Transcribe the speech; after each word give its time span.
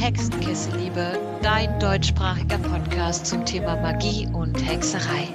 Hexenkessel-Liebe, 0.00 1.20
dein 1.42 1.78
deutschsprachiger 1.78 2.56
Podcast 2.56 3.26
zum 3.26 3.44
Thema 3.44 3.76
Magie 3.76 4.26
und 4.32 4.54
Hexerei. 4.56 5.28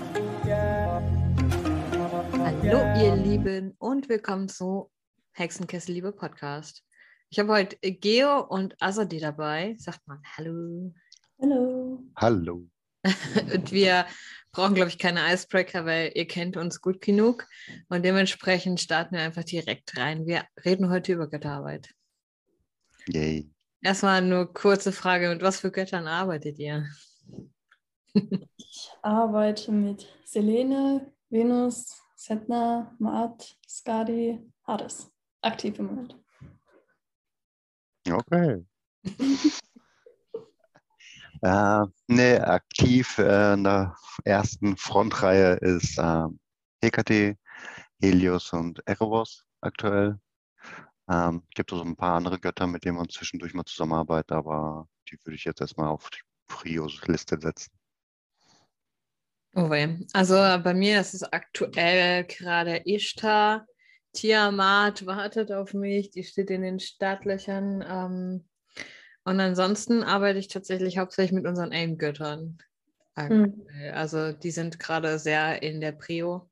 Hallo 2.39 2.79
ihr 2.99 3.15
Lieben 3.15 3.75
und 3.77 4.09
willkommen 4.09 4.49
zu 4.49 4.89
Hexenkessel-Liebe 5.33 6.13
Podcast. 6.13 6.83
Ich 7.29 7.37
habe 7.37 7.53
heute 7.53 7.77
Geo 7.79 8.39
und 8.39 8.75
Azadi 8.81 9.19
dabei. 9.19 9.75
Sagt 9.77 9.99
mal 10.07 10.19
Hallo. 10.35 10.91
Hallo. 11.39 12.03
Hallo. 12.15 12.67
und 13.53 13.71
wir 13.71 14.07
brauchen, 14.51 14.73
glaube 14.73 14.89
ich, 14.89 14.97
keine 14.97 15.31
Icebreaker, 15.31 15.85
weil 15.85 16.11
ihr 16.15 16.25
kennt 16.25 16.57
uns 16.57 16.81
gut 16.81 17.01
genug. 17.01 17.45
Und 17.89 18.03
dementsprechend 18.03 18.81
starten 18.81 19.13
wir 19.13 19.21
einfach 19.21 19.43
direkt 19.43 19.95
rein. 19.95 20.25
Wir 20.25 20.45
reden 20.65 20.89
heute 20.89 21.13
über 21.13 21.29
Götterarbeit. 21.29 21.91
Yay. 23.09 23.47
Erstmal 23.85 24.19
nur 24.23 24.51
kurze 24.51 24.91
Frage: 24.91 25.29
Mit 25.29 25.43
was 25.43 25.59
für 25.59 25.69
Göttern 25.69 26.07
arbeitet 26.07 26.57
ihr? 26.57 26.87
ich 28.57 28.89
arbeite 29.03 29.71
mit 29.71 30.07
Selene, 30.25 31.13
Venus, 31.29 32.01
Setna, 32.15 32.95
Maat, 32.97 33.55
Skadi, 33.69 34.39
Hades. 34.65 35.11
Aktiv 35.43 35.77
im 35.77 35.85
Moment. 35.85 36.17
Okay. 38.09 38.65
äh, 41.43 41.85
ne, 42.07 42.47
aktiv 42.47 43.19
äh, 43.19 43.53
in 43.53 43.65
der 43.65 43.95
ersten 44.23 44.77
Frontreihe 44.77 45.57
ist 45.57 45.99
äh, 45.99 46.25
Hekate, 46.81 47.37
Helios 48.01 48.51
und 48.51 48.81
Erebos 48.87 49.45
aktuell. 49.61 50.19
Ähm, 51.09 51.43
gibt 51.53 51.71
es 51.71 51.81
ein 51.81 51.95
paar 51.95 52.15
andere 52.15 52.39
Götter, 52.39 52.67
mit 52.67 52.83
denen 52.83 52.97
man 52.97 53.09
zwischendurch 53.09 53.53
mal 53.53 53.65
zusammenarbeitet, 53.65 54.31
aber 54.31 54.87
die 55.09 55.17
würde 55.23 55.35
ich 55.35 55.45
jetzt 55.45 55.61
erstmal 55.61 55.89
auf 55.89 56.09
die 56.09 56.21
Prios-Liste 56.47 57.39
setzen. 57.39 57.71
Oh 59.53 59.69
weh. 59.69 60.05
Also 60.13 60.35
bei 60.35 60.73
mir 60.73 60.99
ist 60.99 61.13
es 61.13 61.23
aktuell 61.23 62.25
gerade 62.25 62.81
Ishtar. 62.85 63.65
Tiamat 64.13 65.05
wartet 65.05 65.51
auf 65.51 65.73
mich, 65.73 66.09
die 66.09 66.23
steht 66.23 66.49
in 66.49 66.61
den 66.61 66.79
Startlöchern. 66.79 67.83
Ähm, 67.87 68.47
und 69.23 69.39
ansonsten 69.39 70.03
arbeite 70.03 70.39
ich 70.39 70.47
tatsächlich 70.47 70.97
hauptsächlich 70.97 71.33
mit 71.33 71.47
unseren 71.47 71.71
AIM-Göttern. 71.71 72.57
Mhm. 73.17 73.65
Also 73.93 74.33
die 74.33 74.51
sind 74.51 74.79
gerade 74.79 75.19
sehr 75.19 75.63
in 75.63 75.79
der 75.79 75.93
Prio. 75.93 76.49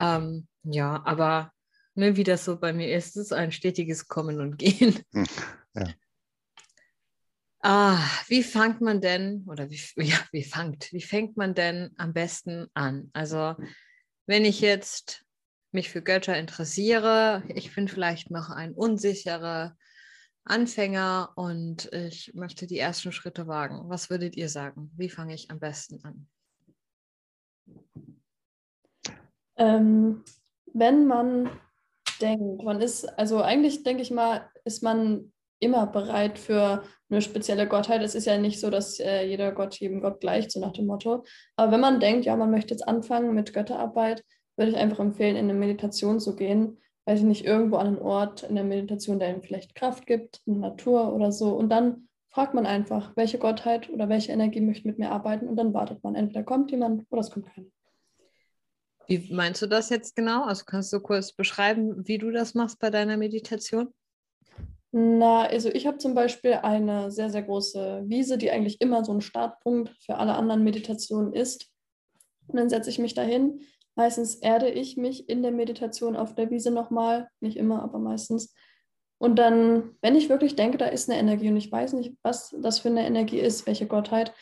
Ähm, 0.00 0.48
ja, 0.64 1.02
aber 1.04 1.52
ne, 1.94 2.16
wie 2.16 2.24
das 2.24 2.44
so 2.44 2.58
bei 2.58 2.72
mir 2.72 2.94
ist, 2.94 3.16
ist 3.16 3.32
ein 3.32 3.52
stetiges 3.52 4.08
Kommen 4.08 4.40
und 4.40 4.58
Gehen. 4.58 4.98
Hm, 5.12 5.26
ja. 5.74 5.94
Ah, 7.64 8.02
wie 8.26 8.42
fängt 8.42 8.80
man 8.80 9.00
denn, 9.00 9.44
oder 9.48 9.70
wie, 9.70 9.80
ja, 10.02 10.18
wie 10.32 10.42
fängt, 10.42 10.92
wie 10.92 11.02
fängt 11.02 11.36
man 11.36 11.54
denn 11.54 11.92
am 11.96 12.12
besten 12.12 12.66
an? 12.74 13.10
Also, 13.12 13.54
wenn 14.26 14.44
ich 14.44 14.60
jetzt 14.60 15.24
mich 15.70 15.88
für 15.88 16.02
Götter 16.02 16.36
interessiere, 16.36 17.42
ich 17.48 17.74
bin 17.74 17.88
vielleicht 17.88 18.30
noch 18.30 18.50
ein 18.50 18.74
unsicherer 18.74 19.76
Anfänger 20.44 21.32
und 21.36 21.90
ich 21.92 22.32
möchte 22.34 22.66
die 22.66 22.78
ersten 22.78 23.12
Schritte 23.12 23.46
wagen. 23.46 23.88
Was 23.88 24.10
würdet 24.10 24.36
ihr 24.36 24.48
sagen? 24.48 24.90
Wie 24.96 25.08
fange 25.08 25.34
ich 25.34 25.50
am 25.50 25.60
besten 25.60 26.04
an? 26.04 26.28
Ähm, 29.56 30.24
wenn 30.74 31.06
man 31.06 31.48
denkt. 32.18 32.62
Man 32.62 32.80
ist, 32.80 33.06
also 33.18 33.42
eigentlich 33.42 33.82
denke 33.82 34.02
ich 34.02 34.10
mal, 34.10 34.48
ist 34.64 34.82
man 34.82 35.32
immer 35.60 35.86
bereit 35.86 36.38
für 36.38 36.82
eine 37.08 37.22
spezielle 37.22 37.68
Gottheit. 37.68 38.02
Es 38.02 38.14
ist 38.14 38.26
ja 38.26 38.36
nicht 38.38 38.60
so, 38.60 38.68
dass 38.70 38.98
äh, 38.98 39.24
jeder 39.26 39.52
Gott 39.52 39.78
jedem 39.78 40.00
Gott 40.00 40.20
gleicht, 40.20 40.50
so 40.50 40.60
nach 40.60 40.72
dem 40.72 40.86
Motto. 40.86 41.24
Aber 41.56 41.72
wenn 41.72 41.80
man 41.80 42.00
denkt, 42.00 42.24
ja, 42.24 42.36
man 42.36 42.50
möchte 42.50 42.74
jetzt 42.74 42.86
anfangen 42.86 43.34
mit 43.34 43.52
Götterarbeit, 43.52 44.24
würde 44.56 44.72
ich 44.72 44.76
einfach 44.76 44.98
empfehlen, 45.00 45.36
in 45.36 45.48
eine 45.48 45.54
Meditation 45.58 46.20
zu 46.20 46.36
gehen. 46.36 46.78
Weiß 47.04 47.20
ich 47.20 47.24
nicht, 47.24 47.44
irgendwo 47.44 47.76
an 47.76 47.86
einen 47.86 47.98
Ort 47.98 48.42
in 48.42 48.54
der 48.54 48.64
Meditation, 48.64 49.18
der 49.18 49.34
ihm 49.34 49.42
vielleicht 49.42 49.74
Kraft 49.74 50.06
gibt, 50.06 50.40
in 50.46 50.54
der 50.60 50.70
Natur 50.70 51.12
oder 51.14 51.32
so. 51.32 51.54
Und 51.54 51.68
dann 51.68 52.08
fragt 52.28 52.54
man 52.54 52.66
einfach, 52.66 53.12
welche 53.16 53.38
Gottheit 53.38 53.90
oder 53.90 54.08
welche 54.08 54.32
Energie 54.32 54.60
möchte 54.60 54.88
mit 54.88 54.98
mir 54.98 55.10
arbeiten. 55.10 55.48
Und 55.48 55.56
dann 55.56 55.74
wartet 55.74 56.02
man. 56.02 56.14
Entweder 56.14 56.44
kommt 56.44 56.70
jemand 56.70 57.04
oder 57.10 57.20
es 57.20 57.30
kommt 57.30 57.46
keiner. 57.46 57.68
Wie 59.06 59.32
meinst 59.32 59.62
du 59.62 59.66
das 59.66 59.90
jetzt 59.90 60.16
genau? 60.16 60.44
Also 60.44 60.64
kannst 60.64 60.92
du 60.92 61.00
kurz 61.00 61.32
beschreiben, 61.32 62.06
wie 62.06 62.18
du 62.18 62.30
das 62.30 62.54
machst 62.54 62.78
bei 62.78 62.90
deiner 62.90 63.16
Meditation? 63.16 63.92
Na, 64.92 65.44
also 65.44 65.70
ich 65.70 65.86
habe 65.86 65.98
zum 65.98 66.14
Beispiel 66.14 66.52
eine 66.52 67.10
sehr, 67.10 67.30
sehr 67.30 67.42
große 67.42 68.02
Wiese, 68.06 68.36
die 68.36 68.50
eigentlich 68.50 68.80
immer 68.80 69.04
so 69.04 69.12
ein 69.12 69.22
Startpunkt 69.22 69.90
für 70.04 70.16
alle 70.16 70.34
anderen 70.34 70.62
Meditationen 70.62 71.32
ist. 71.32 71.70
Und 72.46 72.58
dann 72.58 72.68
setze 72.68 72.90
ich 72.90 72.98
mich 72.98 73.14
dahin. 73.14 73.62
Meistens 73.94 74.34
erde 74.36 74.70
ich 74.70 74.96
mich 74.96 75.28
in 75.28 75.42
der 75.42 75.52
Meditation 75.52 76.16
auf 76.16 76.34
der 76.34 76.50
Wiese 76.50 76.70
nochmal. 76.70 77.28
Nicht 77.40 77.56
immer, 77.56 77.82
aber 77.82 77.98
meistens. 77.98 78.54
Und 79.18 79.36
dann, 79.36 79.96
wenn 80.02 80.16
ich 80.16 80.28
wirklich 80.28 80.56
denke, 80.56 80.78
da 80.78 80.86
ist 80.86 81.08
eine 81.08 81.18
Energie 81.18 81.48
und 81.48 81.56
ich 81.56 81.70
weiß 81.70 81.94
nicht, 81.94 82.16
was 82.22 82.54
das 82.60 82.80
für 82.80 82.88
eine 82.88 83.06
Energie 83.06 83.38
ist, 83.38 83.66
welche 83.66 83.86
Gottheit, 83.86 84.34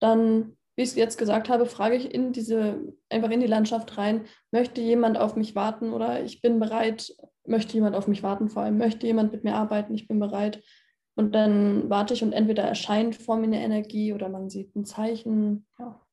dann 0.00 0.56
wie 0.76 0.82
ich 0.82 0.90
es 0.90 0.94
jetzt 0.94 1.18
gesagt 1.18 1.48
habe, 1.48 1.66
frage 1.66 1.96
ich 1.96 2.12
in 2.12 2.32
diese, 2.32 2.80
einfach 3.08 3.30
in 3.30 3.40
die 3.40 3.46
Landschaft 3.46 3.96
rein, 3.96 4.26
möchte 4.50 4.80
jemand 4.80 5.18
auf 5.18 5.34
mich 5.34 5.54
warten 5.54 5.92
oder 5.92 6.22
ich 6.22 6.42
bin 6.42 6.60
bereit, 6.60 7.14
möchte 7.46 7.74
jemand 7.74 7.96
auf 7.96 8.08
mich 8.08 8.22
warten, 8.22 8.48
vor 8.48 8.62
allem 8.62 8.76
möchte 8.76 9.06
jemand 9.06 9.32
mit 9.32 9.42
mir 9.42 9.54
arbeiten, 9.54 9.94
ich 9.94 10.06
bin 10.06 10.20
bereit. 10.20 10.62
Und 11.14 11.34
dann 11.34 11.88
warte 11.88 12.12
ich 12.12 12.22
und 12.22 12.34
entweder 12.34 12.62
erscheint 12.62 13.16
vor 13.16 13.36
mir 13.36 13.46
eine 13.46 13.62
Energie 13.62 14.12
oder 14.12 14.28
man 14.28 14.50
sieht 14.50 14.76
ein 14.76 14.84
Zeichen. 14.84 15.66
Ja. 15.78 16.06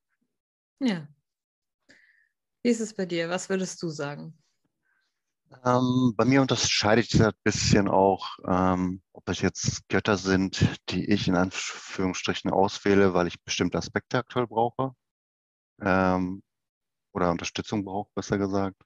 ja. 0.80 1.08
Wie 2.62 2.70
ist 2.70 2.80
es 2.80 2.94
bei 2.94 3.04
dir? 3.04 3.28
Was 3.28 3.50
würdest 3.50 3.82
du 3.82 3.90
sagen? 3.90 4.34
Ähm, 5.64 6.14
bei 6.16 6.24
mir 6.24 6.42
unterscheidet 6.42 7.08
sich 7.08 7.20
das 7.20 7.32
ein 7.34 7.40
bisschen 7.42 7.88
auch, 7.88 8.38
ähm, 8.46 9.02
ob 9.12 9.28
es 9.28 9.40
jetzt 9.40 9.88
Götter 9.88 10.16
sind, 10.16 10.66
die 10.90 11.10
ich 11.10 11.28
in 11.28 11.36
Anführungsstrichen 11.36 12.50
auswähle, 12.50 13.14
weil 13.14 13.26
ich 13.26 13.42
bestimmte 13.42 13.78
Aspekte 13.78 14.18
aktuell 14.18 14.46
brauche 14.46 14.94
ähm, 15.80 16.42
oder 17.12 17.30
Unterstützung 17.30 17.84
brauche, 17.84 18.10
besser 18.14 18.38
gesagt, 18.38 18.82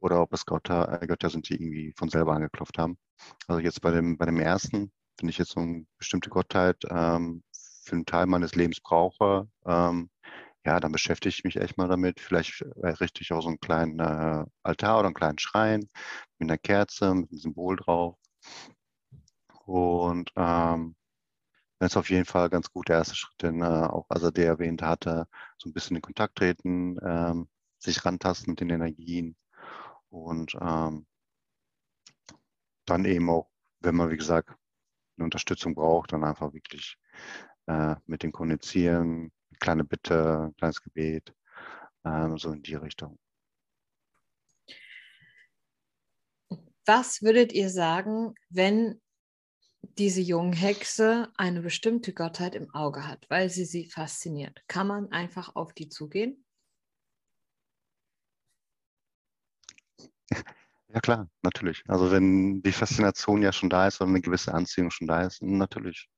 oder 0.00 0.22
ob 0.22 0.32
es 0.32 0.46
Götter, 0.46 1.02
äh, 1.02 1.06
Götter 1.06 1.30
sind, 1.30 1.48
die 1.48 1.54
irgendwie 1.54 1.92
von 1.96 2.08
selber 2.08 2.34
angeklopft 2.34 2.78
haben. 2.78 2.98
Also 3.46 3.60
jetzt 3.60 3.80
bei 3.82 3.90
dem, 3.90 4.16
bei 4.18 4.26
dem 4.26 4.40
ersten, 4.40 4.92
wenn 5.18 5.28
ich 5.28 5.38
jetzt 5.38 5.52
so 5.52 5.60
eine 5.60 5.86
bestimmte 5.98 6.30
Gottheit 6.30 6.78
ähm, 6.88 7.42
für 7.84 7.96
einen 7.96 8.06
Teil 8.06 8.26
meines 8.26 8.54
Lebens 8.54 8.80
brauche, 8.80 9.48
ähm, 9.66 10.10
ja, 10.64 10.78
dann 10.80 10.92
beschäftige 10.92 11.30
ich 11.30 11.44
mich 11.44 11.56
echt 11.56 11.78
mal 11.78 11.88
damit. 11.88 12.20
Vielleicht 12.20 12.62
richte 12.76 13.22
ich 13.22 13.32
auch 13.32 13.42
so 13.42 13.48
einen 13.48 13.60
kleinen 13.60 13.98
äh, 14.00 14.44
Altar 14.62 14.98
oder 14.98 15.06
einen 15.06 15.14
kleinen 15.14 15.38
Schrein 15.38 15.88
mit 16.38 16.50
einer 16.50 16.58
Kerze, 16.58 17.14
mit 17.14 17.30
einem 17.30 17.38
Symbol 17.38 17.76
drauf. 17.76 18.16
Und 19.64 20.32
ähm, 20.36 20.96
das 21.78 21.92
ist 21.92 21.96
auf 21.96 22.10
jeden 22.10 22.26
Fall 22.26 22.50
ganz 22.50 22.70
gut 22.70 22.88
der 22.88 22.98
erste 22.98 23.16
Schritt, 23.16 23.42
den 23.42 23.62
äh, 23.62 23.64
auch 23.64 24.06
Azadeh 24.10 24.44
erwähnt 24.44 24.82
hatte, 24.82 25.26
so 25.56 25.68
ein 25.70 25.72
bisschen 25.72 25.96
in 25.96 26.02
Kontakt 26.02 26.36
treten, 26.36 26.98
ähm, 27.02 27.48
sich 27.78 28.04
rantasten 28.04 28.52
mit 28.52 28.60
den 28.60 28.70
Energien 28.70 29.36
und 30.10 30.54
ähm, 30.60 31.06
dann 32.84 33.04
eben 33.06 33.30
auch, 33.30 33.48
wenn 33.80 33.94
man, 33.94 34.10
wie 34.10 34.16
gesagt, 34.16 34.50
eine 35.16 35.24
Unterstützung 35.24 35.74
braucht, 35.74 36.12
dann 36.12 36.24
einfach 36.24 36.52
wirklich 36.52 36.98
äh, 37.66 37.96
mit 38.06 38.22
dem 38.22 38.32
Kommunizieren, 38.32 39.32
kleine 39.60 39.84
Bitte, 39.84 40.52
kleines 40.58 40.82
Gebet, 40.82 41.34
ähm, 42.04 42.38
so 42.38 42.52
in 42.52 42.62
die 42.62 42.74
Richtung. 42.74 43.18
Was 46.86 47.22
würdet 47.22 47.52
ihr 47.52 47.70
sagen, 47.70 48.34
wenn 48.48 49.00
diese 49.98 50.20
Junghexe 50.20 51.28
eine 51.36 51.60
bestimmte 51.62 52.12
Gottheit 52.12 52.54
im 52.54 52.74
Auge 52.74 53.06
hat, 53.06 53.26
weil 53.28 53.50
sie 53.50 53.64
sie 53.64 53.86
fasziniert? 53.86 54.62
Kann 54.66 54.86
man 54.86 55.12
einfach 55.12 55.54
auf 55.54 55.72
die 55.72 55.88
zugehen? 55.88 56.44
Ja 60.92 61.00
klar, 61.00 61.28
natürlich. 61.42 61.84
Also 61.86 62.10
wenn 62.10 62.62
die 62.62 62.72
Faszination 62.72 63.42
ja 63.42 63.52
schon 63.52 63.70
da 63.70 63.86
ist 63.86 64.00
oder 64.00 64.10
eine 64.10 64.20
gewisse 64.20 64.52
Anziehung 64.52 64.90
schon 64.90 65.06
da 65.06 65.22
ist, 65.22 65.40
natürlich. 65.40 66.08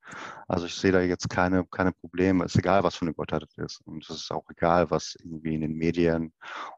Also 0.48 0.64
ich 0.64 0.74
sehe 0.74 0.92
da 0.92 1.00
jetzt 1.02 1.28
keine, 1.28 1.66
keine 1.66 1.92
Probleme. 1.92 2.44
Es 2.44 2.54
ist 2.54 2.60
egal, 2.60 2.82
was 2.82 2.96
für 2.96 3.02
eine 3.02 3.12
Gottheit 3.12 3.44
ist. 3.56 3.80
Und 3.84 4.02
es 4.08 4.16
ist 4.16 4.32
auch 4.32 4.48
egal, 4.48 4.90
was 4.90 5.14
irgendwie 5.19 5.54
in 5.56 5.60
den 5.60 5.74
Medien 5.74 6.32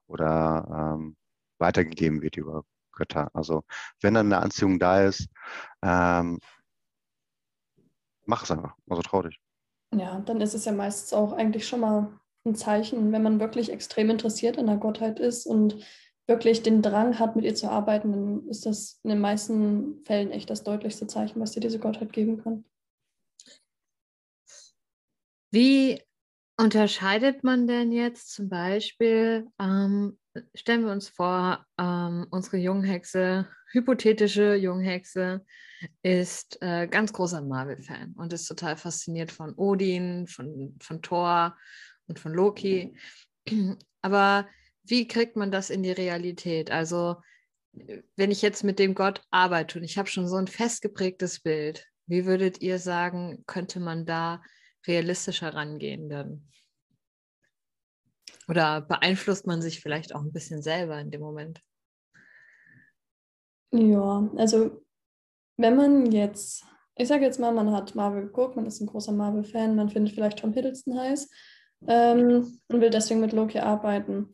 oder 0.06 0.96
ähm, 0.98 1.16
weitergegeben 1.58 2.20
wird 2.20 2.36
über 2.36 2.64
Götter. 2.92 3.30
Also 3.32 3.62
wenn 4.00 4.14
dann 4.14 4.26
eine 4.26 4.42
Anziehung 4.42 4.80
da 4.80 5.02
ist, 5.02 5.28
ähm, 5.82 6.40
mach 8.26 8.42
es 8.42 8.50
einfach. 8.50 8.74
Also 8.88 9.02
trau 9.02 9.22
dich. 9.22 9.38
Ja, 9.94 10.18
dann 10.20 10.40
ist 10.40 10.54
es 10.54 10.64
ja 10.64 10.72
meistens 10.72 11.12
auch 11.12 11.32
eigentlich 11.32 11.68
schon 11.68 11.80
mal 11.80 12.18
ein 12.44 12.56
Zeichen, 12.56 13.12
wenn 13.12 13.22
man 13.22 13.38
wirklich 13.38 13.70
extrem 13.70 14.10
interessiert 14.10 14.58
an 14.58 14.66
der 14.66 14.76
Gottheit 14.78 15.20
ist 15.20 15.46
und 15.46 15.76
wirklich 16.26 16.62
den 16.62 16.82
Drang 16.82 17.18
hat, 17.18 17.36
mit 17.36 17.44
ihr 17.44 17.54
zu 17.54 17.68
arbeiten, 17.68 18.12
dann 18.12 18.48
ist 18.48 18.66
das 18.66 19.00
in 19.02 19.10
den 19.10 19.20
meisten 19.20 20.02
Fällen 20.04 20.30
echt 20.30 20.48
das 20.50 20.64
deutlichste 20.64 21.06
Zeichen, 21.06 21.40
was 21.40 21.52
dir 21.52 21.60
diese 21.60 21.78
Gottheit 21.78 22.12
geben 22.12 22.42
kann. 22.42 22.64
Wie 25.50 26.02
unterscheidet 26.56 27.44
man 27.44 27.66
denn 27.66 27.92
jetzt 27.92 28.32
zum 28.32 28.48
Beispiel, 28.48 29.46
ähm, 29.60 30.18
stellen 30.54 30.84
wir 30.84 30.92
uns 30.92 31.08
vor, 31.08 31.64
ähm, 31.78 32.26
unsere 32.30 32.56
Junghexe, 32.56 33.48
hypothetische 33.72 34.54
Junghexe, 34.54 35.44
ist 36.02 36.60
äh, 36.62 36.86
ganz 36.86 37.12
großer 37.12 37.42
Marvel-Fan 37.42 38.14
und 38.16 38.32
ist 38.32 38.46
total 38.46 38.76
fasziniert 38.76 39.30
von 39.30 39.54
Odin, 39.54 40.26
von, 40.26 40.76
von 40.80 41.02
Thor 41.02 41.56
und 42.06 42.18
von 42.18 42.32
Loki. 42.32 42.96
Aber 44.02 44.48
wie 44.84 45.08
kriegt 45.08 45.36
man 45.36 45.50
das 45.50 45.70
in 45.70 45.82
die 45.82 45.92
Realität? 45.92 46.70
Also, 46.70 47.16
wenn 48.16 48.30
ich 48.30 48.42
jetzt 48.42 48.62
mit 48.62 48.78
dem 48.78 48.94
Gott 48.94 49.22
arbeite 49.30 49.78
und 49.78 49.84
ich 49.84 49.98
habe 49.98 50.08
schon 50.08 50.28
so 50.28 50.36
ein 50.36 50.46
festgeprägtes 50.46 51.40
Bild, 51.40 51.86
wie 52.06 52.26
würdet 52.26 52.60
ihr 52.60 52.78
sagen, 52.78 53.42
könnte 53.46 53.80
man 53.80 54.06
da 54.06 54.42
realistischer 54.86 55.54
rangehen 55.54 56.08
dann? 56.08 56.48
Oder 58.46 58.82
beeinflusst 58.82 59.46
man 59.46 59.62
sich 59.62 59.80
vielleicht 59.80 60.14
auch 60.14 60.20
ein 60.20 60.32
bisschen 60.32 60.62
selber 60.62 61.00
in 61.00 61.10
dem 61.10 61.22
Moment? 61.22 61.62
Ja, 63.72 64.30
also 64.36 64.84
wenn 65.56 65.76
man 65.76 66.12
jetzt, 66.12 66.64
ich 66.96 67.08
sage 67.08 67.24
jetzt 67.24 67.40
mal, 67.40 67.52
man 67.52 67.72
hat 67.72 67.94
Marvel 67.94 68.26
geguckt, 68.26 68.54
man 68.54 68.66
ist 68.66 68.80
ein 68.80 68.86
großer 68.86 69.12
Marvel-Fan, 69.12 69.74
man 69.74 69.88
findet 69.88 70.14
vielleicht 70.14 70.40
Tom 70.40 70.52
Hiddleston 70.52 70.98
heiß 70.98 71.30
ähm, 71.88 72.60
und 72.68 72.80
will 72.80 72.90
deswegen 72.90 73.20
mit 73.20 73.32
Loki 73.32 73.58
arbeiten. 73.58 74.32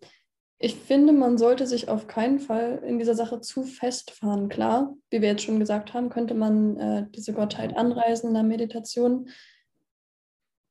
Ich 0.62 0.74
finde, 0.76 1.14
man 1.14 1.38
sollte 1.38 1.66
sich 1.66 1.88
auf 1.88 2.06
keinen 2.06 2.38
Fall 2.38 2.82
in 2.86 2.98
dieser 2.98 3.14
Sache 3.14 3.40
zu 3.40 3.62
festfahren. 3.62 4.50
Klar, 4.50 4.94
wie 5.08 5.22
wir 5.22 5.30
jetzt 5.30 5.42
schon 5.42 5.58
gesagt 5.58 5.94
haben, 5.94 6.10
könnte 6.10 6.34
man 6.34 6.76
äh, 6.76 7.06
diese 7.12 7.32
Gottheit 7.32 7.74
anreisen 7.74 8.28
in 8.28 8.34
der 8.34 8.42
Meditation. 8.42 9.30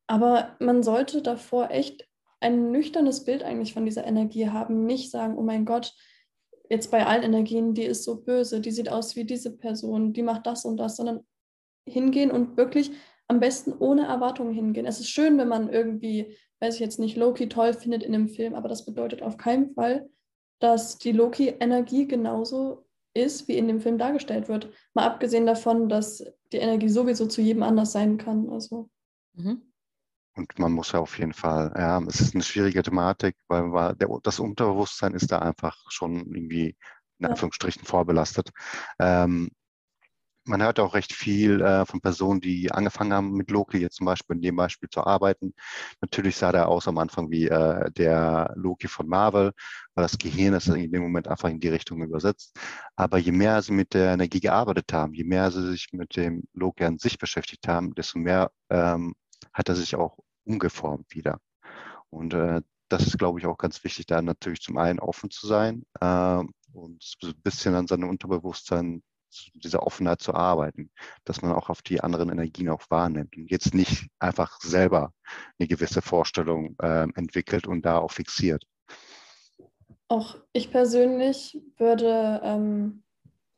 Aber 0.05 0.55
man 0.59 0.83
sollte 0.83 1.23
davor 1.23 1.71
echt 1.71 2.07
ein 2.39 2.69
nüchternes 2.71 3.23
Bild 3.23 3.41
eigentlich 3.41 3.73
von 3.73 3.83
dieser 3.83 4.05
Energie 4.05 4.49
haben. 4.49 4.85
Nicht 4.85 5.09
sagen, 5.09 5.35
oh 5.39 5.41
mein 5.41 5.65
Gott, 5.65 5.95
jetzt 6.69 6.91
bei 6.91 7.07
allen 7.07 7.23
Energien, 7.23 7.73
die 7.73 7.83
ist 7.83 8.03
so 8.03 8.21
böse, 8.21 8.61
die 8.61 8.71
sieht 8.71 8.91
aus 8.91 9.15
wie 9.15 9.25
diese 9.25 9.57
Person, 9.57 10.13
die 10.13 10.21
macht 10.21 10.45
das 10.45 10.65
und 10.65 10.77
das, 10.77 10.97
sondern 10.97 11.25
hingehen 11.87 12.29
und 12.29 12.57
wirklich 12.57 12.91
am 13.29 13.39
besten 13.39 13.73
ohne 13.73 14.07
Erwartungen 14.07 14.53
hingehen. 14.53 14.85
Es 14.85 14.99
ist 14.99 15.09
schön, 15.09 15.37
wenn 15.37 15.47
man 15.47 15.69
irgendwie, 15.69 16.35
weiß 16.59 16.73
ich 16.75 16.79
jetzt 16.81 16.99
nicht, 16.99 17.15
Loki 17.15 17.47
toll 17.47 17.73
findet 17.73 18.03
in 18.03 18.13
einem 18.13 18.27
Film, 18.27 18.55
aber 18.55 18.67
das 18.67 18.85
bedeutet 18.85 19.21
auf 19.21 19.37
keinen 19.37 19.73
Fall, 19.73 20.09
dass 20.59 20.97
die 20.97 21.11
Loki-Energie 21.11 22.07
genauso 22.07 22.87
ist, 23.13 23.47
wie 23.47 23.57
in 23.57 23.67
dem 23.67 23.81
Film 23.81 23.97
dargestellt 23.97 24.49
wird. 24.49 24.71
Mal 24.93 25.05
abgesehen 25.05 25.45
davon, 25.45 25.89
dass 25.89 26.23
die 26.51 26.57
Energie 26.57 26.89
sowieso 26.89 27.27
zu 27.27 27.41
jedem 27.41 27.63
anders 27.63 27.91
sein 27.91 28.17
kann. 28.17 28.49
Also. 28.49 28.89
Mhm. 29.33 29.61
Und 30.35 30.57
man 30.57 30.71
muss 30.71 30.91
ja 30.91 30.99
auf 30.99 31.17
jeden 31.19 31.33
Fall, 31.33 31.71
ja, 31.77 32.01
es 32.07 32.21
ist 32.21 32.33
eine 32.33 32.43
schwierige 32.43 32.81
Thematik, 32.81 33.35
weil 33.47 33.95
der, 33.95 34.09
das 34.23 34.39
Unterbewusstsein 34.39 35.13
ist 35.13 35.31
da 35.31 35.39
einfach 35.39 35.77
schon 35.89 36.33
irgendwie 36.33 36.75
in 37.19 37.25
Anführungsstrichen 37.25 37.83
vorbelastet. 37.83 38.49
Ähm, 38.99 39.49
man 40.49 40.63
hört 40.63 40.79
auch 40.79 40.95
recht 40.95 41.13
viel 41.13 41.61
äh, 41.61 41.85
von 41.85 42.01
Personen, 42.01 42.41
die 42.41 42.71
angefangen 42.71 43.13
haben 43.13 43.33
mit 43.33 43.51
Loki, 43.51 43.77
jetzt 43.77 43.97
zum 43.97 44.05
Beispiel 44.07 44.35
in 44.35 44.41
dem 44.41 44.55
Beispiel 44.55 44.89
zu 44.89 45.05
arbeiten. 45.05 45.53
Natürlich 46.01 46.35
sah 46.35 46.51
der 46.51 46.67
aus 46.67 46.87
am 46.87 46.97
Anfang 46.97 47.29
wie 47.29 47.47
äh, 47.47 47.91
der 47.91 48.51
Loki 48.55 48.87
von 48.87 49.07
Marvel, 49.07 49.53
weil 49.93 50.03
das 50.03 50.17
Gehirn 50.17 50.55
ist 50.55 50.67
in 50.67 50.91
dem 50.91 51.03
Moment 51.03 51.27
einfach 51.27 51.49
in 51.49 51.59
die 51.59 51.69
Richtung 51.69 52.01
übersetzt. 52.01 52.57
Aber 52.95 53.19
je 53.19 53.31
mehr 53.31 53.61
sie 53.61 53.73
mit 53.73 53.93
der 53.93 54.13
Energie 54.13 54.39
gearbeitet 54.39 54.91
haben, 54.91 55.13
je 55.13 55.23
mehr 55.23 55.51
sie 55.51 55.69
sich 55.71 55.89
mit 55.93 56.15
dem 56.15 56.43
Loki 56.53 56.83
an 56.83 56.97
sich 56.97 57.17
beschäftigt 57.19 57.67
haben, 57.67 57.93
desto 57.93 58.19
mehr 58.19 58.51
ähm, 58.69 59.13
hat 59.53 59.69
er 59.69 59.75
sich 59.75 59.95
auch 59.95 60.17
umgeformt 60.45 61.13
wieder. 61.13 61.39
Und 62.09 62.33
äh, 62.33 62.61
das 62.89 63.05
ist, 63.05 63.19
glaube 63.19 63.39
ich, 63.39 63.45
auch 63.45 63.57
ganz 63.57 63.83
wichtig, 63.83 64.07
da 64.07 64.21
natürlich 64.21 64.61
zum 64.61 64.77
einen 64.77 64.99
offen 64.99 65.29
zu 65.29 65.45
sein 65.47 65.83
äh, 66.01 66.43
und 66.73 67.03
ein 67.23 67.33
bisschen 67.43 67.75
an 67.75 67.87
seinem 67.87 68.09
Unterbewusstsein 68.09 69.03
dieser 69.53 69.85
Offenheit 69.85 70.21
zu 70.21 70.33
arbeiten, 70.33 70.91
dass 71.23 71.41
man 71.41 71.51
auch 71.51 71.69
auf 71.69 71.81
die 71.81 72.01
anderen 72.01 72.29
Energien 72.29 72.69
auch 72.69 72.83
wahrnimmt 72.89 73.35
und 73.37 73.49
jetzt 73.49 73.73
nicht 73.73 74.07
einfach 74.19 74.59
selber 74.61 75.13
eine 75.57 75.67
gewisse 75.67 76.01
Vorstellung 76.01 76.75
äh, 76.81 77.07
entwickelt 77.15 77.67
und 77.67 77.85
da 77.85 77.99
auch 77.99 78.11
fixiert. 78.11 78.63
Auch 80.07 80.37
ich 80.53 80.71
persönlich 80.71 81.61
würde 81.77 82.41
ähm, 82.43 83.03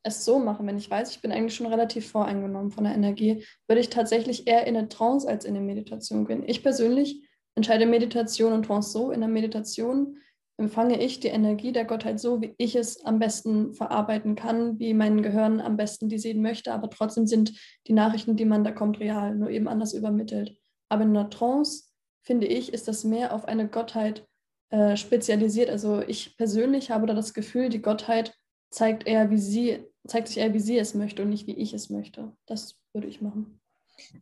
es 0.04 0.26
so 0.26 0.40
machen, 0.40 0.68
wenn 0.68 0.78
ich 0.78 0.90
weiß, 0.90 1.12
ich 1.12 1.22
bin 1.22 1.32
eigentlich 1.32 1.56
schon 1.56 1.68
relativ 1.68 2.12
voreingenommen 2.12 2.72
von 2.72 2.84
der 2.84 2.94
Energie, 2.94 3.46
würde 3.68 3.82
ich 3.82 3.90
tatsächlich 3.90 4.48
eher 4.48 4.66
in 4.68 4.76
eine 4.76 4.90
Trance 4.90 5.28
als 5.28 5.46
in 5.46 5.56
eine 5.56 5.66
Meditation 5.66 6.26
gehen. 6.26 6.44
Ich 6.48 6.64
persönlich 6.64 7.28
entscheide 7.56 7.86
Meditation 7.86 8.54
und 8.54 8.66
Trance 8.66 8.92
so. 8.92 9.12
In 9.12 9.22
der 9.22 9.30
Meditation 9.30 10.18
empfange 10.62 11.02
ich 11.02 11.20
die 11.20 11.28
Energie 11.28 11.72
der 11.72 11.86
Gottheit 11.86 12.20
so, 12.20 12.42
wie 12.42 12.54
ich 12.58 12.76
es 12.76 13.04
am 13.04 13.20
besten 13.20 13.74
verarbeiten 13.74 14.36
kann, 14.36 14.80
wie 14.80 14.94
mein 14.94 15.22
Gehirn 15.22 15.60
am 15.60 15.76
besten 15.76 16.08
die 16.08 16.20
sehen 16.20 16.42
möchte, 16.42 16.72
aber 16.72 16.90
trotzdem 16.90 17.28
sind 17.28 17.54
die 17.88 17.94
Nachrichten, 17.94 18.36
die 18.36 18.46
man 18.46 18.64
da 18.64 18.72
kommt, 18.72 19.00
real, 19.00 19.36
nur 19.36 19.50
eben 19.50 19.68
anders 19.68 19.94
übermittelt. 19.94 20.58
Aber 20.90 21.04
in 21.04 21.10
einer 21.10 21.30
Trance, 21.30 21.86
finde 22.22 22.48
ich, 22.48 22.74
ist 22.74 22.88
das 22.88 23.04
mehr 23.04 23.34
auf 23.34 23.46
eine 23.46 23.68
Gottheit 23.68 24.28
äh, 24.70 24.96
spezialisiert. 24.96 25.70
Also 25.70 26.02
ich 26.02 26.38
persönlich 26.38 26.92
habe 26.92 27.08
da 27.08 27.14
das 27.14 27.34
Gefühl, 27.34 27.70
die 27.70 27.82
Gottheit 27.82 28.34
zeigt 28.72 29.08
eher, 29.08 29.30
wie 29.30 29.38
sie, 29.38 29.86
zeigt 30.08 30.28
sich 30.28 30.38
eher, 30.38 30.54
wie 30.54 30.60
sie 30.60 30.78
es 30.78 30.94
möchte 30.94 31.24
und 31.24 31.30
nicht, 31.30 31.48
wie 31.48 31.56
ich 31.56 31.74
es 31.74 31.90
möchte. 31.90 32.36
Das 32.46 32.80
würde 32.94 33.08
ich 33.08 33.22
machen. 33.22 33.61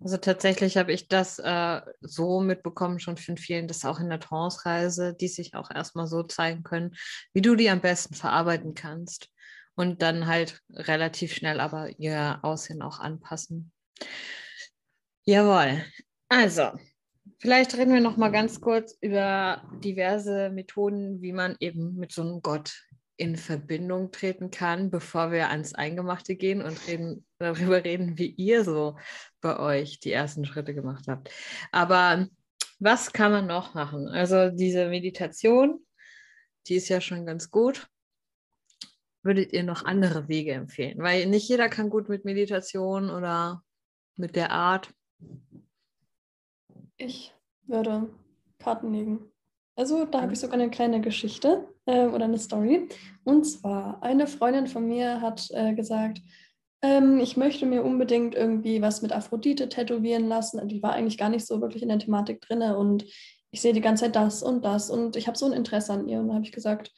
Also 0.02 0.18
tatsächlich 0.18 0.78
habe 0.78 0.94
ich 0.94 1.08
das 1.08 1.40
äh, 1.40 1.82
so 2.02 2.40
mitbekommen, 2.40 3.00
schon 3.00 3.18
von 3.18 3.38
vielen, 3.38 3.68
dass 3.68 3.86
auch 3.86 4.00
in 4.00 4.10
der 4.10 4.20
Trance-Reise, 4.20 5.14
die 5.14 5.28
sich 5.28 5.56
auch 5.56 5.72
erstmal 5.72 6.08
so 6.08 6.24
zeigen 6.24 6.64
können, 6.64 6.96
wie 7.34 7.42
du 7.42 7.56
die 7.56 7.70
am 7.70 7.82
besten 7.82 8.16
verarbeiten 8.16 8.76
kannst 8.76 9.30
und 9.76 10.02
dann 10.02 10.28
halt 10.28 10.62
relativ 10.72 11.34
schnell 11.34 11.60
aber 11.60 11.90
ihr 12.00 12.40
Aussehen 12.44 12.82
auch 12.82 13.00
anpassen. 13.00 13.72
Jawohl. 15.26 15.86
Also, 16.30 16.72
vielleicht 17.40 17.78
reden 17.78 17.94
wir 17.94 18.02
noch 18.02 18.18
mal 18.18 18.32
ganz 18.32 18.62
kurz 18.62 18.98
über 19.02 19.64
diverse 19.84 20.50
Methoden, 20.50 21.22
wie 21.22 21.34
man 21.34 21.56
eben 21.60 21.96
mit 21.96 22.12
so 22.12 22.22
einem 22.22 22.42
Gott 22.42 22.86
in 23.20 23.36
Verbindung 23.36 24.12
treten 24.12 24.50
kann, 24.50 24.90
bevor 24.90 25.32
wir 25.32 25.50
ans 25.50 25.76
Eingemachte 25.76 26.36
gehen 26.36 26.62
und 26.62 26.88
reden, 26.88 27.26
darüber 27.38 27.84
reden, 27.84 28.18
wie 28.18 28.30
ihr 28.30 28.64
so 28.64 28.98
bei 29.42 29.60
euch 29.60 30.00
die 30.00 30.14
ersten 30.14 30.46
Schritte 30.46 30.74
gemacht 30.74 31.06
habt. 31.08 31.30
Aber 31.74 32.28
was 32.80 33.12
kann 33.12 33.34
man 33.34 33.46
noch 33.46 33.74
machen? 33.74 34.08
Also 34.08 34.50
diese 34.50 34.88
Meditation, 34.88 35.86
die 36.68 36.76
ist 36.76 36.88
ja 36.88 37.02
schon 37.02 37.26
ganz 37.26 37.52
gut. 37.52 37.90
Würdet 39.22 39.52
ihr 39.52 39.64
noch 39.64 39.84
andere 39.84 40.30
Wege 40.30 40.54
empfehlen? 40.54 41.00
Weil 41.00 41.26
nicht 41.26 41.50
jeder 41.50 41.68
kann 41.68 41.90
gut 41.90 42.08
mit 42.08 42.24
Meditation 42.24 43.10
oder 43.10 43.62
mit 44.16 44.38
der 44.38 44.52
Art. 44.52 44.94
Ich 46.96 47.36
würde 47.68 48.10
Karten 48.60 48.94
legen. 48.94 49.30
Also 49.76 50.06
da 50.06 50.22
habe 50.22 50.32
ich 50.32 50.40
sogar 50.40 50.60
eine 50.60 50.70
kleine 50.70 51.02
Geschichte 51.02 51.68
äh, 51.90 52.08
oder 52.08 52.26
eine 52.26 52.38
Story. 52.38 52.88
Und 53.24 53.46
zwar, 53.46 54.02
eine 54.04 54.28
Freundin 54.28 54.68
von 54.68 54.88
mir 54.88 55.22
hat 55.22 55.50
äh, 55.52 55.74
gesagt, 55.74 56.22
ähm, 56.82 57.20
ich 57.20 57.36
möchte 57.36 57.66
mir 57.66 57.84
unbedingt 57.84 58.36
irgendwie 58.36 58.82
was 58.82 59.02
mit 59.02 59.12
Aphrodite 59.12 59.70
tätowieren 59.70 60.28
lassen. 60.28 60.66
Die 60.68 60.82
war 60.84 60.94
eigentlich 60.94 61.18
gar 61.18 61.30
nicht 61.30 61.46
so 61.46 61.62
wirklich 61.62 61.84
in 61.84 61.90
der 61.90 62.00
Thematik 62.00 62.42
drin 62.42 62.62
und 62.62 63.06
ich 63.52 63.62
sehe 63.62 63.74
die 63.74 63.82
ganze 63.82 64.06
Zeit 64.06 64.16
das 64.16 64.44
und 64.44 64.64
das 64.64 64.92
und 64.92 65.16
ich 65.16 65.28
habe 65.28 65.38
so 65.38 65.48
ein 65.48 65.54
Interesse 65.54 65.94
an 65.94 66.08
ihr. 66.08 66.20
Und 66.20 66.28
da 66.28 66.36
habe 66.36 66.46
ich 66.46 66.52
gesagt, 66.52 66.92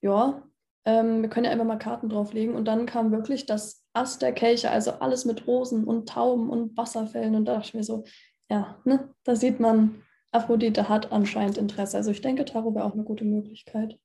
ja, 0.00 0.42
ähm, 0.84 1.22
wir 1.22 1.28
können 1.28 1.46
ja 1.46 1.50
einfach 1.50 1.66
mal 1.66 1.76
Karten 1.76 2.08
drauflegen. 2.08 2.54
Und 2.54 2.66
dann 2.66 2.86
kam 2.86 3.10
wirklich 3.10 3.46
das 3.46 3.84
Ast 3.92 4.22
der 4.22 4.32
Kelche, 4.32 4.70
also 4.70 4.92
alles 4.92 5.24
mit 5.24 5.46
Rosen 5.48 5.84
und 5.84 6.08
Tauben 6.08 6.48
und 6.48 6.76
Wasserfällen. 6.76 7.34
Und 7.34 7.46
da 7.46 7.54
dachte 7.54 7.68
ich 7.68 7.74
mir 7.74 7.82
so, 7.82 8.04
ja, 8.48 8.78
ne, 8.84 9.12
da 9.24 9.34
sieht 9.34 9.58
man, 9.58 10.02
Aphrodite 10.30 10.88
hat 10.88 11.10
anscheinend 11.10 11.58
Interesse. 11.58 11.96
Also 11.96 12.12
ich 12.12 12.20
denke, 12.20 12.44
Tarot 12.44 12.76
wäre 12.76 12.84
auch 12.84 12.92
eine 12.92 13.02
gute 13.02 13.24
Möglichkeit. 13.24 13.98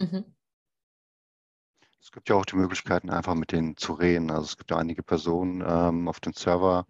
Mhm. 0.00 0.36
Es 2.00 2.12
gibt 2.12 2.28
ja 2.28 2.36
auch 2.36 2.46
die 2.46 2.56
Möglichkeiten, 2.56 3.10
einfach 3.10 3.34
mit 3.34 3.50
denen 3.52 3.76
zu 3.76 3.92
reden. 3.92 4.30
Also 4.30 4.44
es 4.44 4.56
gibt 4.56 4.70
ja 4.70 4.76
einige 4.76 5.02
Personen 5.02 5.62
ähm, 5.66 6.08
auf 6.08 6.20
dem 6.20 6.32
Server, 6.34 6.86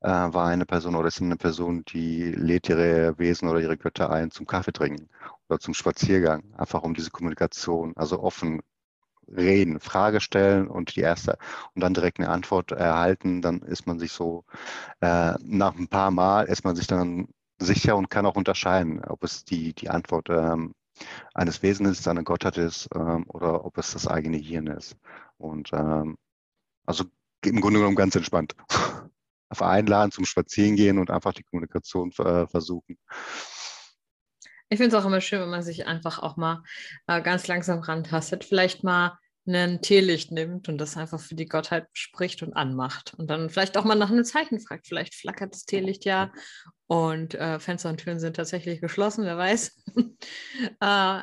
äh, 0.00 0.08
war 0.08 0.46
eine 0.46 0.64
Person 0.64 0.94
oder 0.94 1.08
ist 1.08 1.20
eine 1.20 1.36
Person, 1.36 1.84
die 1.86 2.22
lädt 2.32 2.68
ihre 2.68 3.18
Wesen 3.18 3.48
oder 3.48 3.60
ihre 3.60 3.76
Götter 3.76 4.10
ein 4.10 4.30
zum 4.30 4.46
Kaffee 4.46 4.72
trinken 4.72 5.08
oder 5.48 5.58
zum 5.58 5.74
Spaziergang, 5.74 6.54
einfach 6.56 6.82
um 6.82 6.94
diese 6.94 7.10
Kommunikation, 7.10 7.94
also 7.96 8.22
offen 8.22 8.62
reden, 9.28 9.80
Frage 9.80 10.20
stellen 10.20 10.68
und 10.68 10.96
die 10.96 11.00
erste 11.00 11.38
und 11.74 11.82
dann 11.82 11.94
direkt 11.94 12.20
eine 12.20 12.30
Antwort 12.30 12.72
erhalten, 12.72 13.42
dann 13.42 13.62
ist 13.62 13.86
man 13.86 13.98
sich 13.98 14.12
so 14.12 14.44
äh, 15.00 15.34
nach 15.42 15.76
ein 15.76 15.88
paar 15.88 16.10
Mal 16.12 16.44
ist 16.46 16.64
man 16.64 16.76
sich 16.76 16.86
dann 16.86 17.28
sicher 17.60 17.96
und 17.96 18.10
kann 18.10 18.26
auch 18.26 18.36
unterscheiden, 18.36 19.04
ob 19.04 19.24
es 19.24 19.44
die, 19.44 19.74
die 19.74 19.90
Antwort 19.90 20.28
ähm, 20.30 20.74
eines 21.34 21.62
Wesens 21.62 21.98
ist, 21.98 22.08
eine 22.08 22.24
Gottheit 22.24 22.58
ist 22.58 22.88
ähm, 22.94 23.24
oder 23.28 23.64
ob 23.64 23.78
es 23.78 23.92
das 23.92 24.06
eigene 24.06 24.36
Hirn 24.36 24.66
ist. 24.66 24.96
Und 25.38 25.72
ähm, 25.72 26.16
also 26.86 27.04
im 27.44 27.60
Grunde 27.60 27.80
genommen 27.80 27.96
ganz 27.96 28.14
entspannt. 28.14 28.54
einfach 29.50 29.68
einladen 29.68 30.12
zum 30.12 30.24
Spazierengehen 30.24 30.98
und 30.98 31.10
einfach 31.10 31.32
die 31.32 31.42
Kommunikation 31.42 32.12
äh, 32.18 32.46
versuchen. 32.46 32.96
Ich 34.68 34.78
finde 34.78 34.94
es 34.96 35.02
auch 35.02 35.06
immer 35.06 35.20
schön, 35.20 35.40
wenn 35.40 35.50
man 35.50 35.64
sich 35.64 35.86
einfach 35.86 36.20
auch 36.20 36.36
mal 36.36 36.62
äh, 37.08 37.20
ganz 37.20 37.48
langsam 37.48 37.80
rantastet. 37.80 38.44
Vielleicht 38.44 38.84
mal 38.84 39.18
ein 39.46 39.80
Teelicht 39.80 40.30
nimmt 40.32 40.68
und 40.68 40.78
das 40.78 40.96
einfach 40.96 41.20
für 41.20 41.34
die 41.34 41.46
Gottheit 41.46 41.86
spricht 41.92 42.42
und 42.42 42.54
anmacht. 42.54 43.14
Und 43.14 43.28
dann 43.30 43.50
vielleicht 43.50 43.76
auch 43.76 43.84
mal 43.84 43.94
nach 43.94 44.10
einem 44.10 44.24
Zeichen 44.24 44.60
fragt. 44.60 44.86
Vielleicht 44.86 45.14
flackert 45.14 45.54
das 45.54 45.64
Teelicht 45.64 46.04
ja 46.04 46.32
und 46.86 47.34
äh, 47.34 47.58
Fenster 47.58 47.88
und 47.88 47.98
Türen 47.98 48.20
sind 48.20 48.36
tatsächlich 48.36 48.80
geschlossen, 48.80 49.24
wer 49.24 49.38
weiß. 49.38 49.82
äh, 50.80 51.20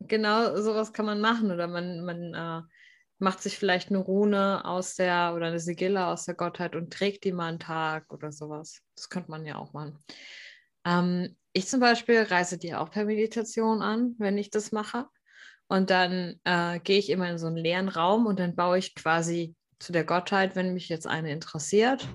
genau 0.00 0.56
sowas 0.56 0.92
kann 0.92 1.06
man 1.06 1.20
machen. 1.20 1.50
Oder 1.50 1.66
man, 1.66 2.04
man 2.04 2.34
äh, 2.34 2.62
macht 3.18 3.42
sich 3.42 3.58
vielleicht 3.58 3.90
eine 3.90 3.98
Rune 3.98 4.64
aus 4.64 4.94
der 4.94 5.34
oder 5.36 5.46
eine 5.46 5.60
Sigille 5.60 6.06
aus 6.06 6.24
der 6.24 6.34
Gottheit 6.34 6.74
und 6.74 6.92
trägt 6.92 7.24
die 7.24 7.32
mal 7.32 7.48
einen 7.48 7.60
Tag 7.60 8.12
oder 8.12 8.32
sowas. 8.32 8.82
Das 8.96 9.08
könnte 9.08 9.30
man 9.30 9.46
ja 9.46 9.56
auch 9.56 9.72
machen. 9.72 9.98
Ähm, 10.84 11.36
ich 11.52 11.68
zum 11.68 11.80
Beispiel 11.80 12.22
reise 12.22 12.58
dir 12.58 12.80
auch 12.80 12.90
per 12.90 13.04
Meditation 13.04 13.82
an, 13.82 14.14
wenn 14.18 14.38
ich 14.38 14.50
das 14.50 14.72
mache. 14.72 15.06
Und 15.70 15.90
dann 15.90 16.40
äh, 16.42 16.80
gehe 16.80 16.98
ich 16.98 17.10
immer 17.10 17.30
in 17.30 17.38
so 17.38 17.46
einen 17.46 17.56
leeren 17.56 17.88
Raum 17.88 18.26
und 18.26 18.40
dann 18.40 18.56
baue 18.56 18.78
ich 18.78 18.96
quasi 18.96 19.54
zu 19.78 19.92
der 19.92 20.02
Gottheit, 20.02 20.56
wenn 20.56 20.74
mich 20.74 20.88
jetzt 20.88 21.06
eine 21.06 21.30
interessiert, 21.30 22.08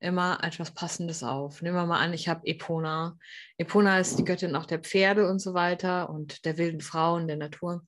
immer 0.00 0.42
etwas 0.42 0.70
Passendes 0.72 1.22
auf. 1.22 1.60
Nehmen 1.60 1.76
wir 1.76 1.84
mal 1.84 2.00
an, 2.00 2.14
ich 2.14 2.26
habe 2.26 2.46
Epona. 2.46 3.18
Epona 3.58 3.98
ist 4.00 4.18
die 4.18 4.24
Göttin 4.24 4.56
auch 4.56 4.64
der 4.64 4.78
Pferde 4.78 5.28
und 5.28 5.40
so 5.40 5.52
weiter 5.52 6.08
und 6.08 6.46
der 6.46 6.56
wilden 6.56 6.80
Frauen, 6.80 7.28
der 7.28 7.36
Natur. 7.36 7.86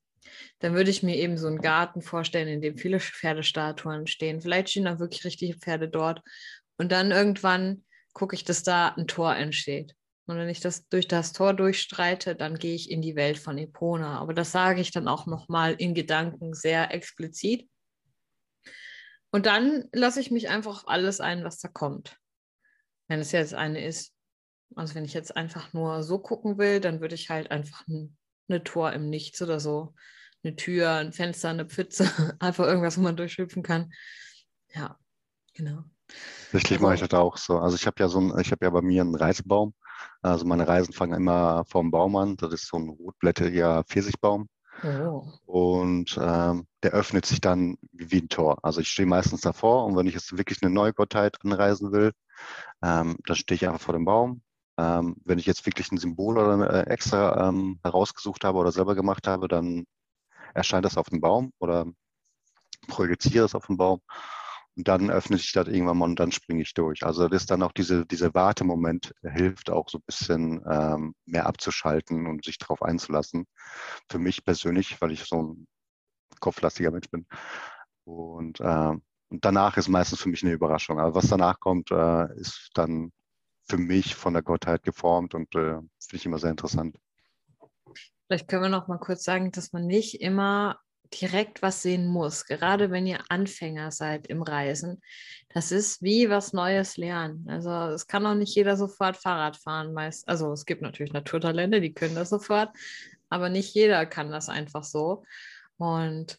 Dann 0.58 0.74
würde 0.74 0.90
ich 0.90 1.02
mir 1.02 1.16
eben 1.16 1.38
so 1.38 1.46
einen 1.46 1.62
Garten 1.62 2.02
vorstellen, 2.02 2.48
in 2.48 2.60
dem 2.60 2.76
viele 2.76 3.00
Pferdestatuen 3.00 4.06
stehen. 4.08 4.42
Vielleicht 4.42 4.68
stehen 4.68 4.86
auch 4.86 4.98
wirklich 4.98 5.24
richtige 5.24 5.56
Pferde 5.56 5.88
dort. 5.88 6.20
Und 6.76 6.92
dann 6.92 7.12
irgendwann 7.12 7.82
gucke 8.12 8.34
ich, 8.34 8.44
dass 8.44 8.62
da 8.62 8.88
ein 8.88 9.06
Tor 9.06 9.34
entsteht. 9.34 9.94
Und 10.28 10.36
wenn 10.36 10.50
ich 10.50 10.60
das 10.60 10.86
durch 10.88 11.08
das 11.08 11.32
Tor 11.32 11.54
durchstreite, 11.54 12.36
dann 12.36 12.58
gehe 12.58 12.74
ich 12.74 12.90
in 12.90 13.00
die 13.00 13.16
Welt 13.16 13.38
von 13.38 13.56
Epona. 13.56 14.18
Aber 14.18 14.34
das 14.34 14.52
sage 14.52 14.82
ich 14.82 14.90
dann 14.90 15.08
auch 15.08 15.26
nochmal 15.26 15.74
in 15.74 15.94
Gedanken 15.94 16.52
sehr 16.52 16.92
explizit. 16.92 17.66
Und 19.30 19.46
dann 19.46 19.84
lasse 19.92 20.20
ich 20.20 20.30
mich 20.30 20.50
einfach 20.50 20.82
auf 20.82 20.88
alles 20.88 21.20
ein, 21.20 21.44
was 21.44 21.58
da 21.60 21.68
kommt. 21.68 22.18
Wenn 23.08 23.20
es 23.20 23.32
jetzt 23.32 23.54
eine 23.54 23.82
ist, 23.82 24.14
also 24.74 24.94
wenn 24.94 25.06
ich 25.06 25.14
jetzt 25.14 25.34
einfach 25.34 25.72
nur 25.72 26.02
so 26.02 26.18
gucken 26.18 26.58
will, 26.58 26.80
dann 26.80 27.00
würde 27.00 27.14
ich 27.14 27.30
halt 27.30 27.50
einfach 27.50 27.86
ein, 27.88 28.16
eine 28.48 28.62
Tor 28.62 28.92
im 28.92 29.08
Nichts 29.08 29.40
oder 29.40 29.60
so, 29.60 29.94
eine 30.42 30.56
Tür, 30.56 30.92
ein 30.92 31.14
Fenster, 31.14 31.48
eine 31.48 31.64
Pfütze, 31.64 32.04
einfach 32.38 32.66
irgendwas, 32.66 32.98
wo 32.98 33.02
man 33.02 33.16
durchhüpfen 33.16 33.62
kann. 33.62 33.92
Ja, 34.74 34.98
genau. 35.54 35.84
Tatsächlich 36.50 36.80
mache 36.80 36.94
ich 36.94 37.00
das 37.00 37.12
auch 37.12 37.36
so. 37.36 37.58
Also 37.58 37.76
ich 37.76 37.86
habe 37.86 37.96
ja 38.00 38.08
so 38.08 38.20
ein, 38.20 38.38
ich 38.40 38.50
habe 38.50 38.64
ja 38.64 38.70
bei 38.70 38.82
mir 38.82 39.02
einen 39.02 39.14
Reisebaum 39.14 39.74
also 40.22 40.44
meine 40.44 40.66
Reisen 40.66 40.92
fangen 40.92 41.14
immer 41.14 41.64
vom 41.66 41.90
Baum 41.90 42.16
an. 42.16 42.36
Das 42.36 42.52
ist 42.52 42.68
so 42.68 42.76
ein 42.78 42.88
rotblättriger 42.88 43.84
Pfirsichbaum. 43.84 44.48
Oh. 44.84 45.24
Und 45.46 46.18
ähm, 46.20 46.66
der 46.82 46.92
öffnet 46.92 47.26
sich 47.26 47.40
dann 47.40 47.76
wie 47.92 48.20
ein 48.20 48.28
Tor. 48.28 48.58
Also 48.62 48.80
ich 48.80 48.88
stehe 48.88 49.08
meistens 49.08 49.40
davor 49.40 49.86
und 49.86 49.96
wenn 49.96 50.06
ich 50.06 50.14
jetzt 50.14 50.36
wirklich 50.36 50.62
eine 50.62 50.72
neue 50.72 50.92
Gottheit 50.92 51.36
anreisen 51.44 51.92
will, 51.92 52.12
ähm, 52.82 53.16
dann 53.26 53.36
stehe 53.36 53.56
ich 53.56 53.66
einfach 53.66 53.80
vor 53.80 53.94
dem 53.94 54.04
Baum. 54.04 54.42
Ähm, 54.78 55.16
wenn 55.24 55.38
ich 55.38 55.46
jetzt 55.46 55.66
wirklich 55.66 55.90
ein 55.90 55.98
Symbol 55.98 56.38
oder 56.38 56.86
äh, 56.86 56.90
extra 56.90 57.48
ähm, 57.48 57.80
herausgesucht 57.82 58.44
habe 58.44 58.58
oder 58.58 58.70
selber 58.70 58.94
gemacht 58.94 59.26
habe, 59.26 59.48
dann 59.48 59.84
erscheint 60.54 60.84
das 60.84 60.96
auf 60.96 61.08
dem 61.10 61.20
Baum 61.20 61.52
oder 61.58 61.86
projiziere 62.86 63.44
es 63.46 63.56
auf 63.56 63.66
dem 63.66 63.76
Baum. 63.76 64.00
Und 64.78 64.86
dann 64.86 65.10
öffnet 65.10 65.40
sich 65.40 65.50
das 65.50 65.66
irgendwann 65.66 65.98
mal 65.98 66.04
und 66.04 66.20
dann 66.20 66.30
springe 66.30 66.62
ich 66.62 66.72
durch. 66.72 67.04
Also 67.04 67.26
das 67.26 67.42
ist 67.42 67.50
dann 67.50 67.64
auch 67.64 67.72
diese, 67.72 68.06
diese 68.06 68.32
Wartemoment 68.32 69.12
hilft 69.22 69.70
auch 69.70 69.88
so 69.88 69.98
ein 69.98 70.04
bisschen 70.06 70.64
ähm, 70.70 71.16
mehr 71.26 71.46
abzuschalten 71.46 72.28
und 72.28 72.44
sich 72.44 72.58
darauf 72.58 72.80
einzulassen. 72.82 73.48
Für 74.08 74.20
mich 74.20 74.44
persönlich, 74.44 75.00
weil 75.00 75.10
ich 75.10 75.24
so 75.24 75.42
ein 75.42 75.66
kopflastiger 76.38 76.92
Mensch 76.92 77.10
bin. 77.10 77.26
Und, 78.04 78.60
äh, 78.60 78.92
und 79.30 79.44
danach 79.44 79.76
ist 79.78 79.88
meistens 79.88 80.20
für 80.20 80.28
mich 80.28 80.44
eine 80.44 80.52
Überraschung. 80.52 81.00
Aber 81.00 81.12
was 81.12 81.26
danach 81.26 81.58
kommt, 81.58 81.90
äh, 81.90 82.32
ist 82.38 82.70
dann 82.74 83.10
für 83.68 83.78
mich 83.78 84.14
von 84.14 84.32
der 84.32 84.42
Gottheit 84.42 84.84
geformt 84.84 85.34
und 85.34 85.52
äh, 85.56 85.74
finde 85.74 85.88
ich 86.12 86.24
immer 86.24 86.38
sehr 86.38 86.52
interessant. 86.52 86.96
Vielleicht 88.28 88.46
können 88.46 88.62
wir 88.62 88.68
noch 88.68 88.86
mal 88.86 88.98
kurz 88.98 89.24
sagen, 89.24 89.50
dass 89.50 89.72
man 89.72 89.88
nicht 89.88 90.20
immer 90.20 90.78
direkt 91.14 91.62
was 91.62 91.82
sehen 91.82 92.06
muss, 92.06 92.44
gerade 92.44 92.90
wenn 92.90 93.06
ihr 93.06 93.20
Anfänger 93.28 93.90
seid 93.90 94.26
im 94.26 94.42
Reisen. 94.42 95.00
Das 95.48 95.72
ist 95.72 96.02
wie 96.02 96.28
was 96.28 96.52
Neues 96.52 96.96
lernen. 96.96 97.46
Also 97.48 97.70
es 97.94 98.06
kann 98.06 98.26
auch 98.26 98.34
nicht 98.34 98.54
jeder 98.54 98.76
sofort 98.76 99.16
Fahrrad 99.16 99.56
fahren. 99.56 99.92
Meist, 99.92 100.28
also 100.28 100.52
es 100.52 100.66
gibt 100.66 100.82
natürlich 100.82 101.12
Naturtalente, 101.12 101.80
die 101.80 101.94
können 101.94 102.14
das 102.14 102.30
sofort, 102.30 102.70
aber 103.28 103.48
nicht 103.48 103.74
jeder 103.74 104.06
kann 104.06 104.30
das 104.30 104.48
einfach 104.48 104.84
so. 104.84 105.24
Und 105.76 106.38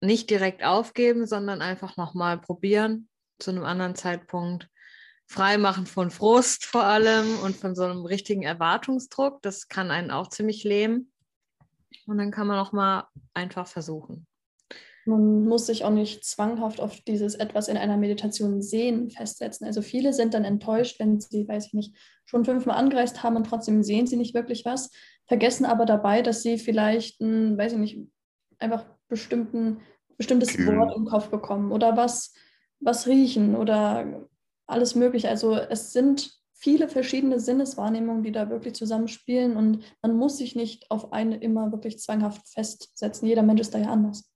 nicht 0.00 0.30
direkt 0.30 0.64
aufgeben, 0.64 1.26
sondern 1.26 1.62
einfach 1.62 1.96
nochmal 1.96 2.38
probieren 2.38 3.08
zu 3.38 3.50
einem 3.50 3.64
anderen 3.64 3.94
Zeitpunkt. 3.94 4.68
Freimachen 5.26 5.86
von 5.86 6.10
Frust 6.10 6.64
vor 6.64 6.82
allem 6.82 7.38
und 7.38 7.54
von 7.54 7.76
so 7.76 7.84
einem 7.84 8.04
richtigen 8.04 8.42
Erwartungsdruck. 8.42 9.40
Das 9.42 9.68
kann 9.68 9.92
einen 9.92 10.10
auch 10.10 10.28
ziemlich 10.28 10.64
lähmen. 10.64 11.12
Und 12.06 12.18
dann 12.18 12.30
kann 12.30 12.46
man 12.46 12.58
auch 12.58 12.72
mal 12.72 13.08
einfach 13.34 13.66
versuchen. 13.66 14.26
Man 15.06 15.46
muss 15.46 15.66
sich 15.66 15.84
auch 15.84 15.90
nicht 15.90 16.24
zwanghaft 16.24 16.80
auf 16.80 17.00
dieses 17.00 17.34
etwas 17.34 17.68
in 17.68 17.76
einer 17.76 17.96
Meditation 17.96 18.60
sehen 18.60 19.10
festsetzen. 19.10 19.66
Also 19.66 19.82
viele 19.82 20.12
sind 20.12 20.34
dann 20.34 20.44
enttäuscht, 20.44 21.00
wenn 21.00 21.20
sie, 21.20 21.48
weiß 21.48 21.68
ich 21.68 21.72
nicht, 21.72 21.96
schon 22.26 22.44
fünfmal 22.44 22.76
angereist 22.76 23.22
haben 23.22 23.36
und 23.36 23.44
trotzdem 23.44 23.82
sehen 23.82 24.06
sie 24.06 24.16
nicht 24.16 24.34
wirklich 24.34 24.64
was, 24.64 24.90
vergessen 25.26 25.64
aber 25.64 25.86
dabei, 25.86 26.22
dass 26.22 26.42
sie 26.42 26.58
vielleicht 26.58 27.20
ein, 27.20 27.56
weiß 27.56 27.72
ich 27.72 27.78
nicht, 27.78 27.98
einfach 28.58 28.84
bestimmten, 29.08 29.80
bestimmtes 30.16 30.54
okay. 30.54 30.76
Wort 30.76 30.94
im 30.96 31.06
Kopf 31.06 31.28
bekommen 31.28 31.72
oder 31.72 31.96
was, 31.96 32.34
was 32.78 33.06
riechen 33.06 33.56
oder 33.56 34.28
alles 34.66 34.94
mögliche. 34.94 35.28
Also 35.28 35.54
es 35.54 35.92
sind 35.92 36.39
viele 36.60 36.88
verschiedene 36.88 37.40
Sinneswahrnehmungen, 37.40 38.22
die 38.22 38.32
da 38.32 38.50
wirklich 38.50 38.74
zusammenspielen 38.74 39.56
und 39.56 39.82
man 40.02 40.16
muss 40.16 40.36
sich 40.36 40.54
nicht 40.54 40.90
auf 40.90 41.12
eine 41.12 41.38
immer 41.38 41.72
wirklich 41.72 41.98
zwanghaft 41.98 42.46
festsetzen. 42.52 43.26
Jeder 43.26 43.42
Mensch 43.42 43.62
ist 43.62 43.74
da 43.74 43.78
ja 43.78 43.90
anders. 43.90 44.30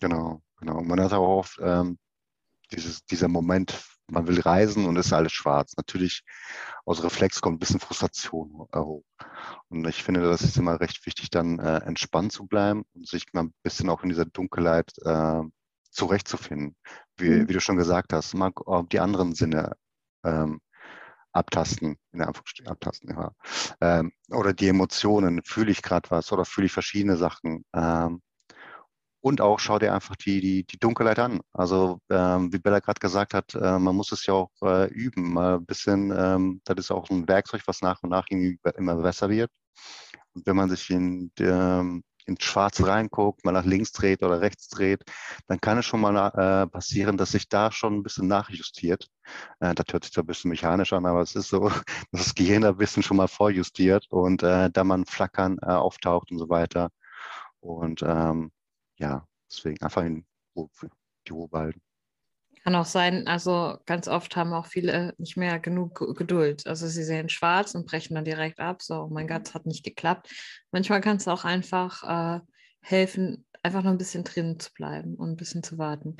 Genau, 0.00 0.40
genau. 0.58 0.80
Man 0.80 1.00
hat 1.00 1.12
auch 1.12 1.38
oft 1.38 1.58
ähm, 1.62 1.98
dieses, 2.72 3.04
dieser 3.04 3.28
Moment, 3.28 3.84
man 4.10 4.26
will 4.26 4.40
reisen 4.40 4.86
und 4.86 4.96
ist 4.96 5.12
alles 5.12 5.32
schwarz. 5.32 5.74
Natürlich 5.76 6.22
aus 6.86 7.04
Reflex 7.04 7.42
kommt 7.42 7.56
ein 7.56 7.58
bisschen 7.58 7.80
Frustration 7.80 8.66
hoch. 8.74 9.04
Und 9.68 9.86
ich 9.86 10.02
finde, 10.02 10.22
das 10.22 10.40
ist 10.40 10.56
immer 10.56 10.80
recht 10.80 11.04
wichtig, 11.04 11.28
dann 11.28 11.58
äh, 11.58 11.80
entspannt 11.84 12.32
zu 12.32 12.46
bleiben 12.46 12.84
und 12.94 13.06
sich 13.06 13.26
mal 13.34 13.44
ein 13.44 13.54
bisschen 13.62 13.90
auch 13.90 14.02
in 14.02 14.08
dieser 14.08 14.24
Dunkelheit 14.24 14.90
äh, 15.04 15.42
zurechtzufinden. 15.90 16.74
Wie, 17.18 17.28
mhm. 17.28 17.48
wie, 17.48 17.52
du 17.52 17.60
schon 17.60 17.76
gesagt 17.76 18.14
hast, 18.14 18.32
mal 18.34 18.52
die 18.90 19.00
anderen 19.00 19.34
Sinne 19.34 19.76
ähm, 20.24 20.60
abtasten, 21.32 21.96
in 22.12 22.18
der 22.18 22.28
Anführungsstrichen 22.28 22.70
abtasten, 22.70 23.10
ja. 23.10 23.32
Ähm, 23.80 24.12
oder 24.30 24.52
die 24.52 24.68
Emotionen, 24.68 25.42
fühle 25.44 25.70
ich 25.70 25.82
gerade 25.82 26.10
was 26.10 26.32
oder 26.32 26.44
fühle 26.44 26.66
ich 26.66 26.72
verschiedene 26.72 27.16
Sachen. 27.16 27.64
Ähm, 27.74 28.22
und 29.22 29.40
auch 29.40 29.58
schau 29.58 29.78
dir 29.78 29.92
einfach 29.94 30.16
die, 30.16 30.40
die, 30.40 30.64
die 30.64 30.78
Dunkelheit 30.78 31.18
an. 31.18 31.40
Also 31.52 32.00
ähm, 32.10 32.52
wie 32.52 32.58
Bella 32.58 32.80
gerade 32.80 33.00
gesagt 33.00 33.34
hat, 33.34 33.54
äh, 33.54 33.78
man 33.78 33.94
muss 33.94 34.12
es 34.12 34.24
ja 34.26 34.34
auch 34.34 34.50
äh, 34.62 34.88
üben, 34.88 35.34
mal 35.34 35.56
ein 35.56 35.66
bisschen, 35.66 36.12
ähm, 36.16 36.60
das 36.64 36.78
ist 36.78 36.90
auch 36.90 37.10
ein 37.10 37.28
Werkzeug, 37.28 37.62
was 37.66 37.82
nach 37.82 38.02
und 38.02 38.10
nach 38.10 38.26
immer 38.28 38.96
besser 38.96 39.28
wird. 39.28 39.50
Und 40.34 40.46
wenn 40.46 40.56
man 40.56 40.70
sich 40.70 40.88
in 40.90 41.32
der, 41.38 41.84
ins 42.30 42.44
Schwarz 42.44 42.82
reinguckt, 42.82 43.44
mal 43.44 43.52
nach 43.52 43.64
links 43.64 43.92
dreht 43.92 44.22
oder 44.22 44.40
rechts 44.40 44.68
dreht, 44.68 45.02
dann 45.48 45.60
kann 45.60 45.78
es 45.78 45.86
schon 45.86 46.00
mal 46.00 46.14
äh, 46.16 46.66
passieren, 46.68 47.16
dass 47.16 47.32
sich 47.32 47.48
da 47.48 47.72
schon 47.72 47.96
ein 47.96 48.02
bisschen 48.02 48.28
nachjustiert. 48.28 49.08
Äh, 49.60 49.74
das 49.74 49.86
hört 49.92 50.04
sich 50.04 50.12
zwar 50.12 50.24
ein 50.24 50.28
bisschen 50.28 50.50
mechanisch 50.50 50.92
an, 50.92 51.06
aber 51.06 51.20
es 51.22 51.34
ist 51.34 51.48
so, 51.48 51.68
dass 52.12 52.24
das 52.24 52.34
Gehirn 52.34 52.64
ein 52.64 52.76
bisschen 52.76 53.02
schon 53.02 53.16
mal 53.18 53.28
vorjustiert 53.28 54.06
und 54.10 54.42
äh, 54.42 54.70
da 54.70 54.84
man 54.84 55.04
Flackern 55.06 55.58
äh, 55.62 55.66
auftaucht 55.66 56.30
und 56.30 56.38
so 56.38 56.48
weiter. 56.48 56.90
Und 57.60 58.02
ähm, 58.02 58.52
ja, 58.98 59.26
deswegen 59.50 59.82
einfach 59.82 60.02
in 60.02 60.24
die 60.56 61.32
Ruhe 61.32 61.48
behalten. 61.48 61.80
Kann 62.64 62.74
auch 62.74 62.84
sein, 62.84 63.26
also 63.26 63.78
ganz 63.86 64.06
oft 64.06 64.36
haben 64.36 64.52
auch 64.52 64.66
viele 64.66 65.14
nicht 65.16 65.36
mehr 65.36 65.58
genug 65.58 66.16
Geduld. 66.16 66.66
Also 66.66 66.88
sie 66.88 67.04
sehen 67.04 67.30
schwarz 67.30 67.74
und 67.74 67.86
brechen 67.86 68.14
dann 68.14 68.24
direkt 68.24 68.60
ab. 68.60 68.82
So, 68.82 69.04
oh 69.04 69.08
mein 69.08 69.26
Gott, 69.26 69.48
es 69.48 69.54
hat 69.54 69.64
nicht 69.64 69.82
geklappt. 69.82 70.30
Manchmal 70.70 71.00
kann 71.00 71.16
es 71.16 71.26
auch 71.26 71.44
einfach 71.44 72.02
äh, 72.36 72.40
helfen, 72.82 73.46
einfach 73.62 73.82
noch 73.82 73.90
ein 73.90 73.98
bisschen 73.98 74.24
drin 74.24 74.60
zu 74.60 74.72
bleiben 74.74 75.14
und 75.14 75.30
ein 75.30 75.36
bisschen 75.36 75.62
zu 75.62 75.78
warten. 75.78 76.16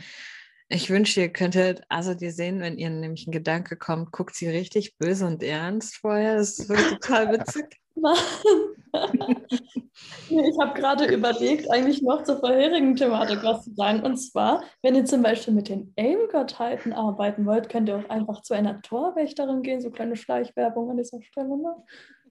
Ich 0.69 0.89
wünsche, 0.89 1.21
ihr 1.21 1.33
könntet 1.33 1.83
also 1.89 2.15
dir 2.15 2.33
sehen, 2.33 2.61
wenn 2.61 2.79
ihr 2.79 2.91
nämlich 2.91 3.27
ein 3.27 3.33
Gedanke 3.33 3.77
kommt, 3.77 4.13
guckt 4.13 4.37
sie 4.37 4.49
richtig 4.49 4.97
böse 4.99 5.27
und 5.27 5.43
ernst 5.43 5.97
vorher. 5.97 6.37
Das 6.37 6.59
ist 6.59 6.69
wirklich 6.69 7.01
total 7.01 7.33
witzig. 7.39 7.67
ich 10.31 10.59
habe 10.61 10.81
gerade 10.81 11.07
überlegt, 11.07 11.71
eigentlich 11.71 12.03
noch 12.03 12.25
zur 12.25 12.41
vorherigen 12.41 12.97
Thematik 12.97 13.43
was 13.43 13.65
zu 13.65 13.75
sagen. 13.75 14.03
Und 14.03 14.17
zwar, 14.17 14.65
wenn 14.83 14.95
ihr 14.95 15.05
zum 15.05 15.23
Beispiel 15.23 15.53
mit 15.55 15.69
den 15.69 15.93
Aim-Gottheiten 15.97 16.93
arbeiten 16.93 17.47
wollt, 17.47 17.69
könnt 17.69 17.89
ihr 17.89 17.99
auch 17.99 18.11
einfach 18.11 18.43
zu 18.43 18.55
einer 18.55 18.83
Torwächterin 18.83 19.63
gehen. 19.63 19.81
So 19.81 19.91
kleine 19.91 20.17
Schleichwerbung 20.17 20.91
an 20.91 20.97
dieser 20.97 21.23
Stelle. 21.23 21.57
Ne? 21.57 21.77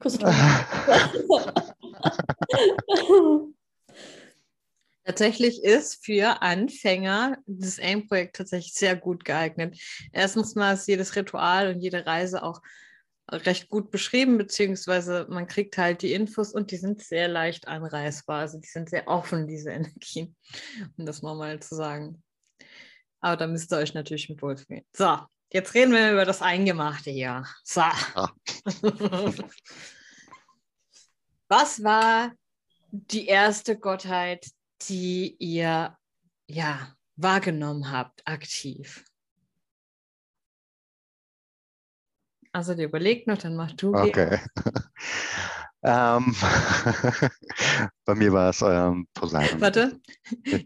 Tatsächlich 5.06 5.64
ist 5.64 6.06
für 6.06 6.42
Anfänger 6.44 7.38
das 7.48 7.80
AIM-Projekt 7.80 8.36
tatsächlich 8.36 8.76
sehr 8.76 8.96
gut 8.96 9.26
geeignet. 9.26 9.76
Erstens 10.12 10.54
mal 10.54 10.76
ist 10.76 10.88
jedes 10.88 11.16
Ritual 11.16 11.74
und 11.74 11.82
jede 11.82 12.06
Reise 12.06 12.44
auch 12.44 12.62
recht 13.32 13.70
gut 13.70 13.92
beschrieben, 13.92 14.38
beziehungsweise 14.38 15.28
man 15.30 15.48
kriegt 15.48 15.78
halt 15.78 16.02
die 16.02 16.14
Infos 16.14 16.54
und 16.54 16.72
die 16.72 16.78
sind 16.78 17.02
sehr 17.02 17.28
leicht 17.28 17.68
anreißbar. 17.68 18.40
Also 18.40 18.60
die 18.60 18.68
sind 18.68 18.90
sehr 18.90 19.08
offen, 19.08 19.48
diese 19.48 19.72
Energien, 19.74 20.36
um 20.98 21.06
das 21.06 21.22
mal 21.22 21.60
zu 21.60 21.76
sagen. 21.76 22.24
Aber 23.22 23.38
da 23.38 23.48
müsst 23.48 23.72
ihr 23.74 23.78
euch 23.78 23.94
natürlich 23.94 24.30
mit 24.30 24.42
wohlfühlen. 24.42 24.84
So, 24.96 25.20
jetzt 25.52 25.74
reden 25.74 25.92
wir 25.92 26.12
über 26.12 26.26
das 26.26 26.42
Eingemachte 26.42 27.12
hier. 27.12 27.46
So. 27.64 27.82
Ah. 27.82 28.32
Was 31.48 31.84
war 31.84 32.32
die 32.92 33.28
erste 33.28 33.78
Gottheit, 33.78 34.48
die 34.88 35.36
ihr 35.40 35.98
ja 36.48 36.96
wahrgenommen 37.16 37.92
habt, 37.92 38.26
aktiv? 38.26 39.04
Also 42.52 42.74
die 42.74 42.84
überlegt 42.84 43.28
noch, 43.28 43.38
dann 43.38 43.56
mach 43.56 43.72
du. 43.74 43.94
Okay. 43.94 44.40
ähm, 45.84 46.36
bei 48.06 48.16
mir 48.16 48.34
war 48.34 48.50
es 48.50 48.62
ähm, 48.62 49.08
Poseidon. 49.14 49.62
Warte, 49.62 50.00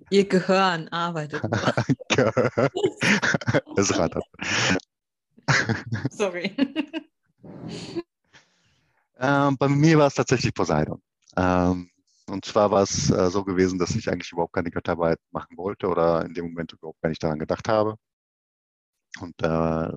ihr 0.09 0.27
Gehirn 0.27 0.87
arbeitet. 0.89 1.41
es 3.75 3.97
rattert. 3.97 4.23
Sorry. 6.09 6.55
Ähm, 9.17 9.57
bei 9.57 9.67
mir 9.67 9.97
war 9.97 10.07
es 10.07 10.15
tatsächlich 10.15 10.53
Poseidon. 10.53 11.01
Ähm, 11.35 11.89
und 12.29 12.45
zwar 12.45 12.71
war 12.71 12.83
es 12.83 13.09
äh, 13.09 13.29
so 13.29 13.43
gewesen, 13.43 13.77
dass 13.77 13.95
ich 13.95 14.09
eigentlich 14.09 14.31
überhaupt 14.31 14.53
keine 14.53 14.71
Götterarbeit 14.71 15.19
machen 15.31 15.57
wollte 15.57 15.87
oder 15.87 16.23
in 16.25 16.33
dem 16.33 16.45
Moment 16.45 16.71
überhaupt 16.71 17.01
gar 17.01 17.09
nicht 17.09 17.21
daran 17.21 17.39
gedacht 17.39 17.67
habe. 17.67 17.97
Und 19.19 19.35
äh, 19.43 19.89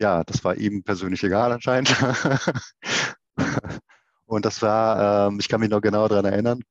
ja, 0.00 0.24
das 0.24 0.44
war 0.44 0.56
ihm 0.56 0.82
persönlich 0.82 1.22
egal 1.24 1.52
anscheinend. 1.52 1.94
und 4.26 4.44
das 4.44 4.62
war, 4.62 5.28
ähm, 5.28 5.38
ich 5.40 5.48
kann 5.48 5.60
mich 5.60 5.70
noch 5.70 5.80
genau 5.80 6.08
daran 6.08 6.26
erinnern, 6.26 6.62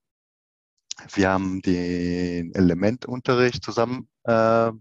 wir 1.14 1.30
haben 1.30 1.62
den 1.62 2.54
Elementunterricht 2.54 3.64
zusammen 3.64 4.08
äh, 4.24 4.72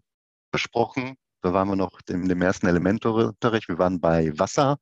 besprochen. 0.50 1.16
Da 1.42 1.52
waren 1.52 1.68
wir 1.68 1.76
noch 1.76 2.00
in 2.08 2.28
dem 2.28 2.40
ersten 2.40 2.66
Elementunterricht. 2.66 3.68
Wir 3.68 3.78
waren 3.78 4.00
bei 4.00 4.32
Wasser. 4.38 4.78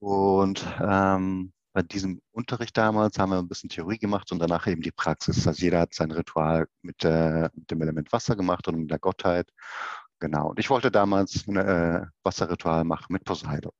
Und 0.00 0.66
ähm, 0.80 1.52
bei 1.72 1.82
diesem 1.82 2.20
Unterricht 2.32 2.76
damals 2.76 3.18
haben 3.18 3.30
wir 3.30 3.38
ein 3.38 3.48
bisschen 3.48 3.70
Theorie 3.70 3.98
gemacht 3.98 4.32
und 4.32 4.40
danach 4.40 4.66
eben 4.66 4.82
die 4.82 4.90
Praxis. 4.90 5.46
Also 5.46 5.62
jeder 5.62 5.80
hat 5.80 5.94
sein 5.94 6.10
Ritual 6.10 6.66
mit, 6.82 7.04
äh, 7.04 7.48
mit 7.54 7.70
dem 7.70 7.82
Element 7.82 8.12
Wasser 8.12 8.34
gemacht 8.34 8.66
und 8.68 8.80
mit 8.80 8.90
der 8.90 8.98
Gottheit. 8.98 9.48
Genau. 10.22 10.50
Und 10.50 10.60
ich 10.60 10.70
wollte 10.70 10.92
damals 10.92 11.48
ein 11.48 11.56
äh, 11.56 12.06
Wasserritual 12.22 12.84
machen 12.84 13.12
mit 13.12 13.24
Poseidon. 13.24 13.72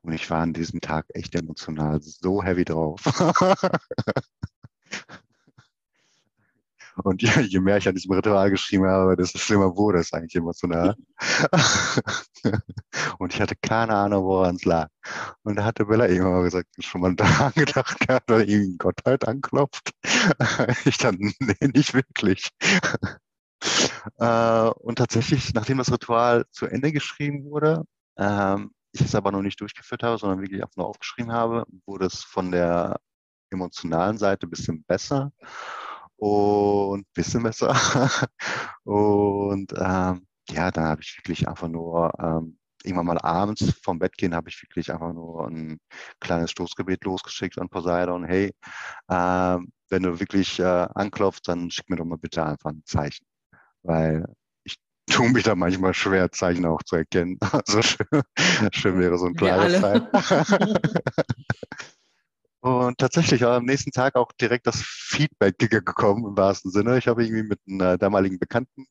Und 0.00 0.14
ich 0.14 0.30
war 0.30 0.40
an 0.40 0.54
diesem 0.54 0.80
Tag 0.80 1.04
echt 1.12 1.34
emotional 1.34 2.00
so 2.00 2.42
heavy 2.42 2.64
drauf. 2.64 3.02
Und 7.04 7.22
je, 7.22 7.42
je, 7.42 7.60
mehr 7.60 7.76
ich 7.76 7.86
an 7.86 7.94
diesem 7.94 8.10
Ritual 8.12 8.50
geschrieben 8.50 8.86
habe, 8.86 9.14
desto 9.14 9.38
schlimmer 9.38 9.76
wurde 9.76 9.98
es 9.98 10.12
eigentlich 10.12 10.34
emotional. 10.34 10.96
und 13.20 13.32
ich 13.32 13.40
hatte 13.40 13.54
keine 13.54 13.94
Ahnung, 13.94 14.24
woran 14.24 14.56
es 14.56 14.64
lag. 14.64 14.88
Und 15.44 15.54
da 15.56 15.64
hatte 15.64 15.84
Bella 15.84 16.08
irgendwann 16.08 16.32
mal 16.32 16.42
gesagt, 16.42 16.66
schon 16.80 17.02
mal 17.02 17.14
daran 17.14 17.52
gedacht 17.54 18.00
gehabt, 18.00 18.28
weil 18.28 18.50
irgendwie 18.50 18.78
Gottheit 18.78 19.28
anklopft. 19.28 19.92
ich 20.86 20.98
dann, 20.98 21.18
nee, 21.38 21.68
nicht 21.72 21.94
wirklich. 21.94 22.48
Äh, 24.18 24.70
und 24.80 24.96
tatsächlich, 24.96 25.52
nachdem 25.54 25.78
das 25.78 25.92
Ritual 25.92 26.44
zu 26.50 26.66
Ende 26.66 26.92
geschrieben 26.92 27.44
wurde, 27.44 27.84
ähm, 28.16 28.72
ich 28.92 29.00
es 29.02 29.14
aber 29.14 29.32
noch 29.32 29.42
nicht 29.42 29.60
durchgeführt 29.60 30.02
habe, 30.02 30.18
sondern 30.18 30.40
wirklich 30.40 30.62
einfach 30.62 30.76
nur 30.76 30.86
aufgeschrieben 30.86 31.32
habe, 31.32 31.64
wurde 31.86 32.06
es 32.06 32.24
von 32.24 32.50
der 32.50 33.00
emotionalen 33.50 34.18
Seite 34.18 34.46
ein 34.46 34.50
bisschen 34.50 34.84
besser 34.84 35.32
und 36.16 37.00
ein 37.00 37.12
bisschen 37.14 37.42
besser. 37.42 37.74
und 38.84 39.72
ähm, 39.76 40.26
ja, 40.50 40.70
dann 40.70 40.84
habe 40.84 41.02
ich 41.02 41.16
wirklich 41.18 41.48
einfach 41.48 41.68
nur 41.68 42.12
ähm, 42.18 42.58
irgendwann 42.84 43.06
mal 43.06 43.18
abends 43.18 43.72
vom 43.82 43.98
Bett 43.98 44.16
gehen, 44.16 44.34
habe 44.34 44.48
ich 44.48 44.62
wirklich 44.62 44.92
einfach 44.92 45.12
nur 45.12 45.48
ein 45.48 45.78
kleines 46.20 46.50
Stoßgebet 46.52 47.04
losgeschickt 47.04 47.58
an 47.58 47.68
Poseidon. 47.68 48.24
Hey, 48.24 48.52
ähm, 49.10 49.72
wenn 49.90 50.02
du 50.02 50.20
wirklich 50.20 50.58
äh, 50.60 50.64
anklopfst, 50.94 51.42
dann 51.46 51.70
schick 51.70 51.88
mir 51.90 51.96
doch 51.96 52.04
mal 52.04 52.18
bitte 52.18 52.44
einfach 52.44 52.70
ein 52.70 52.82
Zeichen 52.84 53.27
weil 53.88 54.24
ich 54.64 54.76
tue 55.10 55.30
mich 55.30 55.44
da 55.44 55.54
manchmal 55.54 55.94
schwer, 55.94 56.30
Zeichen 56.30 56.66
auch 56.66 56.82
zu 56.84 56.96
erkennen. 56.96 57.38
Also 57.66 57.82
schön, 57.82 58.22
schön 58.72 58.98
wäre 59.00 59.18
so 59.18 59.26
ein 59.26 59.34
klares 59.34 59.80
Zeichen. 59.80 60.06
Und 62.60 62.98
tatsächlich 62.98 63.42
war 63.42 63.56
am 63.56 63.64
nächsten 63.64 63.92
Tag 63.92 64.14
auch 64.16 64.30
direkt 64.32 64.66
das 64.66 64.82
Feedback 64.84 65.58
gekommen 65.58 66.26
im 66.26 66.36
wahrsten 66.36 66.70
Sinne. 66.70 66.98
Ich 66.98 67.08
habe 67.08 67.24
irgendwie 67.24 67.44
mit 67.44 67.60
einem 67.66 67.98
damaligen 67.98 68.38
Bekannten 68.38 68.86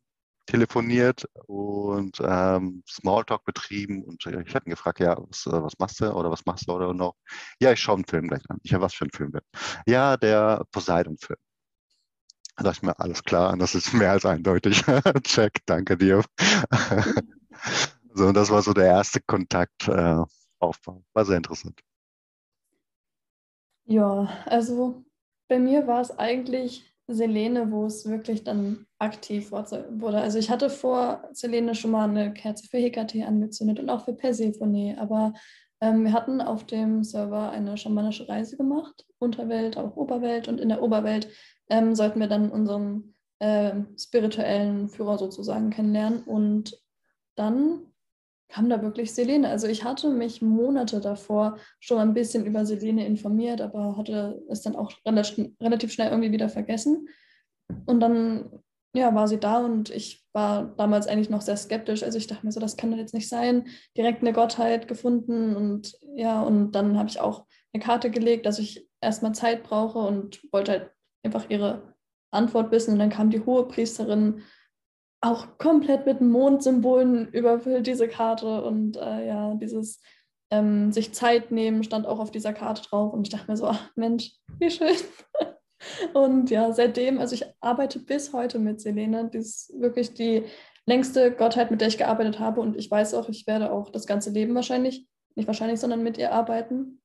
telefoniert 0.47 1.25
und 1.45 2.17
ähm, 2.23 2.81
Smalltalk 2.89 3.43
betrieben 3.43 4.03
und 4.03 4.25
ich 4.25 4.55
hatte 4.55 4.65
ihn 4.65 4.71
gefragt, 4.71 4.99
ja, 4.99 5.17
was, 5.19 5.45
äh, 5.45 5.61
was 5.61 5.73
machst 5.77 5.99
du 5.99 6.09
oder 6.11 6.31
was 6.31 6.45
machst 6.45 6.67
du 6.67 6.73
oder 6.73 6.93
noch? 6.93 7.15
Ja, 7.59 7.73
ich 7.73 7.81
schaue 7.81 7.95
einen 7.95 8.05
Film 8.05 8.29
gleich 8.29 8.43
an. 8.49 8.57
Ich 8.63 8.73
habe 8.73 8.83
was 8.83 8.93
für 8.93 9.03
einen 9.03 9.11
Film 9.11 9.33
denn? 9.33 9.41
Ja, 9.85 10.15
der 10.15 10.65
Poseidon-Film. 10.71 11.37
Da 12.57 12.63
dachte 12.63 12.77
ich 12.77 12.81
mir, 12.81 12.99
alles 12.99 13.23
klar, 13.23 13.55
das 13.55 13.75
ist 13.75 13.93
mehr 13.93 14.11
als 14.11 14.25
eindeutig. 14.25 14.83
Check, 15.23 15.61
danke 15.67 15.95
dir. 15.95 16.23
so, 18.15 18.25
und 18.25 18.33
das 18.35 18.49
war 18.49 18.63
so 18.63 18.73
der 18.73 18.85
erste 18.85 19.21
Kontaktaufbau. 19.21 20.97
Äh, 20.97 21.03
war 21.13 21.25
sehr 21.25 21.37
interessant. 21.37 21.79
Ja, 23.85 24.27
also 24.45 25.05
bei 25.47 25.59
mir 25.59 25.85
war 25.85 26.01
es 26.01 26.17
eigentlich 26.17 26.91
Selene, 27.07 27.71
wo 27.71 27.85
es 27.85 28.05
wirklich 28.09 28.43
dann 28.43 28.85
aktiv 28.99 29.51
wurde. 29.51 30.17
Also 30.19 30.39
ich 30.39 30.49
hatte 30.49 30.69
vor 30.69 31.29
Selene 31.31 31.75
schon 31.75 31.91
mal 31.91 32.09
eine 32.09 32.33
Kerze 32.33 32.67
für 32.67 32.79
Hekate 32.79 33.25
angezündet 33.25 33.79
und 33.79 33.89
auch 33.89 34.03
für 34.03 34.13
Persephone, 34.13 34.97
aber 34.97 35.33
ähm, 35.79 36.03
wir 36.03 36.11
hatten 36.11 36.41
auf 36.41 36.65
dem 36.65 37.03
Server 37.03 37.51
eine 37.51 37.77
schamanische 37.77 38.27
Reise 38.27 38.57
gemacht, 38.57 39.05
Unterwelt, 39.19 39.77
auch 39.77 39.95
Oberwelt 39.95 40.47
und 40.47 40.59
in 40.59 40.69
der 40.69 40.81
Oberwelt 40.81 41.29
ähm, 41.69 41.95
sollten 41.95 42.19
wir 42.19 42.27
dann 42.27 42.51
unseren 42.51 43.15
äh, 43.39 43.73
spirituellen 43.97 44.89
Führer 44.89 45.17
sozusagen 45.17 45.69
kennenlernen. 45.69 46.23
Und 46.23 46.81
dann 47.35 47.81
kam 48.49 48.69
da 48.69 48.81
wirklich 48.81 49.13
Selene. 49.13 49.49
Also 49.49 49.67
ich 49.67 49.83
hatte 49.83 50.09
mich 50.09 50.41
Monate 50.41 51.01
davor 51.01 51.57
schon 51.79 51.99
ein 51.99 52.13
bisschen 52.13 52.45
über 52.45 52.65
Selene 52.65 53.05
informiert, 53.05 53.61
aber 53.61 53.97
hatte 53.97 54.41
es 54.49 54.61
dann 54.61 54.75
auch 54.75 54.91
relativ 55.05 55.91
schnell 55.91 56.09
irgendwie 56.09 56.31
wieder 56.31 56.49
vergessen. 56.49 57.09
Und 57.85 57.99
dann 57.99 58.49
ja, 58.97 59.13
war 59.13 59.27
sie 59.27 59.39
da 59.39 59.59
und 59.59 59.89
ich 59.89 60.25
war 60.33 60.73
damals 60.77 61.07
eigentlich 61.07 61.29
noch 61.29 61.41
sehr 61.41 61.57
skeptisch. 61.57 62.03
Also 62.03 62.17
ich 62.17 62.27
dachte 62.27 62.45
mir 62.45 62.51
so, 62.51 62.59
das 62.59 62.77
kann 62.77 62.91
doch 62.91 62.97
jetzt 62.97 63.13
nicht 63.13 63.29
sein. 63.29 63.67
Direkt 63.95 64.21
eine 64.21 64.33
Gottheit 64.33 64.87
gefunden 64.87 65.55
und 65.55 65.97
ja, 66.15 66.41
und 66.41 66.71
dann 66.71 66.97
habe 66.97 67.09
ich 67.09 67.19
auch 67.19 67.45
eine 67.73 67.83
Karte 67.83 68.09
gelegt, 68.09 68.45
dass 68.45 68.59
ich 68.59 68.87
erstmal 69.01 69.33
Zeit 69.33 69.63
brauche 69.63 69.99
und 69.99 70.41
wollte 70.51 70.71
halt 70.71 70.91
einfach 71.27 71.49
ihre 71.49 71.93
Antwort 72.31 72.71
wissen. 72.71 72.93
Und 72.93 72.99
dann 72.99 73.09
kam 73.09 73.29
die 73.29 73.45
hohe 73.45 73.67
Priesterin 73.67 74.43
auch 75.21 75.57
komplett 75.57 76.05
mit 76.05 76.21
Mondsymbolen 76.21 77.27
überfüllt, 77.29 77.85
diese 77.85 78.07
Karte. 78.07 78.63
Und 78.63 78.97
äh, 78.97 79.27
ja, 79.27 79.55
dieses 79.55 80.01
ähm, 80.51 80.91
sich 80.91 81.13
Zeit 81.13 81.51
nehmen 81.51 81.83
stand 81.83 82.05
auch 82.05 82.19
auf 82.19 82.31
dieser 82.31 82.53
Karte 82.53 82.83
drauf. 82.83 83.13
Und 83.13 83.27
ich 83.27 83.33
dachte 83.33 83.51
mir 83.51 83.57
so, 83.57 83.67
ach 83.67 83.91
Mensch, 83.95 84.31
wie 84.59 84.71
schön. 84.71 84.95
und 86.13 86.49
ja, 86.49 86.71
seitdem, 86.71 87.19
also 87.19 87.35
ich 87.35 87.45
arbeite 87.59 87.99
bis 87.99 88.33
heute 88.33 88.59
mit 88.59 88.79
Selene. 88.79 89.29
Die 89.29 89.39
ist 89.39 89.73
wirklich 89.79 90.13
die 90.13 90.45
längste 90.85 91.31
Gottheit, 91.31 91.71
mit 91.71 91.81
der 91.81 91.89
ich 91.89 91.97
gearbeitet 91.97 92.39
habe. 92.39 92.61
Und 92.61 92.77
ich 92.77 92.89
weiß 92.89 93.13
auch, 93.15 93.27
ich 93.27 93.45
werde 93.47 93.71
auch 93.71 93.89
das 93.89 94.07
ganze 94.07 94.29
Leben 94.29 94.55
wahrscheinlich, 94.55 95.07
nicht 95.35 95.47
wahrscheinlich, 95.47 95.79
sondern 95.79 96.03
mit 96.03 96.17
ihr 96.17 96.31
arbeiten. 96.31 97.01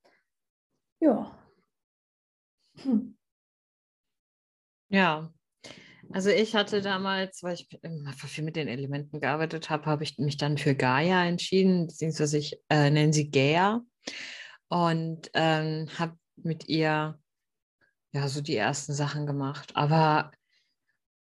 Ja. 1.01 1.37
Hm. 2.81 3.12
Ja, 4.93 5.33
also 6.11 6.29
ich 6.29 6.53
hatte 6.55 6.81
damals, 6.81 7.41
weil 7.41 7.55
ich 7.55 7.67
einfach 7.83 8.27
viel 8.27 8.43
mit 8.43 8.55
den 8.55 8.67
Elementen 8.67 9.19
gearbeitet 9.19 9.71
habe, 9.71 9.87
habe 9.87 10.03
ich 10.03 10.19
mich 10.19 10.37
dann 10.37 10.59
für 10.59 10.75
Gaia 10.75 11.25
entschieden, 11.25 11.87
beziehungsweise 11.87 12.37
ich 12.37 12.59
äh, 12.69 12.91
nenne 12.91 13.11
sie 13.11 13.31
Gaia. 13.31 13.81
und 14.67 15.31
ähm, 15.33 15.87
habe 15.97 16.15
mit 16.35 16.69
ihr 16.69 17.19
ja 18.11 18.27
so 18.27 18.41
die 18.41 18.55
ersten 18.55 18.93
Sachen 18.93 19.25
gemacht. 19.25 19.75
Aber 19.75 20.31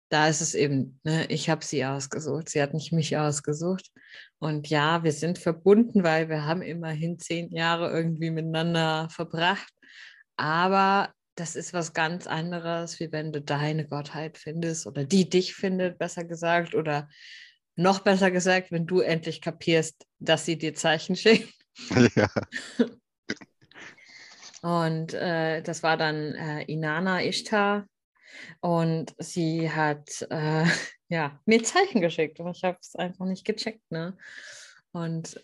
da 0.09 0.27
ist 0.27 0.41
es 0.41 0.55
eben, 0.55 0.99
ne, 1.03 1.25
ich 1.27 1.49
habe 1.49 1.63
sie 1.63 1.85
ausgesucht, 1.85 2.49
sie 2.49 2.61
hat 2.61 2.73
nicht 2.73 2.91
mich 2.91 3.17
ausgesucht. 3.17 3.91
Und 4.39 4.67
ja, 4.67 5.03
wir 5.05 5.13
sind 5.13 5.37
verbunden, 5.39 6.03
weil 6.03 6.27
wir 6.27 6.45
haben 6.45 6.61
immerhin 6.61 7.17
zehn 7.17 7.49
Jahre 7.49 7.89
irgendwie 7.91 8.29
miteinander 8.29 9.07
verbracht. 9.09 9.71
Aber 10.35 11.13
das 11.35 11.55
ist 11.55 11.73
was 11.73 11.93
ganz 11.93 12.27
anderes, 12.27 12.99
wie 12.99 13.11
wenn 13.11 13.31
du 13.31 13.41
deine 13.41 13.87
Gottheit 13.87 14.37
findest 14.37 14.85
oder 14.85 15.03
die 15.03 15.29
dich 15.29 15.55
findet, 15.55 15.97
besser 15.97 16.23
gesagt, 16.23 16.75
oder 16.75 17.09
noch 17.75 17.99
besser 17.99 18.29
gesagt, 18.29 18.71
wenn 18.71 18.85
du 18.85 18.99
endlich 18.99 19.41
kapierst, 19.41 20.05
dass 20.19 20.45
sie 20.45 20.57
dir 20.57 20.75
Zeichen 20.75 21.15
schickt. 21.15 21.53
Ja. 22.15 22.29
Und 24.61 25.13
äh, 25.13 25.61
das 25.61 25.83
war 25.83 25.97
dann 25.97 26.35
äh, 26.35 26.63
Inanna 26.63 27.21
Ishtar. 27.23 27.87
Und 28.61 29.13
sie 29.17 29.69
hat 29.69 30.25
äh, 30.29 30.65
ja, 31.09 31.39
mir 31.45 31.63
Zeichen 31.63 32.01
geschickt 32.01 32.39
und 32.39 32.55
ich 32.55 32.63
habe 32.63 32.77
es 32.79 32.95
einfach 32.95 33.25
nicht 33.25 33.45
gecheckt. 33.45 33.83
Ne? 33.91 34.17
Und 34.91 35.43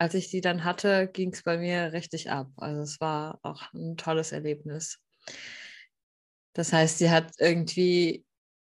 als 0.00 0.14
ich 0.14 0.30
sie 0.30 0.40
dann 0.40 0.64
hatte, 0.64 1.08
ging 1.12 1.30
es 1.32 1.42
bei 1.42 1.58
mir 1.58 1.92
richtig 1.92 2.30
ab. 2.30 2.48
Also 2.56 2.80
es 2.80 3.00
war 3.02 3.38
auch 3.42 3.70
ein 3.74 3.98
tolles 3.98 4.32
Erlebnis. 4.32 4.98
Das 6.54 6.72
heißt, 6.72 6.98
sie 6.98 7.10
hat 7.10 7.32
irgendwie 7.38 8.24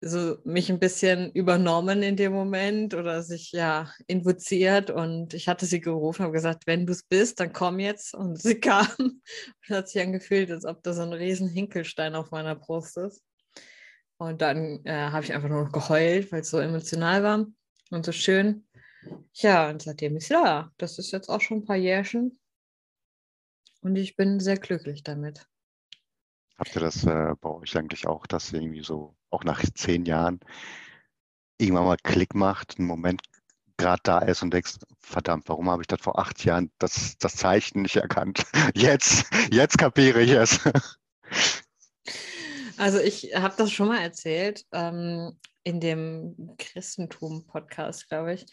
so 0.01 0.37
mich 0.45 0.71
ein 0.71 0.79
bisschen 0.79 1.33
übernommen 1.33 2.05
in 2.05 2.15
dem 2.15 2.33
Moment 2.33 2.95
oder 2.95 3.25
sich 3.25 3.51
ja 3.51 3.93
invoziert 4.07 4.91
und 4.91 5.35
ich 5.35 5.49
hatte 5.49 5.67
sie 5.67 5.81
gerufen, 5.81 6.23
habe 6.23 6.33
gesagt, 6.33 6.69
wenn 6.69 6.87
du 6.87 6.93
es 6.93 7.03
bist, 7.03 7.41
dann 7.41 7.53
komm 7.53 7.81
jetzt 7.81 8.15
und 8.15 8.41
sie 8.41 8.61
kam 8.61 8.87
und 8.99 9.21
hat 9.69 9.89
sich 9.89 10.01
angefühlt, 10.01 10.53
als 10.53 10.65
ob 10.65 10.81
da 10.85 10.93
so 10.93 11.03
ein 11.03 11.13
riesen 11.13 11.49
Hinkelstein 11.49 12.15
auf 12.15 12.31
meiner 12.31 12.55
Brust 12.55 12.99
ist. 12.99 13.21
Und 14.19 14.43
dann 14.43 14.81
äh, 14.85 14.93
habe 15.11 15.25
ich 15.25 15.33
einfach 15.33 15.49
nur 15.49 15.73
geheult, 15.73 16.31
weil 16.31 16.43
es 16.43 16.51
so 16.51 16.61
emotional 16.61 17.25
war 17.25 17.47
und 17.91 18.07
so 18.07 18.13
schön. 18.13 18.65
Ja, 19.33 19.69
und 19.69 19.83
seitdem 19.83 20.17
ist 20.17 20.31
da. 20.31 20.73
Das 20.79 20.99
ist 20.99 21.13
jetzt 21.13 21.29
auch 21.29 21.41
schon 21.41 21.59
ein 21.59 21.65
paar 21.65 21.77
Jährchen 21.77 22.39
und 23.81 23.97
ich 23.97 24.17
bin 24.17 24.41
sehr 24.41 24.57
glücklich 24.57 25.03
damit. 25.03 25.47
Habt 26.59 26.75
ihr 26.75 26.81
das 26.81 27.05
äh, 27.05 27.35
bei 27.41 27.51
euch 27.51 27.77
eigentlich 27.77 28.07
auch, 28.07 28.27
dass 28.27 28.53
irgendwie 28.53 28.83
so, 28.83 29.15
auch 29.31 29.45
nach 29.45 29.63
zehn 29.75 30.07
Jahren, 30.07 30.41
irgendwann 31.59 31.85
mal 31.85 31.97
Klick 32.03 32.35
macht, 32.35 32.79
ein 32.79 32.85
Moment 32.85 33.23
gerade 33.77 34.01
da 34.03 34.19
ist 34.19 34.43
und 34.43 34.53
denkst, 34.53 34.79
verdammt, 34.99 35.49
warum 35.49 35.71
habe 35.71 35.83
ich 35.83 35.87
das 35.87 36.01
vor 36.01 36.19
acht 36.19 36.45
Jahren 36.45 36.73
das, 36.79 37.17
das 37.19 37.37
Zeichen 37.37 37.83
nicht 37.83 37.97
erkannt? 37.97 38.45
Jetzt, 38.75 39.27
jetzt 39.53 39.79
kapiere 39.79 40.23
ich 40.23 40.33
es. 40.33 40.61
Also 42.79 42.99
ich 42.99 43.35
habe 43.35 43.55
das 43.57 43.73
schon 43.73 43.89
mal 43.89 44.03
erzählt 44.03 44.67
ähm, 44.71 45.39
in 45.65 45.81
dem 45.81 46.57
Christentum-Podcast, 46.59 48.07
glaube 48.11 48.35
ich, 48.35 48.45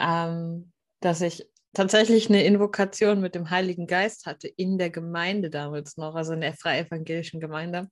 ähm, 0.00 0.72
dass 1.00 1.20
ich 1.20 1.46
tatsächlich 1.72 2.28
eine 2.28 2.44
Invokation 2.44 3.20
mit 3.20 3.34
dem 3.34 3.50
Heiligen 3.50 3.86
Geist 3.86 4.26
hatte 4.26 4.48
in 4.48 4.78
der 4.78 4.90
Gemeinde 4.90 5.50
damals 5.50 5.96
noch, 5.96 6.14
also 6.14 6.32
in 6.32 6.40
der 6.40 6.54
freie 6.54 6.86
evangelischen 6.86 7.40
Gemeinde. 7.40 7.88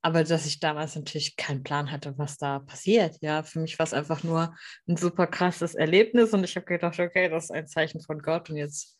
Aber 0.00 0.22
dass 0.22 0.46
ich 0.46 0.60
damals 0.60 0.94
natürlich 0.94 1.36
keinen 1.36 1.64
Plan 1.64 1.90
hatte, 1.90 2.16
was 2.16 2.38
da 2.38 2.60
passiert. 2.60 3.16
Ja, 3.20 3.42
für 3.42 3.58
mich 3.58 3.78
war 3.80 3.84
es 3.84 3.94
einfach 3.94 4.22
nur 4.22 4.54
ein 4.86 4.96
super 4.96 5.26
krasses 5.26 5.74
Erlebnis 5.74 6.32
und 6.32 6.44
ich 6.44 6.54
habe 6.54 6.66
gedacht, 6.66 7.00
okay, 7.00 7.28
das 7.28 7.44
ist 7.44 7.50
ein 7.50 7.66
Zeichen 7.66 8.00
von 8.00 8.20
Gott 8.20 8.48
und 8.48 8.56
jetzt 8.56 8.96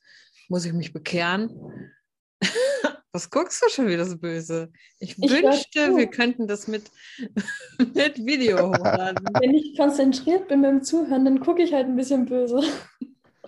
muss 0.48 0.64
ich 0.64 0.72
mich 0.72 0.92
bekehren. 0.92 1.92
Was 3.12 3.30
guckst 3.30 3.62
du 3.62 3.68
schon 3.70 3.88
wieder 3.88 4.04
so 4.04 4.18
böse? 4.18 4.70
Ich, 4.98 5.18
ich 5.18 5.30
wünschte, 5.30 5.96
wir 5.96 6.08
könnten 6.08 6.46
das 6.46 6.68
mit, 6.68 6.90
mit 7.94 8.18
Video 8.18 8.68
hochladen. 8.68 9.26
Wenn 9.40 9.54
ich 9.54 9.76
konzentriert 9.76 10.48
bin 10.48 10.62
beim 10.62 10.82
Zuhören, 10.82 11.24
dann 11.24 11.40
gucke 11.40 11.62
ich 11.62 11.72
halt 11.72 11.86
ein 11.86 11.96
bisschen 11.96 12.26
böse 12.26 12.60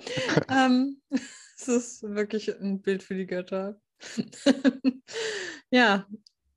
ähm, 0.51 1.01
es 1.11 1.69
ist 1.69 2.03
wirklich 2.03 2.49
ein 2.59 2.81
Bild 2.81 3.03
für 3.03 3.15
die 3.15 3.27
Götter. 3.27 3.79
ja, 5.71 6.07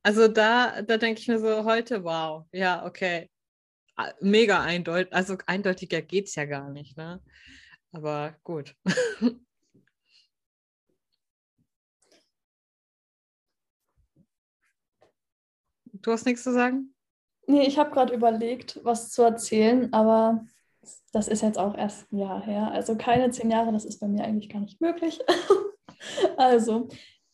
also 0.01 0.29
da, 0.29 0.81
da 0.81 0.97
denke 0.97 1.19
ich 1.19 1.27
mir 1.27 1.39
so 1.39 1.65
heute, 1.65 2.03
wow, 2.03 2.45
ja, 2.51 2.85
okay. 2.85 3.29
Mega 4.21 4.61
eindeutig, 4.61 5.13
also 5.13 5.37
eindeutiger 5.45 6.01
geht 6.01 6.27
es 6.27 6.35
ja 6.35 6.45
gar 6.45 6.69
nicht, 6.69 6.97
ne? 6.97 7.21
Aber 7.91 8.35
gut. 8.43 8.75
Du 16.03 16.11
hast 16.11 16.25
nichts 16.25 16.43
zu 16.43 16.53
sagen? 16.53 16.93
Nee, 17.47 17.67
ich 17.67 17.77
habe 17.77 17.91
gerade 17.91 18.13
überlegt, 18.13 18.79
was 18.83 19.11
zu 19.11 19.23
erzählen, 19.23 19.91
aber 19.91 20.45
das 21.11 21.27
ist 21.27 21.41
jetzt 21.41 21.57
auch 21.57 21.77
erst 21.77 22.11
ein 22.11 22.17
Jahr 22.19 22.41
her. 22.41 22.71
Also 22.71 22.95
keine 22.95 23.29
zehn 23.31 23.51
Jahre, 23.51 23.71
das 23.71 23.85
ist 23.85 23.99
bei 23.99 24.07
mir 24.07 24.23
eigentlich 24.23 24.49
gar 24.49 24.59
nicht 24.59 24.81
möglich. 24.81 25.19
also, 26.37 26.87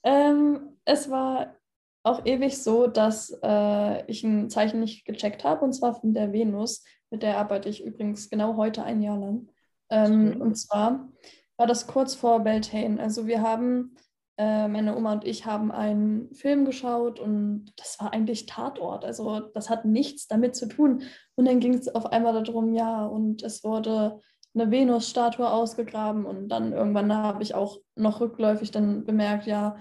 ähm, 0.04 0.78
es 0.86 1.10
war 1.10 1.56
auch 2.04 2.26
ewig 2.26 2.58
so, 2.58 2.88
dass 2.88 3.38
äh, 3.44 4.06
ich 4.10 4.24
ein 4.24 4.50
Zeichen 4.50 4.80
nicht 4.80 5.06
gecheckt 5.06 5.44
habe, 5.44 5.66
und 5.66 5.74
zwar 5.74 5.96
von 5.96 6.14
der 6.14 6.32
Venus. 6.34 6.84
Mit 7.12 7.24
der 7.24 7.38
arbeite 7.38 7.70
ich 7.70 7.84
übrigens 7.84 8.30
genau 8.30 8.56
heute 8.56 8.84
ein 8.84 9.02
Jahr 9.02 9.18
lang. 9.18 9.50
Ähm, 9.90 10.40
und 10.42 10.56
zwar 10.56 11.10
war 11.58 11.68
das 11.68 11.88
kurz 11.88 12.16
vor 12.16 12.40
Beltane. 12.42 13.00
Also 13.02 13.28
wir 13.28 13.42
haben 13.42 13.96
meine 14.40 14.96
Oma 14.96 15.14
und 15.14 15.26
ich 15.26 15.46
haben 15.46 15.70
einen 15.70 16.34
Film 16.34 16.64
geschaut 16.64 17.20
und 17.20 17.74
das 17.76 18.00
war 18.00 18.14
eigentlich 18.14 18.46
Tatort. 18.46 19.04
Also 19.04 19.42
das 19.54 19.70
hat 19.70 19.84
nichts 19.84 20.28
damit 20.28 20.56
zu 20.56 20.68
tun. 20.68 21.04
Und 21.36 21.46
dann 21.46 21.60
ging 21.60 21.74
es 21.74 21.94
auf 21.94 22.06
einmal 22.06 22.42
darum, 22.42 22.74
ja, 22.74 23.06
und 23.06 23.44
es 23.44 23.66
wurde 23.66 24.20
eine 24.56 24.72
Venus-Statue 24.72 25.50
ausgegraben 25.50 26.26
und 26.26 26.48
dann 26.48 26.72
irgendwann 26.72 27.14
habe 27.14 27.44
ich 27.44 27.54
auch 27.54 27.80
noch 27.96 28.22
rückläufig 28.22 28.72
dann 28.72 29.06
bemerkt, 29.06 29.46
ja, 29.46 29.78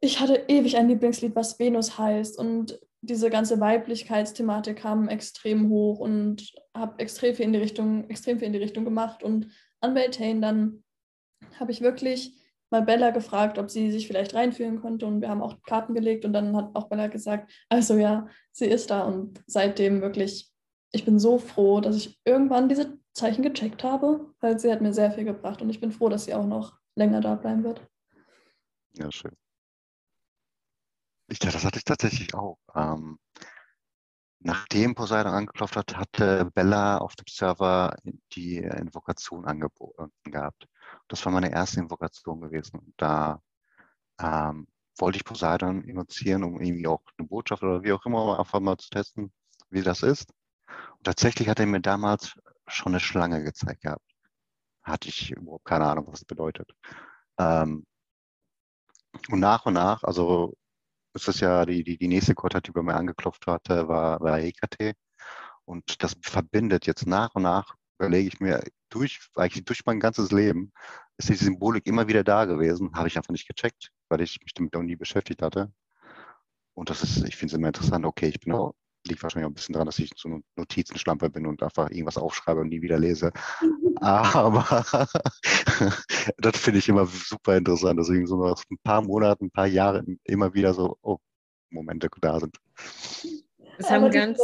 ich 0.00 0.20
hatte 0.20 0.44
ewig 0.48 0.76
ein 0.76 0.88
Lieblingslied, 0.88 1.34
was 1.34 1.58
Venus 1.58 1.98
heißt 1.98 2.38
und 2.38 2.78
diese 3.02 3.30
ganze 3.30 3.60
Weiblichkeitsthematik 3.60 4.76
kam 4.76 5.08
extrem 5.08 5.68
hoch 5.68 5.98
und 5.98 6.52
habe 6.74 6.98
extrem 6.98 7.34
viel 7.34 7.46
in 7.46 7.52
die 7.52 7.58
Richtung, 7.58 8.08
extrem 8.08 8.38
viel 8.38 8.46
in 8.46 8.52
die 8.52 8.60
Richtung 8.60 8.84
gemacht 8.84 9.22
und 9.22 9.48
an 9.80 9.94
Beltane 9.94 10.40
dann 10.40 10.84
habe 11.58 11.72
ich 11.72 11.80
wirklich 11.80 12.39
mal 12.70 12.82
Bella 12.82 13.10
gefragt, 13.10 13.58
ob 13.58 13.70
sie 13.70 13.90
sich 13.90 14.06
vielleicht 14.06 14.34
reinfühlen 14.34 14.80
konnte 14.80 15.06
und 15.06 15.20
wir 15.20 15.28
haben 15.28 15.42
auch 15.42 15.60
Karten 15.62 15.94
gelegt 15.94 16.24
und 16.24 16.32
dann 16.32 16.56
hat 16.56 16.70
auch 16.74 16.88
Bella 16.88 17.08
gesagt, 17.08 17.52
also 17.68 17.96
ja, 17.96 18.28
sie 18.52 18.66
ist 18.66 18.90
da 18.90 19.02
und 19.02 19.42
seitdem 19.46 20.00
wirklich, 20.00 20.50
ich 20.92 21.04
bin 21.04 21.18
so 21.18 21.38
froh, 21.38 21.80
dass 21.80 21.96
ich 21.96 22.20
irgendwann 22.24 22.68
diese 22.68 22.98
Zeichen 23.12 23.42
gecheckt 23.42 23.82
habe, 23.82 24.32
weil 24.40 24.58
sie 24.58 24.70
hat 24.70 24.80
mir 24.80 24.92
sehr 24.92 25.10
viel 25.10 25.24
gebracht 25.24 25.60
und 25.62 25.70
ich 25.70 25.80
bin 25.80 25.92
froh, 25.92 26.08
dass 26.08 26.24
sie 26.24 26.34
auch 26.34 26.46
noch 26.46 26.78
länger 26.94 27.20
da 27.20 27.34
bleiben 27.34 27.64
wird. 27.64 27.86
Ja, 28.92 29.10
schön. 29.10 29.36
Ich, 31.28 31.38
das 31.38 31.64
hatte 31.64 31.78
ich 31.78 31.84
tatsächlich 31.84 32.34
auch. 32.34 32.58
Ähm, 32.74 33.18
nachdem 34.40 34.94
Poseidon 34.94 35.32
angeklopft 35.32 35.76
hat, 35.76 35.96
hatte 35.96 36.50
Bella 36.54 36.98
auf 36.98 37.14
dem 37.14 37.26
Server 37.28 37.96
die 38.32 38.58
Invokation 38.58 39.44
angeboten 39.44 40.10
gehabt. 40.24 40.66
Das 41.10 41.24
war 41.26 41.32
meine 41.32 41.50
erste 41.50 41.80
Invokation 41.80 42.40
gewesen. 42.40 42.94
Da 42.96 43.42
ähm, 44.20 44.68
wollte 44.98 45.16
ich 45.18 45.24
Poseidon 45.24 45.82
invozieren, 45.82 46.44
um 46.44 46.60
irgendwie 46.60 46.86
auch 46.86 47.02
eine 47.18 47.26
Botschaft 47.26 47.64
oder 47.64 47.82
wie 47.82 47.92
auch 47.92 48.06
immer 48.06 48.38
einfach 48.38 48.60
mal 48.60 48.76
zu 48.78 48.90
testen, 48.90 49.32
wie 49.70 49.82
das 49.82 50.02
ist. 50.04 50.32
Und 50.68 51.04
tatsächlich 51.04 51.48
hat 51.48 51.58
er 51.58 51.66
mir 51.66 51.80
damals 51.80 52.38
schon 52.68 52.92
eine 52.92 53.00
Schlange 53.00 53.42
gezeigt 53.42 53.82
gehabt. 53.82 54.08
Hatte 54.82 55.08
ich 55.08 55.32
überhaupt 55.32 55.64
keine 55.64 55.86
Ahnung, 55.86 56.06
was 56.06 56.20
das 56.20 56.24
bedeutet. 56.26 56.70
Ähm, 57.38 57.84
und 59.30 59.40
nach 59.40 59.66
und 59.66 59.74
nach, 59.74 60.04
also 60.04 60.54
ist 61.14 61.26
das 61.26 61.40
ja 61.40 61.66
die, 61.66 61.82
die, 61.82 61.98
die 61.98 62.08
nächste 62.08 62.36
Quartal, 62.36 62.60
die 62.60 62.70
bei 62.70 62.82
mir 62.82 62.94
angeklopft 62.94 63.48
hatte, 63.48 63.88
war, 63.88 64.20
war 64.20 64.38
EKT. 64.38 64.94
Und 65.64 66.02
das 66.04 66.16
verbindet 66.22 66.86
jetzt 66.86 67.06
nach 67.06 67.34
und 67.34 67.42
nach 67.42 67.74
überlege 67.98 68.28
ich 68.28 68.40
mir, 68.40 68.62
durch, 68.90 69.20
eigentlich 69.36 69.64
durch 69.64 69.84
mein 69.86 70.00
ganzes 70.00 70.30
Leben 70.30 70.72
ist 71.16 71.28
die 71.28 71.34
Symbolik 71.34 71.86
immer 71.86 72.08
wieder 72.08 72.24
da 72.24 72.44
gewesen. 72.44 72.92
Habe 72.94 73.08
ich 73.08 73.16
einfach 73.16 73.32
nicht 73.32 73.48
gecheckt, 73.48 73.90
weil 74.08 74.20
ich 74.20 74.38
mich 74.42 74.54
damit 74.54 74.76
auch 74.76 74.82
nie 74.82 74.96
beschäftigt 74.96 75.42
hatte. 75.42 75.72
Und 76.74 76.90
das 76.90 77.02
ist, 77.02 77.24
ich 77.24 77.36
finde 77.36 77.52
es 77.52 77.58
immer 77.58 77.68
interessant, 77.68 78.04
okay, 78.06 78.28
ich 78.28 78.40
bin 78.40 78.52
auch, 78.52 78.74
liegt 79.06 79.22
wahrscheinlich 79.22 79.46
auch 79.46 79.50
ein 79.50 79.54
bisschen 79.54 79.72
daran, 79.72 79.86
dass 79.86 79.98
ich 79.98 80.10
so 80.16 80.28
eine 80.28 80.42
Notizenschlampe 80.56 81.30
bin 81.30 81.46
und 81.46 81.62
einfach 81.62 81.90
irgendwas 81.90 82.18
aufschreibe 82.18 82.60
und 82.60 82.68
nie 82.68 82.82
wieder 82.82 82.98
lese. 82.98 83.32
Aber 83.96 84.64
das 86.38 86.56
finde 86.56 86.78
ich 86.78 86.88
immer 86.88 87.06
super 87.06 87.56
interessant, 87.56 87.98
deswegen 87.98 88.26
so 88.26 88.42
nach 88.42 88.62
ein 88.70 88.78
paar 88.82 89.02
Monaten, 89.02 89.46
ein 89.46 89.50
paar 89.50 89.66
Jahren 89.66 90.18
immer 90.24 90.54
wieder 90.54 90.74
so, 90.74 90.96
oh, 91.02 91.18
Momente 91.70 92.08
da 92.20 92.40
sind. 92.40 92.56
Es 93.78 93.90
haben 93.90 94.10
ganz, 94.10 94.40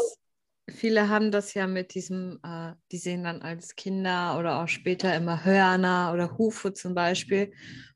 viele 0.68 1.08
haben 1.08 1.30
das 1.30 1.54
ja 1.54 1.66
mit 1.66 1.94
diesem, 1.94 2.38
äh, 2.42 2.72
die 2.92 2.98
sehen 2.98 3.24
dann 3.24 3.42
als 3.42 3.76
Kinder 3.76 4.38
oder 4.38 4.62
auch 4.62 4.68
später 4.68 5.14
immer 5.14 5.44
Hörner 5.44 6.12
oder 6.12 6.36
Hufe 6.38 6.72
zum 6.72 6.94
Beispiel. 6.94 7.52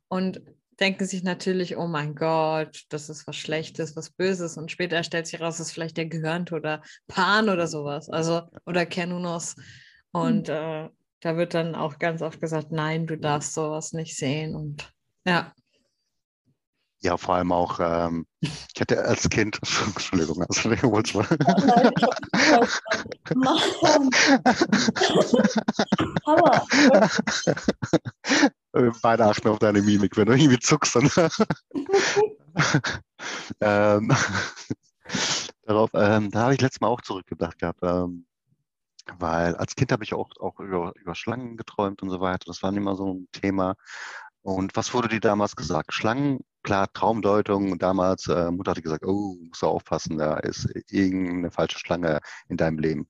Und 0.08 0.40
denken 0.80 1.06
sich 1.06 1.22
natürlich, 1.22 1.76
oh 1.76 1.86
mein 1.86 2.14
Gott, 2.14 2.84
das 2.88 3.10
ist 3.10 3.26
was 3.26 3.36
Schlechtes, 3.36 3.96
was 3.96 4.10
Böses. 4.10 4.56
Und 4.56 4.70
später 4.70 5.02
stellt 5.04 5.26
sich 5.26 5.40
raus, 5.40 5.54
es 5.54 5.68
ist 5.68 5.72
vielleicht 5.72 5.98
der 5.98 6.06
Gehirnt 6.06 6.52
oder 6.52 6.82
Pan 7.06 7.48
oder 7.48 7.66
sowas. 7.66 8.08
Also, 8.08 8.42
oder 8.66 8.86
Kernunos. 8.86 9.56
Und 10.12 10.48
mhm. 10.48 10.54
äh, 10.54 10.88
da 11.20 11.36
wird 11.36 11.54
dann 11.54 11.74
auch 11.74 11.98
ganz 11.98 12.22
oft 12.22 12.40
gesagt, 12.40 12.72
nein, 12.72 13.06
du 13.06 13.18
darfst 13.18 13.52
sowas 13.54 13.92
nicht 13.92 14.16
sehen. 14.16 14.54
Und 14.54 14.92
ja. 15.26 15.52
Ja, 17.02 17.16
vor 17.16 17.36
allem 17.36 17.50
auch, 17.50 17.80
ähm, 17.80 18.26
ich 18.40 18.78
hatte 18.78 19.02
als 19.02 19.28
Kind, 19.30 19.58
Entschuldigung, 19.86 20.42
Entschuldigung, 20.42 20.92
hol's 20.92 21.14
mal. 21.14 21.26
Mann. 23.34 24.10
Hammer. 26.26 26.66
Beide 29.02 29.24
achten 29.24 29.48
auf 29.48 29.58
deine 29.58 29.80
Mimik, 29.80 30.14
wenn 30.18 30.26
du 30.26 30.34
irgendwie 30.34 30.58
zuckst. 30.58 30.94
Dann 30.94 31.10
ähm, 33.60 34.12
darauf, 35.62 35.90
ähm, 35.94 36.30
da 36.30 36.40
habe 36.42 36.54
ich 36.54 36.60
letztes 36.60 36.82
Mal 36.82 36.88
auch 36.88 37.00
zurückgedacht 37.00 37.58
gehabt. 37.58 37.80
Ähm, 37.82 38.26
weil 39.18 39.56
als 39.56 39.74
Kind 39.74 39.90
habe 39.90 40.04
ich 40.04 40.12
auch, 40.12 40.28
auch 40.38 40.60
über, 40.60 40.92
über 40.96 41.14
Schlangen 41.14 41.56
geträumt 41.56 42.02
und 42.02 42.10
so 42.10 42.20
weiter. 42.20 42.44
Das 42.46 42.62
war 42.62 42.72
immer 42.74 42.94
so 42.94 43.14
ein 43.14 43.28
Thema. 43.32 43.74
Und 44.42 44.74
was 44.76 44.94
wurde 44.94 45.08
dir 45.08 45.20
damals 45.20 45.56
gesagt? 45.56 45.92
Schlangen, 45.92 46.40
klar, 46.62 46.92
Traumdeutung. 46.92 47.78
Damals, 47.78 48.26
äh, 48.26 48.50
Mutter 48.50 48.72
hatte 48.72 48.82
gesagt, 48.82 49.04
oh, 49.04 49.36
musst 49.40 49.62
du 49.62 49.66
aufpassen, 49.66 50.18
da 50.18 50.38
ist 50.38 50.68
irgendeine 50.88 51.50
falsche 51.50 51.78
Schlange 51.78 52.20
in 52.48 52.56
deinem 52.56 52.78
Leben. 52.78 53.08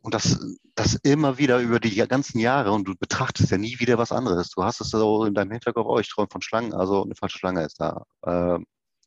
Und 0.00 0.14
das, 0.14 0.40
das 0.74 0.96
immer 0.96 1.38
wieder 1.38 1.60
über 1.60 1.78
die 1.78 1.94
ganzen 2.08 2.40
Jahre 2.40 2.72
und 2.72 2.88
du 2.88 2.94
betrachtest 2.96 3.52
ja 3.52 3.58
nie 3.58 3.78
wieder 3.78 3.98
was 3.98 4.10
anderes. 4.10 4.50
Du 4.50 4.64
hast 4.64 4.80
es 4.80 4.90
so 4.90 5.24
in 5.24 5.34
deinem 5.34 5.52
Hinterkopf, 5.52 5.86
oh, 5.86 5.98
ich 6.00 6.08
träume 6.08 6.28
von 6.30 6.42
Schlangen, 6.42 6.74
also 6.74 7.04
eine 7.04 7.14
falsche 7.14 7.38
Schlange 7.38 7.64
ist 7.64 7.80
da. 7.80 8.04
Äh, 8.22 8.58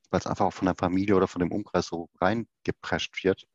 weil 0.10 0.19
es 0.19 0.28
einfach 0.28 0.45
auch 0.45 0.54
von 0.54 0.67
der 0.67 0.76
Familie 0.76 1.15
oder 1.15 1.28
von 1.28 1.41
dem 1.41 1.52
Umkreis 1.52 1.88
so 1.88 2.10
reingeprescht 2.21 3.24
wird. 3.24 3.45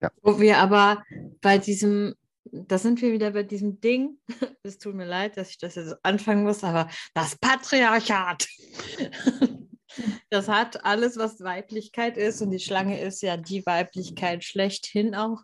Ja. 0.00 0.10
Wo 0.22 0.38
wir 0.38 0.58
aber 0.58 1.02
bei 1.40 1.58
diesem, 1.58 2.14
da 2.52 2.78
sind 2.78 3.02
wir 3.02 3.12
wieder 3.12 3.30
bei 3.32 3.42
diesem 3.42 3.80
Ding, 3.80 4.18
es 4.62 4.78
tut 4.78 4.94
mir 4.94 5.06
leid, 5.06 5.36
dass 5.36 5.50
ich 5.50 5.58
das 5.58 5.74
jetzt 5.74 5.96
anfangen 6.02 6.44
muss, 6.44 6.64
aber 6.64 6.88
das 7.14 7.36
Patriarchat. 7.36 8.46
das 10.30 10.48
hat 10.48 10.84
alles, 10.84 11.16
was 11.16 11.40
Weiblichkeit 11.40 12.16
ist 12.16 12.42
und 12.42 12.50
die 12.50 12.60
Schlange 12.60 13.00
ist 13.00 13.22
ja 13.22 13.36
die 13.36 13.64
Weiblichkeit 13.66 14.44
schlechthin 14.44 15.14
auch 15.14 15.42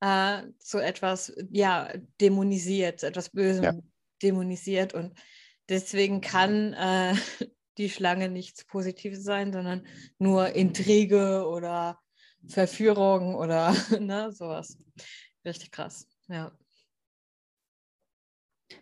äh, 0.00 0.42
zu 0.58 0.78
etwas, 0.78 1.32
ja, 1.50 1.92
dämonisiert, 2.20 3.00
zu 3.00 3.06
etwas 3.06 3.30
Bösem 3.30 3.64
ja. 3.64 3.74
dämonisiert 4.22 4.94
und 4.94 5.18
deswegen 5.68 6.20
kann 6.20 6.72
äh, 6.74 7.14
die 7.78 7.90
Schlange 7.90 8.28
nichts 8.28 8.64
Positives 8.64 9.22
sein, 9.22 9.52
sondern 9.52 9.86
nur 10.18 10.54
Intrige 10.54 11.46
oder 11.46 11.98
Verführung 12.48 13.34
oder 13.34 13.74
ne, 14.00 14.32
sowas. 14.32 14.78
Richtig 15.44 15.70
krass, 15.70 16.08
ja. 16.28 16.52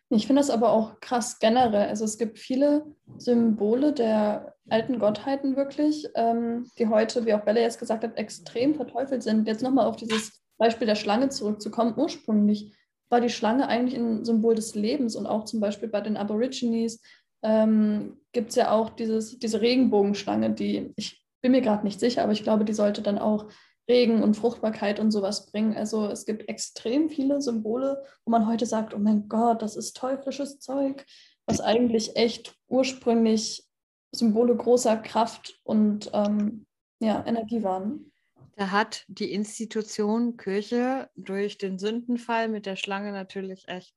Ich 0.09 0.27
finde 0.27 0.41
das 0.41 0.51
aber 0.51 0.71
auch 0.71 1.01
krass 1.01 1.39
generell. 1.39 1.89
Also 1.89 2.05
es 2.05 2.19
gibt 2.19 2.39
viele 2.39 2.87
Symbole 3.19 3.93
der 3.93 4.55
alten 4.69 4.99
Gottheiten 4.99 5.57
wirklich, 5.57 6.07
ähm, 6.15 6.71
die 6.79 6.87
heute, 6.87 7.27
wie 7.27 7.35
auch 7.35 7.45
Bella 7.45 7.61
jetzt 7.61 7.79
gesagt 7.79 8.05
hat, 8.05 8.17
extrem 8.17 8.75
verteufelt 8.75 9.23
sind. 9.23 9.47
Jetzt 9.47 9.63
nochmal 9.63 9.87
auf 9.87 9.97
dieses 9.97 10.43
Beispiel 10.57 10.87
der 10.87 10.95
Schlange 10.95 11.29
zurückzukommen. 11.31 11.95
Ursprünglich 11.97 12.75
war 13.11 13.21
die 13.21 13.29
Schlange 13.29 13.69
eigentlich 13.69 13.99
ein 13.99 14.25
Symbol 14.25 14.55
des 14.55 14.75
Lebens 14.75 15.17
und 15.17 15.27
auch 15.27 15.45
zum 15.45 15.61
Beispiel 15.61 15.89
bei 15.89 16.01
den 16.01 16.17
Aborigines 16.17 17.03
ähm, 17.43 18.19
gibt 18.33 18.51
es 18.51 18.57
ja 18.57 18.71
auch 18.71 18.91
dieses, 18.91 19.39
diese 19.39 19.61
Regenbogenschlange, 19.61 20.51
die 20.53 20.93
ich 20.97 21.25
bin 21.43 21.53
mir 21.53 21.61
gerade 21.61 21.85
nicht 21.85 22.01
sicher, 22.01 22.23
aber 22.23 22.33
ich 22.33 22.43
glaube, 22.43 22.65
die 22.65 22.73
sollte 22.73 23.03
dann 23.03 23.19
auch 23.19 23.51
Regen 23.89 24.23
und 24.23 24.37
Fruchtbarkeit 24.37 24.99
und 24.99 25.11
sowas 25.11 25.47
bringen. 25.47 25.77
Also 25.77 26.07
es 26.07 26.25
gibt 26.25 26.49
extrem 26.49 27.11
viele 27.11 27.41
Symbole, 27.43 28.03
wo 28.25 28.31
man 28.31 28.47
heute 28.47 28.67
sagt, 28.67 28.95
oh 28.95 28.99
mein 28.99 29.29
Gott, 29.29 29.63
das 29.63 29.77
ist 29.77 29.97
teuflisches 29.97 30.59
Zeug, 30.59 31.05
was 31.47 31.61
eigentlich 31.61 32.17
echt 32.17 32.57
ursprünglich 32.69 33.65
Symbole 34.13 34.57
großer 34.57 34.97
Kraft 34.97 35.61
und 35.65 36.11
ähm, 36.15 36.67
ja, 37.01 37.25
Energie 37.27 37.63
waren. 37.63 38.11
Da 38.57 38.71
hat 38.71 39.05
die 39.09 39.33
Institution 39.33 40.37
Kirche 40.37 41.11
durch 41.17 41.59
den 41.59 41.79
Sündenfall 41.79 42.49
mit 42.49 42.67
der 42.67 42.77
Schlange 42.77 43.13
natürlich 43.13 43.69
echt 43.69 43.95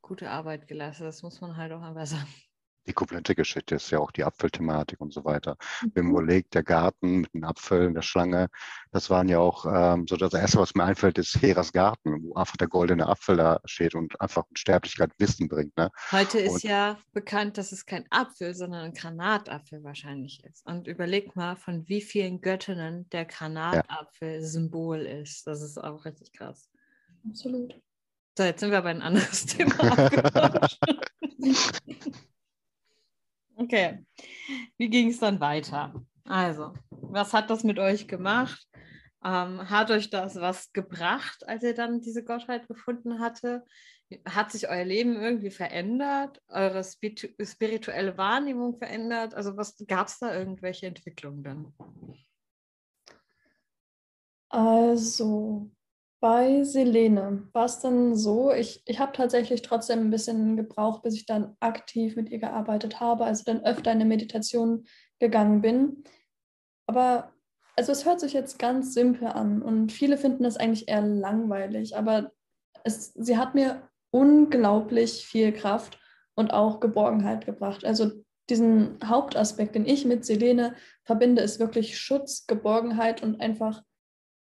gute 0.00 0.30
Arbeit 0.30 0.68
geleistet. 0.68 1.06
Das 1.06 1.22
muss 1.22 1.40
man 1.40 1.56
halt 1.56 1.72
auch 1.72 1.82
einmal 1.82 2.06
sagen 2.06 2.28
die 2.86 2.92
komplette 2.92 3.34
Geschichte 3.34 3.74
ist 3.74 3.90
ja 3.90 3.98
auch 3.98 4.10
die 4.10 4.24
Apfelthematik 4.24 5.00
und 5.00 5.12
so 5.12 5.24
weiter. 5.24 5.56
Mhm. 5.82 5.92
Wenn 5.94 6.04
man 6.04 6.12
überlegt, 6.12 6.54
der 6.54 6.62
Garten 6.62 7.20
mit 7.22 7.34
den 7.34 7.44
Apfeln, 7.44 7.94
der 7.94 8.02
Schlange, 8.02 8.48
das 8.92 9.10
waren 9.10 9.28
ja 9.28 9.38
auch, 9.38 9.66
ähm, 9.66 10.06
so 10.08 10.16
das 10.16 10.34
Erste, 10.34 10.58
was 10.58 10.74
mir 10.74 10.84
einfällt, 10.84 11.18
ist 11.18 11.40
Heras 11.40 11.72
Garten, 11.72 12.22
wo 12.22 12.34
einfach 12.34 12.56
der 12.56 12.68
goldene 12.68 13.06
Apfel 13.06 13.36
da 13.36 13.60
steht 13.64 13.94
und 13.94 14.20
einfach 14.20 14.44
Unsterblichkeit 14.48 15.12
Wissen 15.18 15.48
bringt. 15.48 15.76
Ne? 15.76 15.90
Heute 16.12 16.38
ist 16.38 16.62
ja 16.62 16.98
bekannt, 17.12 17.58
dass 17.58 17.72
es 17.72 17.86
kein 17.86 18.04
Apfel, 18.10 18.54
sondern 18.54 18.84
ein 18.86 18.94
Granatapfel 18.94 19.82
wahrscheinlich 19.82 20.44
ist. 20.44 20.66
Und 20.66 20.86
überleg 20.86 21.34
mal, 21.36 21.56
von 21.56 21.88
wie 21.88 22.00
vielen 22.00 22.40
Göttinnen 22.40 23.08
der 23.10 23.24
Granatapfel 23.24 24.40
ja. 24.40 24.42
Symbol 24.42 25.00
ist. 25.00 25.46
Das 25.46 25.62
ist 25.62 25.78
auch 25.78 26.04
richtig 26.04 26.32
krass. 26.32 26.68
Absolut. 27.28 27.74
So, 28.38 28.44
jetzt 28.44 28.60
sind 28.60 28.70
wir 28.70 28.82
bei 28.82 28.90
ein 28.90 29.02
anderes 29.02 29.46
Thema. 29.46 30.10
Okay, 33.58 34.04
wie 34.76 34.90
ging 34.90 35.08
es 35.08 35.18
dann 35.18 35.40
weiter? 35.40 35.94
Also, 36.24 36.74
was 36.90 37.32
hat 37.32 37.48
das 37.48 37.64
mit 37.64 37.78
euch 37.78 38.06
gemacht? 38.06 38.68
Ähm, 39.24 39.70
hat 39.70 39.90
euch 39.90 40.10
das 40.10 40.36
was 40.36 40.72
gebracht, 40.72 41.48
als 41.48 41.62
ihr 41.62 41.74
dann 41.74 42.00
diese 42.00 42.22
Gottheit 42.22 42.68
gefunden 42.68 43.18
hatte? 43.18 43.64
Hat 44.28 44.52
sich 44.52 44.68
euer 44.68 44.84
Leben 44.84 45.16
irgendwie 45.16 45.50
verändert? 45.50 46.42
Eure 46.48 46.84
spirituelle 46.84 48.18
Wahrnehmung 48.18 48.76
verändert? 48.76 49.34
Also 49.34 49.56
was 49.56 49.74
gab 49.88 50.08
es 50.08 50.18
da 50.18 50.36
irgendwelche 50.36 50.86
Entwicklungen 50.86 51.42
dann? 51.42 51.72
Also 54.48 55.70
bei 56.20 56.64
Selene 56.64 57.48
war 57.52 57.66
es 57.66 57.80
dann 57.80 58.16
so, 58.16 58.52
ich, 58.52 58.82
ich 58.86 58.98
habe 58.98 59.12
tatsächlich 59.12 59.62
trotzdem 59.62 60.00
ein 60.00 60.10
bisschen 60.10 60.56
gebraucht, 60.56 61.02
bis 61.02 61.14
ich 61.14 61.26
dann 61.26 61.56
aktiv 61.60 62.16
mit 62.16 62.30
ihr 62.30 62.38
gearbeitet 62.38 63.00
habe, 63.00 63.24
also 63.24 63.44
dann 63.44 63.64
öfter 63.64 63.92
in 63.92 63.98
eine 63.98 64.06
Meditation 64.06 64.86
gegangen 65.18 65.60
bin. 65.60 66.04
Aber 66.86 67.32
also 67.76 67.92
es 67.92 68.06
hört 68.06 68.20
sich 68.20 68.32
jetzt 68.32 68.58
ganz 68.58 68.94
simpel 68.94 69.28
an 69.28 69.60
und 69.60 69.92
viele 69.92 70.16
finden 70.16 70.44
das 70.44 70.56
eigentlich 70.56 70.88
eher 70.88 71.02
langweilig, 71.02 71.96
aber 71.96 72.32
es, 72.84 73.12
sie 73.14 73.36
hat 73.36 73.54
mir 73.54 73.82
unglaublich 74.10 75.26
viel 75.26 75.52
Kraft 75.52 75.98
und 76.34 76.52
auch 76.52 76.80
Geborgenheit 76.80 77.44
gebracht. 77.44 77.84
Also 77.84 78.12
diesen 78.48 78.98
Hauptaspekt, 79.04 79.74
den 79.74 79.86
ich 79.86 80.04
mit 80.04 80.24
Selene 80.24 80.74
verbinde, 81.04 81.42
ist 81.42 81.58
wirklich 81.58 81.98
Schutz, 81.98 82.46
Geborgenheit 82.46 83.22
und 83.22 83.40
einfach 83.40 83.82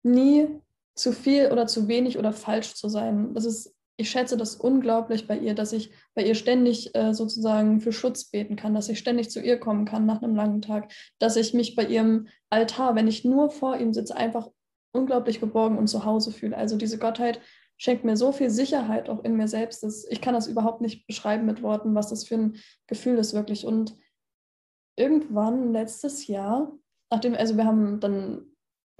nie 0.04 0.62
zu 1.02 1.14
viel 1.14 1.52
oder 1.52 1.66
zu 1.66 1.88
wenig 1.88 2.20
oder 2.20 2.32
falsch 2.32 2.76
zu 2.76 2.88
sein. 2.88 3.34
Das 3.34 3.46
ist, 3.46 3.76
ich 3.98 4.12
schätze 4.12 4.38
das 4.38 4.56
unglaublich 4.56 5.28
bei 5.28 5.36
ihr, 5.36 5.56
dass 5.56 5.74
ich 5.74 5.92
bei 6.14 6.24
ihr 6.24 6.36
ständig 6.36 6.96
äh, 6.96 7.14
sozusagen 7.16 7.82
für 7.82 7.92
Schutz 7.92 8.26
beten 8.26 8.56
kann, 8.56 8.76
dass 8.76 8.88
ich 8.88 9.00
ständig 9.00 9.32
zu 9.32 9.42
ihr 9.42 9.60
kommen 9.60 9.86
kann 9.86 10.06
nach 10.06 10.22
einem 10.22 10.36
langen 10.36 10.62
Tag, 10.62 10.92
dass 11.18 11.38
ich 11.38 11.56
mich 11.56 11.76
bei 11.76 11.86
ihrem 11.86 12.28
Altar, 12.52 12.94
wenn 12.94 13.08
ich 13.08 13.26
nur 13.26 13.50
vor 13.50 13.78
ihm 13.78 13.94
sitze, 13.94 14.16
einfach 14.16 14.50
unglaublich 14.94 15.40
geborgen 15.40 15.80
und 15.80 15.88
zu 15.88 16.06
Hause 16.06 16.32
fühle. 16.32 16.56
Also 16.56 16.78
diese 16.78 17.00
Gottheit 17.00 17.42
schenkt 17.78 18.04
mir 18.04 18.16
so 18.16 18.32
viel 18.32 18.52
Sicherheit 18.52 19.10
auch 19.10 19.24
in 19.24 19.36
mir 19.36 19.48
selbst. 19.48 19.82
Dass 19.82 20.06
ich 20.08 20.22
kann 20.22 20.36
das 20.36 20.46
überhaupt 20.46 20.82
nicht 20.82 21.08
beschreiben 21.08 21.48
mit 21.48 21.64
Worten, 21.64 21.96
was 21.96 22.10
das 22.10 22.28
für 22.28 22.36
ein 22.36 22.58
Gefühl 22.86 23.18
ist 23.18 23.34
wirklich. 23.34 23.66
Und 23.66 23.98
irgendwann 24.96 25.74
letztes 25.74 26.28
Jahr, 26.28 26.72
nachdem, 27.10 27.34
also 27.34 27.58
wir 27.58 27.66
haben 27.66 28.00
dann 28.00 28.51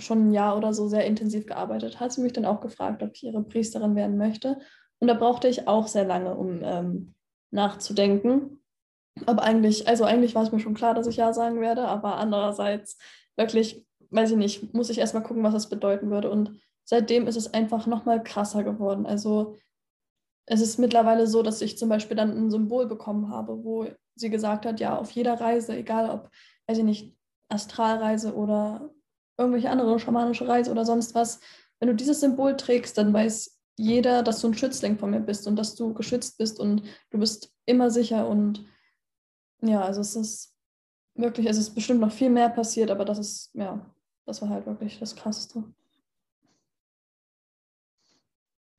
schon 0.02 0.28
ein 0.28 0.32
Jahr 0.34 0.58
oder 0.58 0.74
so 0.74 0.88
sehr 0.88 1.06
intensiv 1.06 1.46
gearbeitet, 1.46 2.00
hat 2.00 2.12
sie 2.12 2.22
mich 2.22 2.34
dann 2.34 2.46
auch 2.46 2.62
gefragt, 2.62 3.04
ob 3.04 3.12
ich 3.14 3.24
ihre 3.24 3.44
Priesterin 3.44 3.96
werden 3.96 4.18
möchte. 4.18 4.60
Und 5.00 5.08
da 5.08 5.14
brauchte 5.14 5.48
ich 5.48 5.68
auch 5.68 5.88
sehr 5.88 6.06
lange, 6.06 6.36
um 6.36 6.62
ähm, 6.64 7.14
nachzudenken. 7.52 8.62
Aber 9.26 9.44
eigentlich, 9.44 9.88
also 9.88 10.04
eigentlich 10.04 10.36
war 10.36 10.44
es 10.44 10.52
mir 10.52 10.60
schon 10.60 10.74
klar, 10.74 10.94
dass 10.94 11.08
ich 11.08 11.18
Ja 11.18 11.34
sagen 11.34 11.60
werde, 11.60 11.88
aber 11.88 12.16
andererseits 12.16 12.98
wirklich, 13.36 13.86
weiß 14.10 14.32
ich 14.32 14.38
nicht, 14.38 14.74
muss 14.74 14.90
ich 14.90 15.00
erstmal 15.00 15.24
gucken, 15.24 15.44
was 15.44 15.54
das 15.54 15.70
bedeuten 15.70 16.10
würde. 16.10 16.30
Und 16.30 16.60
seitdem 16.86 17.28
ist 17.28 17.36
es 17.36 17.54
einfach 17.54 17.88
nochmal 17.88 18.24
krasser 18.24 18.64
geworden. 18.64 19.06
Also 19.06 19.58
es 20.46 20.62
ist 20.62 20.78
mittlerweile 20.78 21.28
so, 21.28 21.44
dass 21.44 21.62
ich 21.62 21.78
zum 21.78 21.90
Beispiel 21.90 22.18
dann 22.18 22.32
ein 22.32 22.52
Symbol 22.52 22.88
bekommen 22.88 23.30
habe, 23.30 23.64
wo 23.64 23.88
sie 24.16 24.30
gesagt 24.30 24.66
hat, 24.66 24.80
ja, 24.80 24.98
auf 24.98 25.12
jeder 25.12 25.40
Reise, 25.40 25.76
egal 25.76 26.10
ob, 26.10 26.30
weiß 26.68 26.78
ich 26.80 26.84
nicht, 26.84 27.18
Astralreise 27.50 28.34
oder 28.36 28.90
irgendwelche 29.42 29.70
andere 29.70 30.00
schamanische 30.00 30.48
Reise 30.48 30.72
oder 30.72 30.86
sonst 30.86 31.16
was, 31.16 31.40
wenn 31.80 31.90
du 31.90 31.96
dieses 31.96 32.20
Symbol 32.20 32.56
trägst, 32.56 32.98
dann 32.98 33.14
weiß 33.14 33.60
jeder, 33.78 34.24
dass 34.24 34.42
du 34.42 34.48
ein 34.48 34.54
Schützling 34.54 34.98
von 34.98 35.12
mir 35.12 35.20
bist 35.20 35.48
und 35.48 35.56
dass 35.56 35.76
du 35.76 35.94
geschützt 35.94 36.38
bist 36.38 36.60
und 36.60 36.84
du 37.10 37.18
bist 37.18 37.52
immer 37.66 37.90
sicher 37.90 38.28
und 38.28 38.66
ja, 39.62 39.82
also 39.82 40.02
es 40.02 40.16
ist 40.16 40.56
wirklich, 41.16 41.48
es 41.48 41.58
ist 41.58 41.76
bestimmt 41.76 42.00
noch 42.00 42.12
viel 42.12 42.30
mehr 42.30 42.50
passiert, 42.50 42.92
aber 42.92 43.06
das 43.06 43.20
ist, 43.20 43.52
ja, 43.54 43.86
das 44.26 44.42
war 44.42 44.50
halt 44.50 44.66
wirklich 44.66 45.00
das 45.00 45.16
Krasseste. 45.16 45.64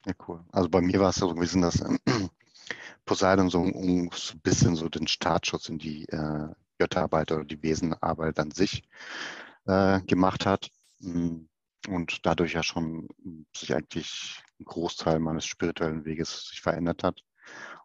Ja, 0.07 0.13
cool. 0.27 0.45
Also 0.51 0.69
bei 0.69 0.81
mir 0.81 0.99
war 1.01 1.11
es 1.11 1.17
so 1.17 1.33
gewesen, 1.33 1.63
dass 1.63 1.81
äh, 1.81 1.99
Poseidon 3.05 3.51
so, 3.51 3.63
ein 3.63 4.11
bisschen 4.43 4.75
so 4.75 4.89
den 4.89 5.07
Startschuss 5.07 5.69
in 5.69 5.79
die 5.79 6.09
äh, 6.09 6.49
Götterarbeit 6.79 7.31
oder 7.31 7.45
die 7.45 7.63
Wesenarbeit 7.63 8.39
an 8.39 8.51
sich 8.51 8.83
äh, 9.67 10.01
gemacht 10.03 10.47
hat. 10.47 10.71
Mm, 11.01 11.47
und 11.89 12.25
dadurch 12.25 12.53
ja 12.55 12.63
schon 12.63 13.09
sich 13.57 13.75
eigentlich 13.75 14.41
ein 14.61 14.65
Großteil 14.65 15.19
meines 15.19 15.47
spirituellen 15.47 16.05
Weges 16.05 16.47
sich 16.49 16.61
verändert 16.61 17.03
hat. 17.03 17.21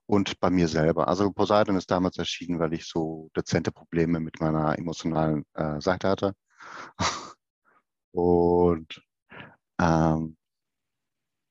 Und 0.05 0.39
bei 0.39 0.49
mir 0.49 0.67
selber. 0.67 1.07
Also 1.07 1.31
Poseidon 1.31 1.75
ist 1.77 1.91
damals 1.91 2.17
erschienen, 2.17 2.59
weil 2.59 2.73
ich 2.73 2.85
so 2.87 3.29
dezente 3.35 3.71
Probleme 3.71 4.19
mit 4.19 4.39
meiner 4.39 4.77
emotionalen 4.77 5.45
äh, 5.53 5.81
Seite 5.81 6.09
hatte. 6.09 6.33
Und 8.11 9.01
ähm, 9.79 10.37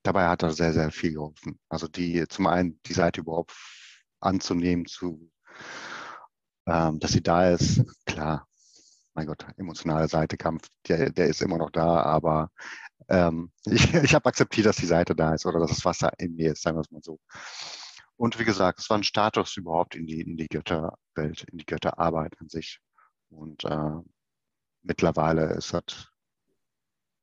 dabei 0.03 0.29
hat 0.29 0.43
er 0.43 0.53
sehr, 0.53 0.73
sehr 0.73 0.91
viel 0.91 1.15
geholfen. 1.15 1.59
Also 1.69 1.89
die 1.89 2.27
zum 2.29 2.47
einen 2.47 2.81
die 2.87 2.95
Seite 2.95 3.21
überhaupt 3.21 3.53
anzunehmen, 4.21 4.87
zu, 4.87 5.31
ähm, 6.67 6.99
dass 7.01 7.13
sie 7.13 7.23
da 7.23 7.51
ist, 7.51 7.85
klar, 8.07 8.49
mein 9.17 9.27
Gott, 9.27 9.47
emotionale 9.57 10.09
Seitekampf, 10.09 10.69
der, 10.87 11.11
der 11.11 11.27
ist 11.27 11.41
immer 11.41 11.57
noch 11.57 11.71
da, 11.71 12.03
aber 12.03 12.51
ähm, 13.09 13.51
ich, 13.65 13.93
ich 13.95 14.15
habe 14.15 14.27
akzeptiert, 14.27 14.67
dass 14.67 14.77
die 14.77 14.87
Seite 14.87 15.17
da 15.17 15.35
ist 15.35 15.47
oder 15.47 15.59
dass 15.59 15.71
das 15.71 15.85
Wasser 15.85 16.13
in 16.19 16.37
mir 16.37 16.53
ist, 16.53 16.63
sagen 16.63 16.77
wir 16.77 16.83
es 16.83 16.91
mal 16.91 17.03
so. 17.03 17.19
Und 18.17 18.39
wie 18.39 18.45
gesagt, 18.45 18.79
es 18.79 18.91
war 18.91 18.99
ein 18.99 19.05
Status 19.05 19.57
überhaupt 19.57 19.95
in 19.95 20.07
die, 20.07 20.21
in 20.21 20.37
die 20.37 20.49
Götterwelt, 20.49 21.45
in 21.51 21.59
die 21.59 21.67
Götterarbeit 21.67 22.35
an 22.41 22.49
sich. 22.49 22.81
Und 23.31 23.65
äh, 23.65 24.01
mittlerweile 24.83 25.53
ist 25.55 25.73
das 25.73 26.09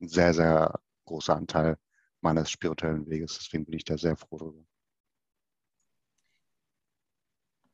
ein 0.02 0.08
sehr, 0.08 0.34
sehr 0.34 0.80
großer 1.06 1.36
Anteil 1.36 1.78
meines 2.22 2.50
spirituellen 2.50 3.08
Weges. 3.08 3.38
Deswegen 3.40 3.66
bin 3.66 3.76
ich 3.76 3.86
da 3.86 3.98
sehr 3.98 4.16
froh 4.16 4.38
drüber. 4.38 4.66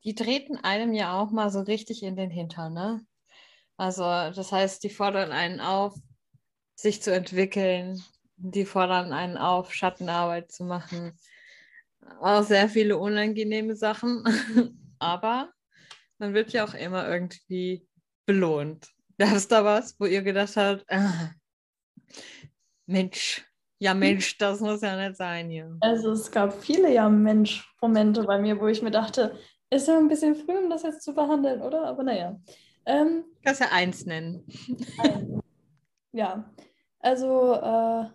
Die 0.03 0.15
treten 0.15 0.55
einem 0.57 0.93
ja 0.93 1.19
auch 1.19 1.31
mal 1.31 1.49
so 1.49 1.59
richtig 1.59 2.03
in 2.03 2.15
den 2.15 2.29
Hintern, 2.29 2.73
ne? 2.73 3.05
Also, 3.79 4.03
das 4.03 4.51
heißt, 4.51 4.83
die 4.83 4.89
fordern 4.89 5.31
einen 5.31 5.61
auf, 5.61 5.95
sich 6.75 7.01
zu 7.01 7.13
entwickeln. 7.13 8.03
Die 8.35 8.65
fordern 8.65 9.13
einen 9.13 9.37
auf, 9.37 9.73
Schattenarbeit 9.73 10.51
zu 10.51 10.65
machen. 10.65 11.17
Auch 12.19 12.43
sehr 12.43 12.67
viele 12.67 12.97
unangenehme 12.97 13.77
Sachen. 13.77 14.25
Aber 14.99 15.53
man 16.17 16.33
wird 16.33 16.51
ja 16.51 16.65
auch 16.65 16.73
immer 16.73 17.07
irgendwie 17.07 17.87
belohnt. 18.25 18.89
Gab 19.17 19.31
es 19.31 19.47
da 19.47 19.63
was, 19.63 19.97
wo 19.97 20.05
ihr 20.05 20.23
gedacht 20.23 20.57
habt, 20.57 20.83
ah, 20.91 21.31
Mensch, 22.85 23.45
ja 23.79 23.93
Mensch, 23.93 24.37
das 24.37 24.59
muss 24.59 24.81
ja 24.81 24.97
nicht 24.97 25.15
sein 25.15 25.49
hier. 25.49 25.77
Also 25.79 26.11
es 26.11 26.29
gab 26.29 26.53
viele 26.61 26.93
Ja 26.93 27.07
Mensch-Momente 27.07 28.23
bei 28.23 28.39
mir, 28.39 28.59
wo 28.59 28.67
ich 28.67 28.81
mir 28.81 28.91
dachte, 28.91 29.37
ist 29.69 29.87
ja 29.87 29.97
ein 29.97 30.09
bisschen 30.09 30.35
früh, 30.35 30.57
um 30.57 30.69
das 30.69 30.83
jetzt 30.83 31.01
zu 31.01 31.13
behandeln, 31.13 31.61
oder? 31.61 31.85
Aber 31.85 32.03
naja. 32.03 32.37
Ähm, 32.85 33.23
Kannst 33.43 33.61
ja 33.61 33.67
eins 33.71 34.05
nennen. 34.05 34.45
Ein, 34.97 35.41
ja, 36.11 36.51
also 36.99 37.53
äh, 37.53 38.05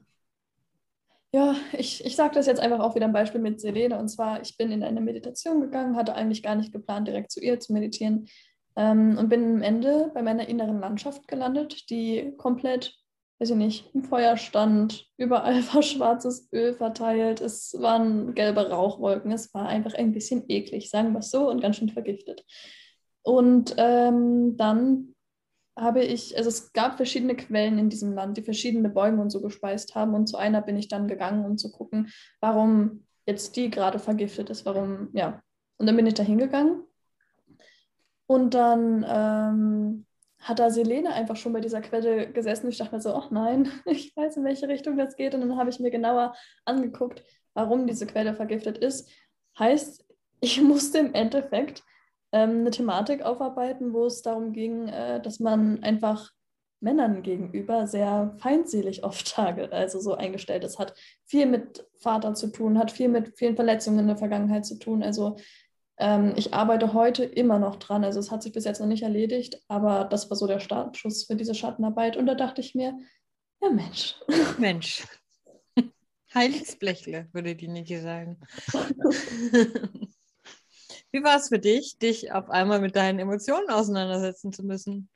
ja, 1.32 1.56
ich, 1.72 2.04
ich 2.04 2.16
sage 2.16 2.34
das 2.34 2.46
jetzt 2.46 2.60
einfach 2.60 2.80
auch 2.80 2.94
wieder 2.94 3.06
ein 3.06 3.12
Beispiel 3.12 3.40
mit 3.40 3.60
Selene. 3.60 3.98
Und 3.98 4.08
zwar, 4.08 4.40
ich 4.40 4.56
bin 4.56 4.70
in 4.70 4.82
eine 4.82 5.00
Meditation 5.00 5.60
gegangen, 5.60 5.96
hatte 5.96 6.14
eigentlich 6.14 6.42
gar 6.42 6.54
nicht 6.54 6.72
geplant, 6.72 7.08
direkt 7.08 7.32
zu 7.32 7.40
ihr 7.40 7.58
zu 7.60 7.72
meditieren. 7.72 8.28
Ähm, 8.76 9.16
und 9.18 9.28
bin 9.28 9.56
am 9.56 9.62
Ende 9.62 10.10
bei 10.14 10.22
meiner 10.22 10.48
inneren 10.48 10.80
Landschaft 10.80 11.26
gelandet, 11.28 11.90
die 11.90 12.34
komplett 12.36 12.94
weiß 13.38 13.50
ich 13.50 13.56
nicht, 13.56 13.94
im 13.94 14.04
Feuer 14.04 14.36
stand, 14.36 15.06
überall 15.16 15.62
war 15.74 15.82
schwarzes 15.82 16.48
Öl 16.52 16.74
verteilt, 16.74 17.40
es 17.40 17.76
waren 17.78 18.34
gelbe 18.34 18.70
Rauchwolken, 18.70 19.32
es 19.32 19.52
war 19.54 19.66
einfach 19.66 19.94
ein 19.94 20.12
bisschen 20.12 20.44
eklig, 20.48 20.90
sagen 20.90 21.12
wir 21.12 21.18
es 21.18 21.30
so, 21.30 21.50
und 21.50 21.60
ganz 21.60 21.76
schön 21.76 21.90
vergiftet. 21.90 22.44
Und 23.24 23.74
ähm, 23.78 24.56
dann 24.56 25.14
habe 25.76 26.04
ich, 26.04 26.36
also 26.36 26.48
es 26.48 26.72
gab 26.72 26.96
verschiedene 26.96 27.34
Quellen 27.34 27.78
in 27.78 27.88
diesem 27.88 28.12
Land, 28.12 28.36
die 28.36 28.42
verschiedene 28.42 28.88
Bäume 28.88 29.20
und 29.20 29.30
so 29.30 29.40
gespeist 29.40 29.94
haben. 29.94 30.14
Und 30.14 30.28
zu 30.28 30.36
einer 30.36 30.62
bin 30.62 30.76
ich 30.76 30.88
dann 30.88 31.08
gegangen, 31.08 31.44
um 31.44 31.58
zu 31.58 31.72
gucken, 31.72 32.12
warum 32.40 33.06
jetzt 33.26 33.56
die 33.56 33.70
gerade 33.70 33.98
vergiftet 33.98 34.50
ist, 34.50 34.66
warum, 34.66 35.08
ja. 35.14 35.42
Und 35.78 35.86
dann 35.86 35.96
bin 35.96 36.06
ich 36.06 36.14
da 36.14 36.22
hingegangen. 36.22 36.84
Und 38.26 38.54
dann 38.54 39.04
ähm, 39.08 40.06
hat 40.38 40.58
da 40.58 40.70
Selene 40.70 41.12
einfach 41.12 41.36
schon 41.36 41.52
bei 41.52 41.60
dieser 41.60 41.80
Quelle 41.80 42.30
gesessen. 42.30 42.68
Ich 42.68 42.78
dachte 42.78 42.94
mir 42.94 43.00
so, 43.00 43.14
ach 43.14 43.30
nein, 43.30 43.70
ich 43.86 44.14
weiß, 44.14 44.36
in 44.36 44.44
welche 44.44 44.68
Richtung 44.68 44.96
das 44.96 45.16
geht. 45.16 45.34
Und 45.34 45.40
dann 45.40 45.56
habe 45.56 45.70
ich 45.70 45.80
mir 45.80 45.90
genauer 45.90 46.34
angeguckt, 46.64 47.24
warum 47.54 47.86
diese 47.86 48.06
Quelle 48.06 48.34
vergiftet 48.34 48.78
ist. 48.78 49.10
Heißt, 49.58 50.04
ich 50.40 50.60
musste 50.62 50.98
im 50.98 51.14
Endeffekt 51.14 51.82
ähm, 52.34 52.60
eine 52.60 52.70
Thematik 52.72 53.22
aufarbeiten, 53.22 53.92
wo 53.92 54.06
es 54.06 54.20
darum 54.20 54.52
ging, 54.52 54.88
äh, 54.88 55.22
dass 55.22 55.38
man 55.38 55.82
einfach 55.84 56.32
Männern 56.80 57.22
gegenüber 57.22 57.86
sehr 57.86 58.34
feindselig 58.38 59.04
oft 59.04 59.38
also 59.38 60.00
so 60.00 60.14
eingestellt 60.14 60.64
ist. 60.64 60.80
Hat 60.80 60.94
viel 61.24 61.46
mit 61.46 61.86
Vater 62.00 62.34
zu 62.34 62.48
tun, 62.48 62.76
hat 62.76 62.90
viel 62.90 63.08
mit 63.08 63.38
vielen 63.38 63.54
Verletzungen 63.54 64.00
in 64.00 64.08
der 64.08 64.16
Vergangenheit 64.16 64.66
zu 64.66 64.78
tun. 64.80 65.04
Also 65.04 65.36
ähm, 65.96 66.34
ich 66.36 66.52
arbeite 66.52 66.92
heute 66.92 67.24
immer 67.24 67.60
noch 67.60 67.76
dran. 67.76 68.04
Also 68.04 68.18
es 68.18 68.32
hat 68.32 68.42
sich 68.42 68.52
bis 68.52 68.64
jetzt 68.64 68.80
noch 68.80 68.88
nicht 68.88 69.04
erledigt, 69.04 69.62
aber 69.68 70.04
das 70.04 70.28
war 70.28 70.36
so 70.36 70.48
der 70.48 70.58
Startschuss 70.58 71.24
für 71.24 71.36
diese 71.36 71.54
Schattenarbeit. 71.54 72.16
Und 72.16 72.26
da 72.26 72.34
dachte 72.34 72.60
ich 72.60 72.74
mir, 72.74 72.98
ja 73.62 73.70
Mensch. 73.70 74.16
Mensch. 74.58 75.06
Heiliges 76.34 76.76
Blechle, 76.76 77.28
würde 77.32 77.54
die 77.54 77.68
Niki 77.68 77.96
sagen. 78.00 78.40
Wie 81.14 81.22
war 81.22 81.36
es 81.36 81.48
für 81.48 81.60
dich, 81.60 81.96
dich 82.00 82.32
auf 82.32 82.50
einmal 82.50 82.80
mit 82.80 82.96
deinen 82.96 83.20
Emotionen 83.20 83.70
auseinandersetzen 83.70 84.52
zu 84.52 84.64
müssen? 84.64 85.08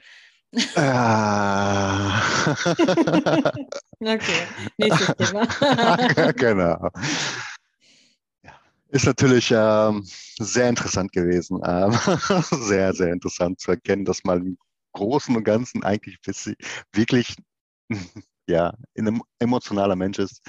Ah. 0.77 2.23
okay, 3.99 4.47
nächstes 4.79 5.17
Thema. 5.17 5.47
genau. 6.37 6.91
Ist 8.91 9.07
natürlich 9.07 9.53
ähm, 9.53 10.07
sehr 10.39 10.69
interessant 10.69 11.11
gewesen. 11.11 11.61
Ähm, 11.67 11.91
sehr, 12.69 12.95
sehr 12.95 13.13
interessant 13.13 13.59
zu 13.59 13.73
erkennen, 13.73 14.05
dass 14.05 14.23
man 14.23 14.39
im 14.39 14.59
Großen 14.93 15.35
und 15.35 15.43
Ganzen 15.43 15.83
eigentlich 15.83 16.21
wirklich 16.93 17.35
ja, 18.47 18.73
ein 18.97 19.21
emotionaler 19.41 19.97
Mensch 19.97 20.21
ist, 20.21 20.47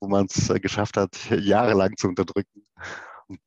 wo 0.00 0.08
man 0.08 0.26
es 0.26 0.50
äh, 0.50 0.60
geschafft 0.60 0.98
hat, 0.98 1.16
jahrelang 1.30 1.96
zu 1.96 2.08
unterdrücken 2.08 2.66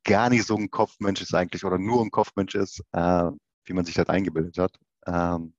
gar 0.03 0.29
nicht 0.29 0.45
so 0.45 0.55
ein 0.55 0.71
Kopfmensch 0.71 1.21
ist 1.21 1.33
eigentlich 1.33 1.63
oder 1.63 1.77
nur 1.77 2.01
ein 2.01 2.11
Kopfmensch 2.11 2.55
ist, 2.55 2.81
äh, 2.93 3.31
wie 3.65 3.73
man 3.73 3.85
sich 3.85 3.95
das 3.95 4.07
eingebildet 4.09 4.57
hat. 4.57 4.77
Ähm, 5.07 5.53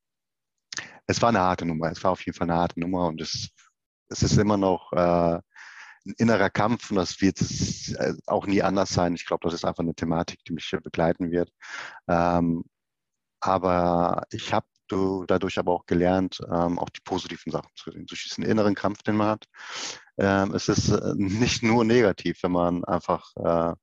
es 1.06 1.22
war 1.22 1.30
eine 1.30 1.40
harte 1.40 1.64
Nummer. 1.64 1.90
Es 1.90 2.02
war 2.02 2.12
auf 2.12 2.24
jeden 2.24 2.36
Fall 2.36 2.50
eine 2.50 2.58
harte 2.58 2.80
Nummer 2.80 3.06
und 3.06 3.20
es, 3.20 3.50
es 4.08 4.22
ist 4.22 4.36
immer 4.38 4.56
noch 4.56 4.92
äh, 4.92 5.40
ein 6.06 6.14
innerer 6.18 6.50
Kampf 6.50 6.90
und 6.90 6.96
das 6.96 7.20
wird 7.20 7.40
äh, 7.98 8.14
auch 8.26 8.46
nie 8.46 8.62
anders 8.62 8.90
sein. 8.90 9.14
Ich 9.14 9.26
glaube, 9.26 9.44
das 9.46 9.54
ist 9.54 9.64
einfach 9.64 9.82
eine 9.82 9.94
Thematik, 9.94 10.44
die 10.44 10.52
mich 10.52 10.70
begleiten 10.82 11.30
wird. 11.30 11.50
Ähm, 12.08 12.64
aber 13.40 14.24
ich 14.30 14.52
habe 14.52 14.66
dadurch 15.26 15.58
aber 15.58 15.72
auch 15.72 15.86
gelernt, 15.86 16.40
ähm, 16.50 16.78
auch 16.78 16.90
die 16.90 17.00
positiven 17.04 17.50
Sachen 17.50 17.70
zu 17.74 17.90
sehen, 17.90 18.06
durch 18.06 18.24
diesen 18.24 18.44
inneren 18.44 18.74
Kampf, 18.74 19.02
den 19.02 19.16
man 19.16 19.28
hat. 19.28 19.44
Ähm, 20.18 20.54
es 20.54 20.68
ist 20.68 20.90
äh, 20.90 21.14
nicht 21.16 21.62
nur 21.62 21.84
negativ, 21.84 22.42
wenn 22.42 22.52
man 22.52 22.84
einfach 22.84 23.32
äh, 23.36 23.74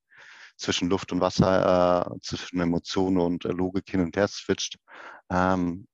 zwischen 0.57 0.89
Luft 0.89 1.11
und 1.11 1.21
Wasser, 1.21 2.11
äh, 2.11 2.19
zwischen 2.21 2.59
Emotionen 2.59 3.17
und 3.17 3.45
äh, 3.45 3.49
Logik 3.49 3.89
hin 3.89 4.01
und 4.01 4.15
her 4.15 4.27
switcht. 4.27 4.77
Ähm, 5.29 5.87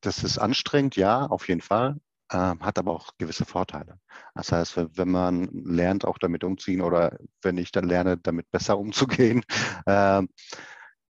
das 0.00 0.24
ist 0.24 0.38
anstrengend, 0.38 0.96
ja, 0.96 1.26
auf 1.26 1.48
jeden 1.48 1.60
Fall 1.60 1.96
äh, 2.30 2.36
hat 2.36 2.78
aber 2.78 2.92
auch 2.92 3.12
gewisse 3.18 3.44
Vorteile. 3.44 3.98
Das 4.34 4.52
heißt, 4.52 4.76
wenn 4.96 5.10
man 5.10 5.48
lernt, 5.52 6.04
auch 6.04 6.18
damit 6.18 6.44
umzugehen 6.44 6.82
oder 6.82 7.18
wenn 7.42 7.58
ich 7.58 7.72
dann 7.72 7.84
lerne, 7.88 8.16
damit 8.18 8.50
besser 8.50 8.78
umzugehen, 8.78 9.42
äh, 9.86 10.22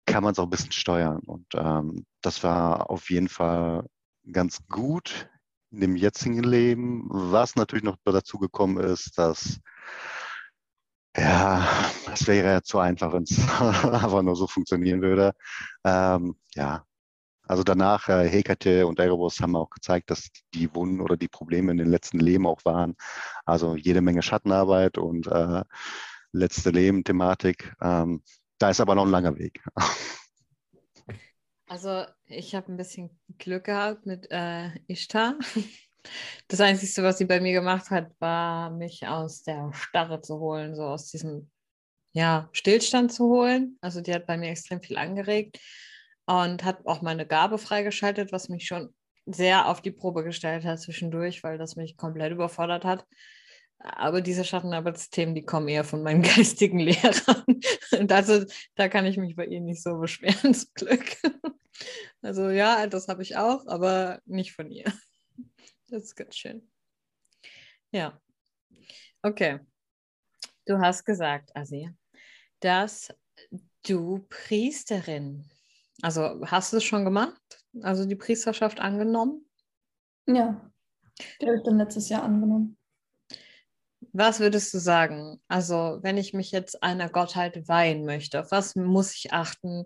kann 0.05 0.23
man 0.23 0.33
es 0.33 0.39
auch 0.39 0.45
ein 0.45 0.49
bisschen 0.49 0.71
steuern. 0.71 1.19
Und 1.25 1.47
ähm, 1.55 2.05
das 2.21 2.43
war 2.43 2.89
auf 2.89 3.09
jeden 3.09 3.29
Fall 3.29 3.85
ganz 4.31 4.59
gut 4.67 5.29
in 5.71 5.81
dem 5.81 5.95
jetzigen 5.95 6.43
Leben. 6.43 7.07
Was 7.09 7.55
natürlich 7.55 7.83
noch 7.83 7.97
dazu 8.03 8.37
gekommen 8.37 8.77
ist, 8.77 9.17
dass 9.17 9.59
ja, 11.17 11.67
es 12.11 12.27
wäre 12.27 12.47
ja 12.53 12.61
zu 12.63 12.79
einfach, 12.79 13.13
wenn 13.13 13.23
es 13.23 13.37
einfach 13.59 14.21
nur 14.23 14.35
so 14.35 14.47
funktionieren 14.47 15.01
würde. 15.01 15.33
Ähm, 15.83 16.35
ja, 16.55 16.85
Also 17.47 17.63
danach, 17.63 18.09
äh, 18.09 18.29
Hekate 18.29 18.87
und 18.87 18.99
Erebus 18.99 19.41
haben 19.41 19.55
auch 19.57 19.69
gezeigt, 19.71 20.11
dass 20.11 20.29
die 20.53 20.73
Wunden 20.75 21.01
oder 21.01 21.17
die 21.17 21.29
Probleme 21.29 21.71
in 21.71 21.77
den 21.79 21.89
letzten 21.89 22.19
Leben 22.19 22.47
auch 22.47 22.65
waren. 22.65 22.95
Also 23.45 23.75
jede 23.77 24.01
Menge 24.01 24.23
Schattenarbeit 24.23 24.97
und 24.99 25.27
äh, 25.27 25.63
letzte 26.33 26.71
Leben-Thematik. 26.71 27.75
Ähm, 27.81 28.23
da 28.59 28.69
ist 28.71 28.81
aber 28.81 28.95
noch 28.95 29.05
ein 29.05 29.11
langer 29.11 29.37
Weg. 29.37 29.61
Also 31.67 32.05
ich 32.25 32.55
habe 32.55 32.71
ein 32.71 32.77
bisschen 32.77 33.09
Glück 33.37 33.65
gehabt 33.65 34.05
mit 34.05 34.27
äh, 34.31 34.69
Ishtar. 34.87 35.35
Das 36.47 36.61
Einzige, 36.61 37.03
was 37.03 37.17
sie 37.17 37.25
bei 37.25 37.39
mir 37.39 37.53
gemacht 37.53 37.89
hat, 37.89 38.11
war, 38.19 38.69
mich 38.71 39.07
aus 39.07 39.43
der 39.43 39.71
Starre 39.73 40.21
zu 40.21 40.39
holen, 40.39 40.75
so 40.75 40.83
aus 40.83 41.09
diesem 41.09 41.49
ja, 42.13 42.49
Stillstand 42.51 43.11
zu 43.11 43.25
holen. 43.25 43.77
Also 43.81 44.01
die 44.01 44.13
hat 44.13 44.27
bei 44.27 44.37
mir 44.37 44.49
extrem 44.49 44.81
viel 44.81 44.97
angeregt 44.97 45.59
und 46.25 46.63
hat 46.63 46.85
auch 46.85 47.01
meine 47.01 47.25
Gabe 47.25 47.57
freigeschaltet, 47.57 48.31
was 48.31 48.49
mich 48.49 48.65
schon 48.65 48.93
sehr 49.25 49.67
auf 49.67 49.81
die 49.81 49.91
Probe 49.91 50.23
gestellt 50.23 50.65
hat 50.65 50.79
zwischendurch, 50.79 51.43
weil 51.43 51.57
das 51.57 51.75
mich 51.75 51.97
komplett 51.97 52.31
überfordert 52.31 52.85
hat. 52.85 53.05
Aber 53.79 54.21
diese 54.21 54.45
Schattenarbeitsthemen, 54.45 55.35
die 55.35 55.45
kommen 55.45 55.67
eher 55.67 55.83
von 55.83 56.03
meinen 56.03 56.21
geistigen 56.35 56.79
Lehrern. 56.79 57.43
Und 57.91 58.11
also, 58.11 58.45
da 58.75 58.87
kann 58.87 59.05
ich 59.05 59.17
mich 59.17 59.35
bei 59.35 59.45
ihnen 59.45 59.65
nicht 59.65 59.83
so 59.83 59.97
beschweren, 59.97 60.53
zum 60.53 60.69
Glück. 60.73 61.17
Also 62.21 62.49
ja, 62.49 62.87
das 62.87 63.07
habe 63.07 63.23
ich 63.23 63.35
auch, 63.35 63.67
aber 63.67 64.19
nicht 64.25 64.53
von 64.53 64.71
ihr. 64.71 64.85
Das 65.87 66.03
ist 66.03 66.15
ganz 66.15 66.35
schön. 66.35 66.69
Ja. 67.91 68.19
Okay. 69.21 69.59
Du 70.65 70.79
hast 70.79 71.03
gesagt, 71.05 71.55
Asi, 71.55 71.89
dass 72.59 73.13
du 73.85 74.25
Priesterin, 74.29 75.49
also 76.01 76.41
hast 76.45 76.73
du 76.73 76.77
es 76.77 76.83
schon 76.83 77.03
gemacht? 77.03 77.63
Also 77.81 78.05
die 78.05 78.15
Priesterschaft 78.15 78.79
angenommen? 78.79 79.45
Ja, 80.25 80.71
die 81.41 81.45
habe 81.45 81.57
ich 81.57 81.63
dann 81.63 81.77
letztes 81.77 82.09
Jahr 82.09 82.23
angenommen. 82.23 82.77
Was 84.13 84.39
würdest 84.39 84.73
du 84.73 84.79
sagen? 84.79 85.41
Also, 85.47 85.99
wenn 86.01 86.17
ich 86.17 86.33
mich 86.33 86.51
jetzt 86.51 86.83
einer 86.83 87.09
Gottheit 87.09 87.67
weihen 87.67 88.05
möchte, 88.05 88.41
auf 88.41 88.51
was 88.51 88.75
muss 88.75 89.15
ich 89.15 89.33
achten? 89.33 89.85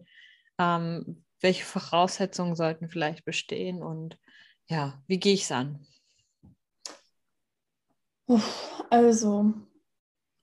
Ähm, 0.60 1.24
welche 1.39 1.64
Voraussetzungen 1.64 2.56
sollten 2.56 2.89
vielleicht 2.89 3.24
bestehen 3.26 3.82
und 3.84 4.18
ja, 4.70 4.93
wie 5.07 5.20
gehe 5.20 5.34
ich 5.34 5.43
es 5.43 5.51
an? 5.51 5.80
Also, 8.89 9.53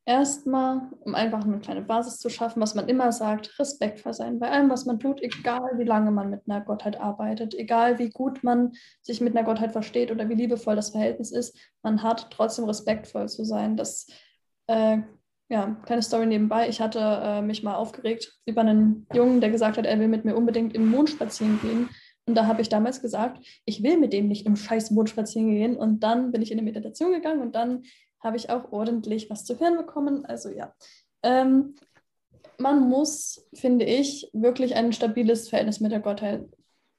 erstmal, 0.07 0.91
um 1.01 1.14
einfach 1.14 1.45
eine 1.45 1.61
kleine 1.61 1.83
Basis 1.83 2.18
zu 2.18 2.29
schaffen, 2.29 2.61
was 2.61 2.75
man 2.75 2.89
immer 2.89 3.12
sagt, 3.12 3.59
respektvoll 3.59 4.12
sein 4.12 4.39
bei 4.39 4.51
allem, 4.51 4.70
was 4.70 4.85
man 4.87 4.99
tut, 5.01 5.22
egal 5.22 5.72
wie 5.77 5.85
lange 5.85 6.11
man 6.11 6.31
mit 6.31 6.43
einer 6.47 6.61
Gottheit 6.62 6.99
arbeitet, 6.99 7.55
egal 7.55 7.99
wie 7.99 8.11
gut 8.11 8.43
man 8.45 8.72
sich 9.03 9.20
mit 9.20 9.37
einer 9.37 9.47
Gottheit 9.47 9.72
versteht 9.72 10.11
oder 10.11 10.29
wie 10.29 10.35
liebevoll 10.35 10.77
das 10.77 10.91
Verhältnis 10.91 11.31
ist, 11.31 11.59
man 11.83 12.03
hat 12.03 12.31
trotzdem 12.31 12.64
respektvoll 12.66 13.29
zu 13.29 13.45
sein. 13.45 13.77
Das, 13.77 14.07
äh, 14.66 14.99
ja, 15.49 15.77
kleine 15.85 16.03
Story 16.03 16.27
nebenbei. 16.27 16.68
Ich 16.68 16.81
hatte 16.81 17.01
äh, 17.01 17.43
mich 17.43 17.62
mal 17.62 17.75
aufgeregt 17.75 18.39
über 18.47 18.62
einen 18.62 19.07
Jungen, 19.12 19.41
der 19.41 19.51
gesagt 19.51 19.77
hat, 19.77 19.85
er 19.85 19.99
will 19.99 20.09
mit 20.09 20.25
mir 20.25 20.37
unbedingt 20.37 20.75
im 20.75 20.91
Mond 20.91 21.11
spazieren 21.11 21.61
gehen. 21.61 21.89
Und 22.27 22.35
da 22.37 22.47
habe 22.47 22.62
ich 22.62 22.68
damals 22.68 23.03
gesagt, 23.03 23.45
ich 23.64 23.83
will 23.83 23.99
mit 23.99 24.12
dem 24.12 24.29
nicht 24.29 24.47
im 24.47 24.57
scheiß 24.57 24.91
Mond 24.91 25.11
spazieren 25.11 25.51
gehen. 25.51 25.77
Und 25.77 26.01
dann 26.01 26.33
bin 26.33 26.43
ich 26.43 26.51
in 26.51 26.59
eine 26.59 26.64
Meditation 26.64 27.12
gegangen 27.12 27.43
und 27.43 27.55
dann 27.55 27.83
habe 28.20 28.37
ich 28.37 28.49
auch 28.51 28.72
ordentlich 28.72 29.29
was 29.29 29.45
zu 29.45 29.61
hören 29.61 29.77
bekommen. 29.77 30.25
Also 30.25 30.49
ja, 30.49 30.75
ähm, 31.22 31.75
man 32.59 32.89
muss, 32.89 33.47
finde 33.53 33.85
ich, 33.85 34.31
wirklich 34.33 34.75
ein 34.75 34.93
stabiles 34.93 35.49
Verhältnis 35.49 35.81
mit 35.81 35.93
der 35.93 36.01
Gottheit 36.01 36.47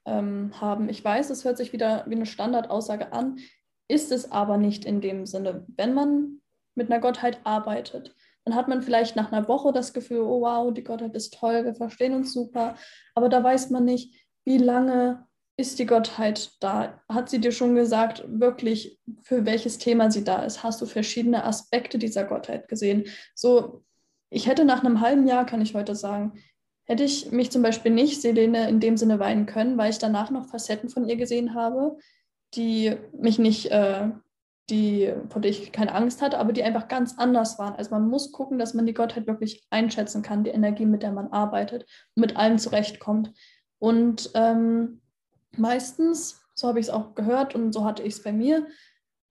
ähm, 0.04 0.52
haben. 0.60 0.88
Ich 0.88 1.04
weiß, 1.04 1.30
es 1.30 1.44
hört 1.44 1.56
sich 1.56 1.72
wieder 1.72 2.04
wie 2.06 2.14
eine 2.14 2.26
Standardaussage 2.26 3.12
an, 3.12 3.38
ist 3.88 4.12
es 4.12 4.30
aber 4.30 4.56
nicht 4.58 4.84
in 4.84 5.00
dem 5.00 5.26
Sinne. 5.26 5.64
Wenn 5.76 5.94
man 5.94 6.40
mit 6.74 6.90
einer 6.90 7.00
Gottheit 7.00 7.40
arbeitet, 7.44 8.14
dann 8.44 8.54
hat 8.54 8.68
man 8.68 8.82
vielleicht 8.82 9.16
nach 9.16 9.32
einer 9.32 9.48
Woche 9.48 9.72
das 9.72 9.92
Gefühl, 9.92 10.20
oh 10.20 10.42
wow, 10.42 10.72
die 10.72 10.84
Gottheit 10.84 11.14
ist 11.14 11.34
toll, 11.34 11.64
wir 11.64 11.74
verstehen 11.74 12.14
uns 12.14 12.32
super, 12.32 12.76
aber 13.14 13.28
da 13.28 13.42
weiß 13.42 13.70
man 13.70 13.84
nicht, 13.84 14.25
wie 14.46 14.58
lange 14.58 15.26
ist 15.58 15.78
die 15.78 15.86
Gottheit 15.86 16.52
da? 16.60 17.02
Hat 17.08 17.28
sie 17.28 17.40
dir 17.40 17.52
schon 17.52 17.74
gesagt, 17.74 18.24
wirklich 18.28 18.98
für 19.22 19.44
welches 19.44 19.78
Thema 19.78 20.10
sie 20.10 20.24
da 20.24 20.42
ist? 20.44 20.62
Hast 20.62 20.80
du 20.80 20.86
verschiedene 20.86 21.44
Aspekte 21.44 21.98
dieser 21.98 22.24
Gottheit 22.24 22.68
gesehen? 22.68 23.04
So, 23.34 23.82
ich 24.30 24.46
hätte 24.46 24.64
nach 24.64 24.84
einem 24.84 25.00
halben 25.00 25.26
Jahr, 25.26 25.46
kann 25.46 25.60
ich 25.60 25.74
heute 25.74 25.94
sagen, 25.94 26.34
hätte 26.84 27.02
ich 27.02 27.32
mich 27.32 27.50
zum 27.50 27.62
Beispiel 27.62 27.90
nicht 27.90 28.22
Selene 28.22 28.68
in 28.68 28.80
dem 28.80 28.96
Sinne 28.96 29.18
weinen 29.18 29.46
können, 29.46 29.76
weil 29.76 29.90
ich 29.90 29.98
danach 29.98 30.30
noch 30.30 30.46
Facetten 30.46 30.88
von 30.88 31.08
ihr 31.08 31.16
gesehen 31.16 31.54
habe, 31.54 31.96
die 32.54 32.96
mich 33.18 33.38
nicht, 33.38 33.70
äh, 33.72 34.10
die, 34.70 35.12
vor 35.28 35.40
der 35.40 35.50
ich 35.50 35.72
keine 35.72 35.94
Angst 35.94 36.22
hatte, 36.22 36.38
aber 36.38 36.52
die 36.52 36.62
einfach 36.62 36.88
ganz 36.88 37.18
anders 37.18 37.58
waren. 37.58 37.74
Also 37.74 37.90
man 37.90 38.08
muss 38.08 38.30
gucken, 38.30 38.58
dass 38.58 38.74
man 38.74 38.86
die 38.86 38.94
Gottheit 38.94 39.26
wirklich 39.26 39.66
einschätzen 39.70 40.22
kann, 40.22 40.44
die 40.44 40.50
Energie, 40.50 40.86
mit 40.86 41.02
der 41.02 41.12
man 41.12 41.28
arbeitet 41.28 41.86
mit 42.14 42.36
allem 42.36 42.58
zurechtkommt. 42.58 43.32
Und 43.86 44.32
ähm, 44.34 45.00
meistens, 45.56 46.42
so 46.56 46.66
habe 46.66 46.80
ich 46.80 46.86
es 46.86 46.92
auch 46.92 47.14
gehört 47.14 47.54
und 47.54 47.72
so 47.72 47.84
hatte 47.84 48.02
ich 48.02 48.14
es 48.14 48.22
bei 48.24 48.32
mir, 48.32 48.66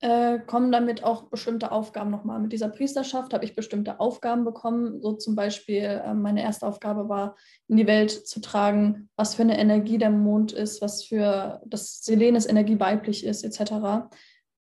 äh, 0.00 0.38
kommen 0.38 0.72
damit 0.72 1.04
auch 1.04 1.24
bestimmte 1.24 1.72
Aufgaben 1.72 2.10
nochmal. 2.10 2.40
Mit 2.40 2.54
dieser 2.54 2.70
Priesterschaft 2.70 3.34
habe 3.34 3.44
ich 3.44 3.54
bestimmte 3.54 4.00
Aufgaben 4.00 4.46
bekommen. 4.46 5.02
So 5.02 5.12
zum 5.12 5.34
Beispiel, 5.34 5.82
äh, 5.82 6.14
meine 6.14 6.42
erste 6.42 6.66
Aufgabe 6.66 7.10
war, 7.10 7.36
in 7.68 7.76
die 7.76 7.86
Welt 7.86 8.10
zu 8.10 8.40
tragen, 8.40 9.10
was 9.14 9.34
für 9.34 9.42
eine 9.42 9.58
Energie 9.58 9.98
der 9.98 10.08
Mond 10.08 10.52
ist, 10.52 10.80
was 10.80 11.04
für 11.04 11.60
das 11.66 12.02
Selenes 12.02 12.46
Energie 12.46 12.80
weiblich 12.80 13.26
ist, 13.26 13.44
etc. 13.44 14.08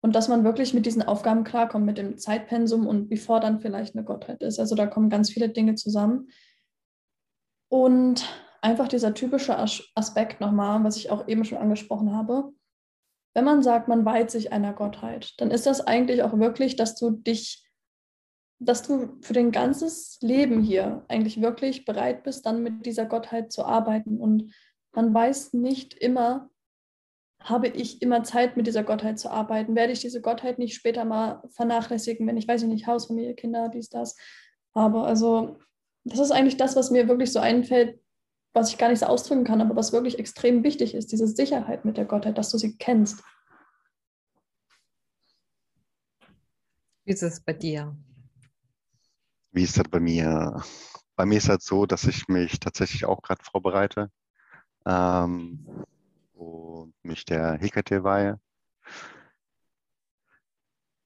Und 0.02 0.14
dass 0.14 0.28
man 0.28 0.44
wirklich 0.44 0.74
mit 0.74 0.86
diesen 0.86 1.04
Aufgaben 1.04 1.46
klarkommt, 1.46 1.86
mit 1.86 1.98
dem 1.98 2.18
Zeitpensum 2.18 2.86
und 2.86 3.08
bevor 3.08 3.40
dann 3.40 3.62
vielleicht 3.62 3.96
eine 3.96 4.04
Gottheit 4.04 4.44
ist. 4.44 4.60
Also 4.60 4.76
da 4.76 4.88
kommen 4.88 5.10
ganz 5.10 5.30
viele 5.30 5.48
Dinge 5.48 5.76
zusammen. 5.76 6.28
Und 7.70 8.26
einfach 8.66 8.88
dieser 8.88 9.14
typische 9.14 9.58
Aspekt 9.58 10.42
nochmal, 10.42 10.84
was 10.84 10.98
ich 10.98 11.12
auch 11.12 11.28
eben 11.28 11.46
schon 11.46 11.60
angesprochen 11.60 12.16
habe. 12.16 12.52
Wenn 13.36 13.46
man 13.46 13.62
sagt, 13.62 13.88
man 13.88 14.06
weiht 14.06 14.32
sich 14.32 14.52
einer 14.52 14.74
Gottheit, 14.74 15.34
dann 15.38 15.52
ist 15.52 15.68
das 15.68 15.82
eigentlich 15.82 16.24
auch 16.24 16.38
wirklich, 16.40 16.76
dass 16.76 16.96
du 16.96 17.12
dich, 17.12 17.64
dass 18.60 18.82
du 18.82 19.20
für 19.22 19.34
dein 19.34 19.52
ganzes 19.52 20.18
Leben 20.22 20.64
hier 20.64 21.06
eigentlich 21.10 21.42
wirklich 21.42 21.86
bereit 21.86 22.24
bist, 22.24 22.48
dann 22.48 22.64
mit 22.64 22.88
dieser 22.88 23.06
Gottheit 23.06 23.52
zu 23.52 23.66
arbeiten. 23.66 24.20
Und 24.20 24.52
man 24.94 25.14
weiß 25.14 25.54
nicht 25.54 25.94
immer, 25.94 26.50
habe 27.42 27.68
ich 27.68 28.02
immer 28.02 28.24
Zeit, 28.24 28.58
mit 28.58 28.66
dieser 28.66 28.84
Gottheit 28.84 29.20
zu 29.20 29.30
arbeiten? 29.30 29.76
Werde 29.76 29.94
ich 29.94 30.00
diese 30.00 30.22
Gottheit 30.22 30.58
nicht 30.58 30.74
später 30.74 31.06
mal 31.06 31.44
vernachlässigen, 31.50 32.26
wenn 32.26 32.38
ich, 32.38 32.48
weiß 32.48 32.64
ich 32.64 32.70
nicht, 32.70 32.88
Hausfamilie, 32.88 33.36
Kinder, 33.36 33.70
dies, 33.70 33.90
das 33.90 34.18
habe? 34.74 35.02
Also, 35.02 35.60
das 36.04 36.18
ist 36.18 36.32
eigentlich 36.32 36.58
das, 36.58 36.76
was 36.76 36.90
mir 36.90 37.08
wirklich 37.08 37.32
so 37.32 37.40
einfällt, 37.40 38.00
was 38.56 38.70
ich 38.70 38.78
gar 38.78 38.90
nicht 38.90 39.00
so 39.00 39.06
ausdrücken 39.06 39.44
kann, 39.44 39.62
aber 39.62 39.76
was 39.76 39.92
wirklich 39.92 40.18
extrem 40.18 40.64
wichtig 40.64 40.96
ist, 40.96 41.12
diese 41.12 41.28
Sicherheit 41.28 41.84
mit 41.84 41.98
der 41.98 42.06
Gottheit, 42.06 42.38
dass 42.38 42.50
du 42.50 42.58
sie 42.58 42.78
kennst. 42.78 43.22
Wie 47.04 47.12
ist 47.12 47.22
es 47.22 47.42
bei 47.42 47.54
dir? 47.54 47.96
Wie 49.52 49.64
ist 49.64 49.78
das 49.78 49.88
bei 49.90 50.00
mir? 50.00 50.64
Bei 51.16 51.26
mir 51.26 51.38
ist 51.38 51.46
es 51.46 51.50
halt 51.50 51.62
so, 51.62 51.86
dass 51.86 52.06
ich 52.06 52.28
mich 52.28 52.60
tatsächlich 52.60 53.06
auch 53.06 53.22
gerade 53.22 53.44
vorbereite 53.44 54.10
ähm, 54.86 55.66
und 56.34 56.94
mich 57.04 57.26
der 57.26 57.54
Hekate 57.60 58.04
weihe. 58.04 58.40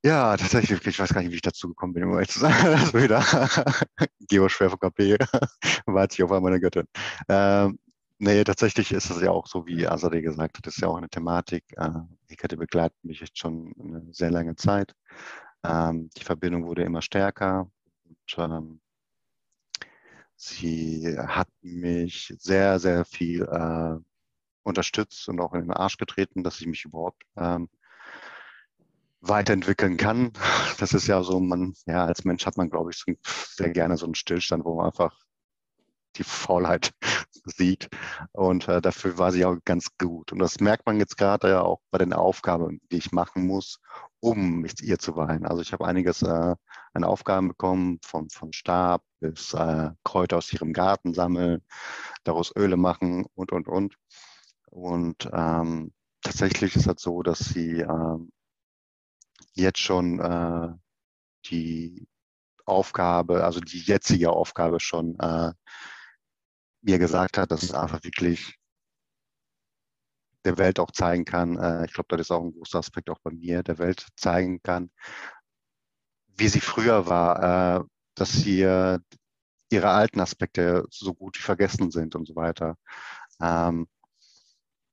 Ja, 0.05 0.37
tatsächlich, 0.37 0.85
ich 0.87 0.97
weiß 0.99 1.13
gar 1.13 1.21
nicht, 1.21 1.31
wie 1.31 1.35
ich 1.35 1.41
dazu 1.41 1.67
gekommen 1.67 1.93
bin, 1.93 2.05
um 2.05 2.13
ehrlich 2.13 2.29
zu 2.29 2.39
sagen. 2.39 2.53
War 2.93 3.03
wieder 3.03 3.21
Geoschwer 4.29 4.69
von 4.69 4.79
KP, 4.79 5.17
war 5.85 6.09
sich 6.09 6.23
auf 6.23 6.31
einmal 6.31 6.51
eine 6.53 6.61
Göttin. 6.61 6.85
Ähm, 7.27 7.79
nee, 8.17 8.43
tatsächlich 8.45 8.91
ist 8.93 9.09
es 9.09 9.21
ja 9.21 9.31
auch 9.31 9.45
so, 9.47 9.65
wie 9.67 9.85
Azadeh 9.87 10.21
gesagt 10.21 10.57
hat, 10.57 10.65
das 10.67 10.75
ist 10.75 10.81
ja 10.81 10.87
auch 10.87 10.95
eine 10.97 11.09
Thematik. 11.09 11.65
Äh, 11.75 11.89
Hekate 12.29 12.55
begleitet 12.57 12.97
mich 13.03 13.19
jetzt 13.19 13.37
schon 13.39 13.73
eine 13.77 14.03
sehr 14.13 14.31
lange 14.31 14.55
Zeit. 14.55 14.93
Ähm, 15.65 16.09
die 16.17 16.23
Verbindung 16.23 16.65
wurde 16.67 16.83
immer 16.83 17.01
stärker. 17.01 17.69
Und, 18.05 18.37
ähm, 18.39 18.81
sie 20.35 21.17
hat 21.19 21.49
mich 21.61 22.33
sehr, 22.39 22.79
sehr 22.79 23.03
viel 23.05 23.43
äh, 23.43 23.97
unterstützt 24.63 25.29
und 25.29 25.39
auch 25.41 25.53
in 25.53 25.61
den 25.61 25.71
Arsch 25.71 25.97
getreten, 25.97 26.43
dass 26.43 26.61
ich 26.61 26.67
mich 26.67 26.85
überhaupt 26.85 27.23
ähm, 27.37 27.69
weiterentwickeln 29.21 29.97
kann. 29.97 30.31
Das 30.79 30.93
ist 30.93 31.07
ja 31.07 31.23
so, 31.23 31.39
man, 31.39 31.73
ja, 31.85 32.05
als 32.05 32.23
Mensch 32.23 32.45
hat 32.45 32.57
man, 32.57 32.69
glaube 32.69 32.91
ich, 32.91 32.97
so 32.97 33.13
sehr 33.23 33.69
gerne 33.71 33.97
so 33.97 34.05
einen 34.05 34.15
Stillstand, 34.15 34.65
wo 34.65 34.75
man 34.75 34.87
einfach 34.87 35.17
die 36.15 36.23
Faulheit 36.23 36.93
sieht. 37.45 37.89
Und 38.31 38.67
äh, 38.67 38.81
dafür 38.81 39.17
war 39.17 39.31
sie 39.31 39.45
auch 39.45 39.57
ganz 39.65 39.89
gut. 39.97 40.31
Und 40.31 40.39
das 40.39 40.59
merkt 40.59 40.85
man 40.85 40.97
jetzt 40.97 41.17
gerade 41.17 41.49
ja 41.49 41.61
auch 41.61 41.81
bei 41.91 41.97
den 41.97 42.13
Aufgaben, 42.13 42.81
die 42.91 42.97
ich 42.97 43.11
machen 43.11 43.45
muss, 43.45 43.79
um 44.19 44.59
mich 44.61 44.81
ihr 44.81 44.99
zu 44.99 45.15
weihen. 45.15 45.45
Also 45.45 45.61
ich 45.61 45.73
habe 45.73 45.85
einiges 45.85 46.21
äh, 46.21 46.55
an 46.93 47.03
Aufgaben 47.03 47.49
bekommen, 47.49 47.99
vom, 48.03 48.29
von 48.29 48.53
Stab 48.53 49.03
bis 49.19 49.53
äh, 49.53 49.91
Kräuter 50.03 50.37
aus 50.37 50.51
ihrem 50.53 50.73
Garten 50.73 51.13
sammeln, 51.13 51.61
daraus 52.23 52.53
Öle 52.55 52.77
machen 52.77 53.25
und, 53.35 53.51
und, 53.51 53.67
und. 53.67 53.95
Und 54.71 55.29
ähm, 55.33 55.93
tatsächlich 56.21 56.75
ist 56.75 56.87
es 56.87 57.01
so, 57.01 57.23
dass 57.23 57.39
sie 57.39 57.81
ähm, 57.81 58.31
jetzt 59.59 59.79
schon 59.79 60.19
äh, 60.19 60.69
die 61.45 62.07
Aufgabe, 62.65 63.43
also 63.43 63.59
die 63.59 63.79
jetzige 63.79 64.31
Aufgabe 64.31 64.79
schon 64.79 65.17
äh, 65.19 65.53
mir 66.81 66.99
gesagt 66.99 67.37
hat, 67.37 67.51
dass 67.51 67.63
es 67.63 67.73
einfach 67.73 68.03
wirklich 68.03 68.55
der 70.45 70.57
Welt 70.57 70.79
auch 70.79 70.91
zeigen 70.91 71.25
kann, 71.25 71.57
äh, 71.57 71.85
ich 71.85 71.93
glaube, 71.93 72.07
das 72.09 72.21
ist 72.21 72.31
auch 72.31 72.43
ein 72.43 72.53
großer 72.53 72.79
Aspekt 72.79 73.09
auch 73.09 73.19
bei 73.19 73.31
mir, 73.31 73.63
der 73.63 73.77
Welt 73.77 74.07
zeigen 74.15 74.61
kann, 74.61 74.91
wie 76.37 76.47
sie 76.47 76.61
früher 76.61 77.07
war, 77.07 77.81
äh, 77.81 77.83
dass 78.15 78.45
äh, 78.45 78.99
ihre 79.71 79.89
alten 79.89 80.19
Aspekte 80.19 80.85
so 80.89 81.13
gut 81.13 81.37
wie 81.37 81.41
vergessen 81.43 81.91
sind 81.91 82.15
und 82.15 82.27
so 82.27 82.35
weiter. 82.35 82.75
Ähm, 83.41 83.87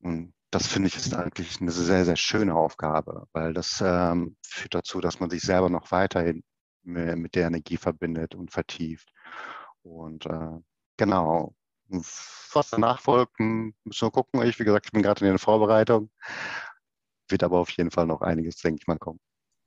und 0.01 0.35
das 0.51 0.67
finde 0.67 0.89
ich 0.89 0.97
ist 0.97 1.15
eigentlich 1.15 1.61
eine 1.61 1.71
sehr, 1.71 2.05
sehr 2.05 2.17
schöne 2.17 2.55
Aufgabe, 2.55 3.27
weil 3.33 3.53
das 3.53 3.83
ähm, 3.85 4.37
führt 4.43 4.75
dazu, 4.75 5.01
dass 5.01 5.21
man 5.21 5.31
sich 5.31 5.43
selber 5.43 5.69
noch 5.69 5.91
weiterhin 5.91 6.43
mit 6.83 7.35
der 7.35 7.49
Energie 7.49 7.77
verbindet 7.77 8.35
und 8.35 8.53
vertieft. 8.53 9.13
Und 9.83 10.25
äh, 10.27 10.59
genau, 10.97 11.55
was 11.89 12.71
danach 12.71 13.01
folgt, 13.01 13.39
müssen 13.41 13.75
wir 13.85 14.11
gucken. 14.11 14.43
Ich, 14.43 14.59
wie 14.59 14.65
gesagt, 14.65 14.87
ich 14.87 14.93
bin 14.93 15.03
gerade 15.03 15.25
in 15.25 15.33
der 15.33 15.39
Vorbereitung. 15.39 16.11
Wird 17.29 17.43
aber 17.43 17.59
auf 17.59 17.71
jeden 17.71 17.91
Fall 17.91 18.07
noch 18.07 18.21
einiges, 18.21 18.57
denke 18.57 18.81
ich 18.81 18.87
mal, 18.87 18.99
kommen. 18.99 19.21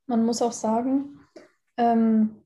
Man 0.06 0.24
muss 0.24 0.40
auch 0.40 0.52
sagen, 0.52 1.20
ähm, 1.76 2.42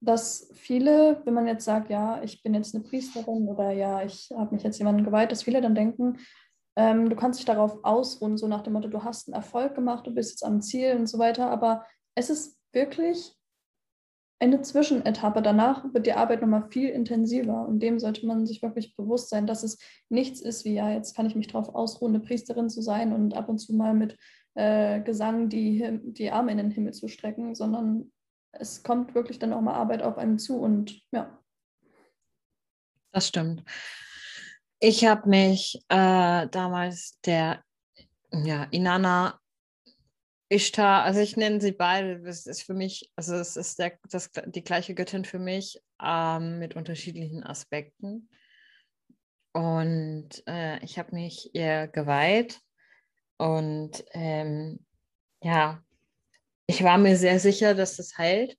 dass 0.00 0.50
viele, 0.54 1.20
wenn 1.24 1.34
man 1.34 1.46
jetzt 1.46 1.64
sagt, 1.64 1.90
ja, 1.90 2.22
ich 2.22 2.42
bin 2.42 2.54
jetzt 2.54 2.74
eine 2.74 2.84
Priesterin 2.84 3.48
oder 3.48 3.70
ja, 3.70 4.02
ich 4.02 4.30
habe 4.34 4.54
mich 4.54 4.64
jetzt 4.64 4.78
jemandem 4.78 5.04
geweiht, 5.04 5.30
dass 5.30 5.42
viele 5.42 5.60
dann 5.60 5.74
denken, 5.74 6.18
ähm, 6.80 7.10
du 7.10 7.16
kannst 7.16 7.38
dich 7.38 7.44
darauf 7.44 7.84
ausruhen, 7.84 8.38
so 8.38 8.48
nach 8.48 8.62
dem 8.62 8.72
Motto, 8.72 8.88
du 8.88 9.04
hast 9.04 9.28
einen 9.28 9.34
Erfolg 9.34 9.74
gemacht, 9.74 10.06
du 10.06 10.14
bist 10.14 10.30
jetzt 10.30 10.44
am 10.44 10.62
Ziel 10.62 10.96
und 10.96 11.06
so 11.06 11.18
weiter. 11.18 11.50
Aber 11.50 11.84
es 12.14 12.30
ist 12.30 12.58
wirklich 12.72 13.36
eine 14.38 14.62
Zwischenetappe. 14.62 15.42
Danach 15.42 15.92
wird 15.92 16.06
die 16.06 16.14
Arbeit 16.14 16.40
nochmal 16.40 16.70
viel 16.70 16.88
intensiver 16.88 17.68
und 17.68 17.80
dem 17.80 17.98
sollte 17.98 18.26
man 18.26 18.46
sich 18.46 18.62
wirklich 18.62 18.96
bewusst 18.96 19.28
sein, 19.28 19.46
dass 19.46 19.62
es 19.62 19.78
nichts 20.08 20.40
ist 20.40 20.64
wie, 20.64 20.72
ja, 20.72 20.90
jetzt 20.90 21.14
kann 21.14 21.26
ich 21.26 21.34
mich 21.36 21.48
darauf 21.48 21.74
ausruhen, 21.74 22.14
eine 22.14 22.24
Priesterin 22.24 22.70
zu 22.70 22.80
sein 22.80 23.12
und 23.12 23.34
ab 23.34 23.50
und 23.50 23.58
zu 23.58 23.74
mal 23.74 23.92
mit 23.92 24.16
äh, 24.54 25.02
Gesang 25.02 25.50
die, 25.50 26.00
die 26.02 26.30
Arme 26.30 26.52
in 26.52 26.56
den 26.56 26.70
Himmel 26.70 26.94
zu 26.94 27.08
strecken, 27.08 27.54
sondern 27.54 28.10
es 28.52 28.82
kommt 28.82 29.14
wirklich 29.14 29.38
dann 29.38 29.52
auch 29.52 29.60
mal 29.60 29.74
Arbeit 29.74 30.02
auf 30.02 30.16
einen 30.16 30.38
zu 30.38 30.58
und 30.58 31.02
ja. 31.12 31.38
Das 33.12 33.28
stimmt. 33.28 33.64
Ich 34.82 35.04
habe 35.04 35.28
mich 35.28 35.76
äh, 35.90 36.48
damals 36.48 37.20
der 37.26 37.62
ja, 38.32 38.64
Inanna 38.70 39.38
Ishtar, 40.48 41.02
also 41.04 41.20
ich 41.20 41.36
nenne 41.36 41.60
sie 41.60 41.72
beide, 41.72 42.22
das 42.22 42.46
ist 42.46 42.62
für 42.62 42.72
mich, 42.72 43.12
also 43.14 43.34
es 43.36 43.56
ist 43.56 43.78
der, 43.78 43.98
das, 44.08 44.30
die 44.46 44.64
gleiche 44.64 44.94
Göttin 44.94 45.26
für 45.26 45.38
mich 45.38 45.78
ähm, 46.02 46.58
mit 46.58 46.76
unterschiedlichen 46.76 47.44
Aspekten. 47.44 48.30
Und 49.52 50.42
äh, 50.46 50.82
ich 50.82 50.98
habe 50.98 51.14
mich 51.14 51.54
ihr 51.54 51.86
geweiht 51.88 52.58
und 53.36 54.02
ähm, 54.12 54.80
ja, 55.42 55.84
ich 56.66 56.82
war 56.82 56.96
mir 56.96 57.18
sehr 57.18 57.38
sicher, 57.38 57.74
dass 57.74 57.96
das 57.96 58.16
heilt. 58.16 58.56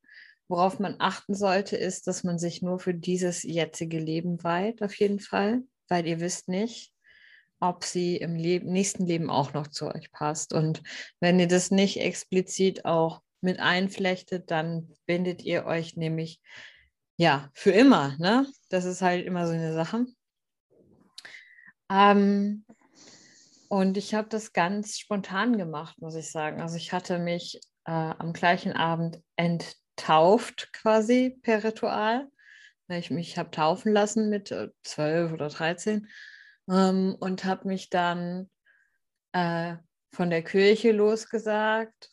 Worauf 0.48 0.78
man 0.78 0.98
achten 1.00 1.34
sollte, 1.34 1.78
ist, 1.78 2.06
dass 2.06 2.24
man 2.24 2.38
sich 2.38 2.62
nur 2.62 2.78
für 2.78 2.94
dieses 2.94 3.42
jetzige 3.42 3.98
Leben 3.98 4.44
weiht, 4.44 4.84
auf 4.84 4.94
jeden 4.96 5.20
Fall, 5.20 5.64
weil 5.92 6.08
ihr 6.08 6.22
wisst 6.22 6.48
nicht, 6.48 6.94
ob 7.60 7.84
sie 7.84 8.16
im 8.16 8.36
Leben, 8.36 8.72
nächsten 8.72 9.06
Leben 9.06 9.30
auch 9.30 9.54
noch 9.54 9.68
zu 9.68 9.94
euch 9.94 10.10
passt. 10.12 10.54
Und 10.54 10.82
wenn 11.20 11.38
ihr 11.38 11.50
das 11.50 11.70
nicht 11.70 12.00
explizit 12.00 12.86
auch 12.86 13.22
mit 13.42 13.60
einflechtet, 13.60 14.50
dann 14.50 14.90
bindet 15.06 15.44
ihr 15.44 15.66
euch 15.66 15.98
nämlich 15.98 16.40
ja 17.18 17.50
für 17.54 17.72
immer. 17.72 18.16
Ne? 18.20 18.48
Das 18.70 18.86
ist 18.86 19.02
halt 19.02 19.26
immer 19.26 19.46
so 19.48 19.54
eine 19.54 19.74
Sache. 19.74 20.06
Ähm, 21.92 22.66
und 23.68 23.98
ich 23.98 24.14
habe 24.14 24.30
das 24.30 24.54
ganz 24.54 24.98
spontan 24.98 25.58
gemacht, 25.58 26.02
muss 26.02 26.16
ich 26.16 26.32
sagen. 26.32 26.62
Also 26.62 26.78
ich 26.78 26.94
hatte 26.94 27.20
mich 27.20 27.60
äh, 27.86 27.92
am 27.92 28.32
gleichen 28.32 28.72
Abend 28.72 29.22
enttauft 29.36 30.72
quasi 30.72 31.38
per 31.42 31.66
Ritual. 31.66 32.31
Ich 32.92 33.12
mich 33.12 33.38
habe 33.38 33.52
taufen 33.52 33.94
lassen 33.94 34.30
mit 34.30 34.52
äh, 34.52 34.70
zwölf 34.84 35.32
oder 35.32 35.50
dreizehn 35.50 36.08
ähm, 36.70 37.16
und 37.20 37.46
habe 37.46 37.68
mich 37.68 37.90
dann 37.90 38.50
äh, 39.34 39.76
von 40.12 40.30
der 40.30 40.44
Kirche 40.44 40.92
losgesagt 40.92 42.10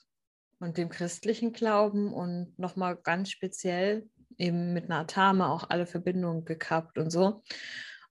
und 0.60 0.76
dem 0.76 0.88
christlichen 0.88 1.52
Glauben 1.52 2.12
und 2.12 2.58
nochmal 2.58 2.96
ganz 2.96 3.30
speziell 3.30 4.08
eben 4.36 4.72
mit 4.72 4.84
einer 4.84 5.00
Atame 5.00 5.48
auch 5.48 5.70
alle 5.70 5.86
Verbindungen 5.86 6.44
gekappt 6.44 6.98
und 6.98 7.10
so 7.10 7.42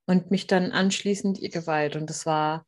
und 0.06 0.30
mich 0.30 0.46
dann 0.46 0.72
anschließend 0.72 1.38
ihr 1.38 1.50
geweiht 1.50 1.96
und 1.96 2.08
das 2.08 2.26
war 2.26 2.66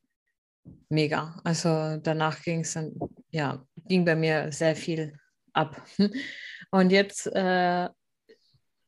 mega. 0.89 1.39
Also 1.43 1.97
danach 1.97 2.41
ging 2.41 2.61
es 2.61 2.73
dann, 2.73 2.93
ja, 3.31 3.65
ging 3.87 4.05
bei 4.05 4.15
mir 4.15 4.51
sehr 4.51 4.75
viel 4.75 5.17
ab. 5.53 5.81
Und 6.71 6.91
jetzt, 6.91 7.27
äh, 7.27 7.89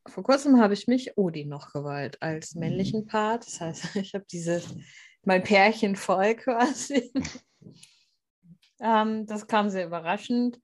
vor 0.07 0.23
kurzem 0.23 0.59
habe 0.59 0.73
ich 0.73 0.87
mich 0.87 1.17
Odi 1.17 1.45
noch 1.45 1.71
geweiht 1.71 2.21
als 2.21 2.55
männlichen 2.55 3.05
Part. 3.05 3.45
Das 3.45 3.61
heißt, 3.61 3.95
ich 3.95 4.13
habe 4.13 4.25
diese, 4.31 4.61
mein 5.23 5.43
Pärchen 5.43 5.95
voll 5.95 6.35
quasi. 6.35 7.11
ähm, 8.81 9.25
das 9.25 9.47
kam 9.47 9.69
sehr 9.69 9.85
überraschend. 9.85 10.59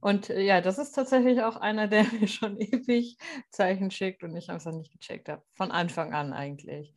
Und 0.00 0.30
äh, 0.30 0.40
ja, 0.40 0.60
das 0.60 0.78
ist 0.78 0.92
tatsächlich 0.92 1.42
auch 1.42 1.56
einer, 1.56 1.88
der 1.88 2.04
mir 2.12 2.28
schon 2.28 2.58
ewig 2.58 3.16
Zeichen 3.50 3.90
schickt 3.90 4.22
und 4.22 4.36
ich 4.36 4.50
einfach 4.50 4.72
nicht 4.72 4.92
gecheckt 4.92 5.28
habe. 5.28 5.42
Von 5.54 5.70
Anfang 5.70 6.12
an 6.12 6.32
eigentlich. 6.32 6.94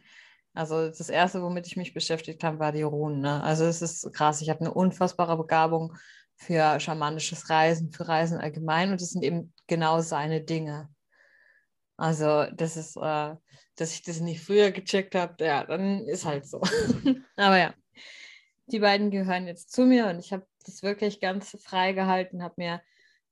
Also 0.54 0.88
das 0.88 1.10
Erste, 1.10 1.42
womit 1.42 1.68
ich 1.68 1.76
mich 1.76 1.94
beschäftigt 1.94 2.44
habe, 2.44 2.60
war 2.60 2.72
die 2.72 2.84
Runen. 2.84 3.20
Ne? 3.20 3.44
Also 3.44 3.66
es 3.66 3.82
ist 3.82 4.14
krass. 4.14 4.42
Ich 4.42 4.50
habe 4.50 4.62
eine 4.62 4.74
unfassbare 4.74 5.36
Begabung 5.38 5.94
für 6.38 6.80
schamanisches 6.80 7.50
Reisen, 7.50 7.92
für 7.92 8.08
Reisen 8.08 8.40
allgemein 8.40 8.92
und 8.92 9.02
das 9.02 9.10
sind 9.10 9.24
eben 9.24 9.54
genau 9.68 10.00
seine 10.02 10.42
Dinge. 10.42 10.90
Also 11.98 12.46
das 12.54 12.78
ist, 12.78 12.98
äh, 12.98 13.36
dass 13.76 13.94
ich 13.94 14.02
das 14.04 14.20
nicht 14.20 14.44
früher 14.44 14.72
gecheckt 14.72 15.16
habe, 15.16 15.44
ja, 15.44 15.64
dann 15.66 16.06
ist 16.06 16.26
halt 16.26 16.48
so. 16.48 16.62
Aber 17.36 17.58
ja, 17.58 17.74
die 18.68 18.80
beiden 18.80 19.12
gehören 19.12 19.48
jetzt 19.48 19.72
zu 19.72 19.86
mir 19.86 20.08
und 20.08 20.20
ich 20.20 20.34
habe 20.34 20.46
das 20.66 20.84
wirklich 20.84 21.20
ganz 21.20 21.58
frei 21.64 21.94
gehalten, 21.94 22.44
habe 22.44 22.56
mir 22.58 22.82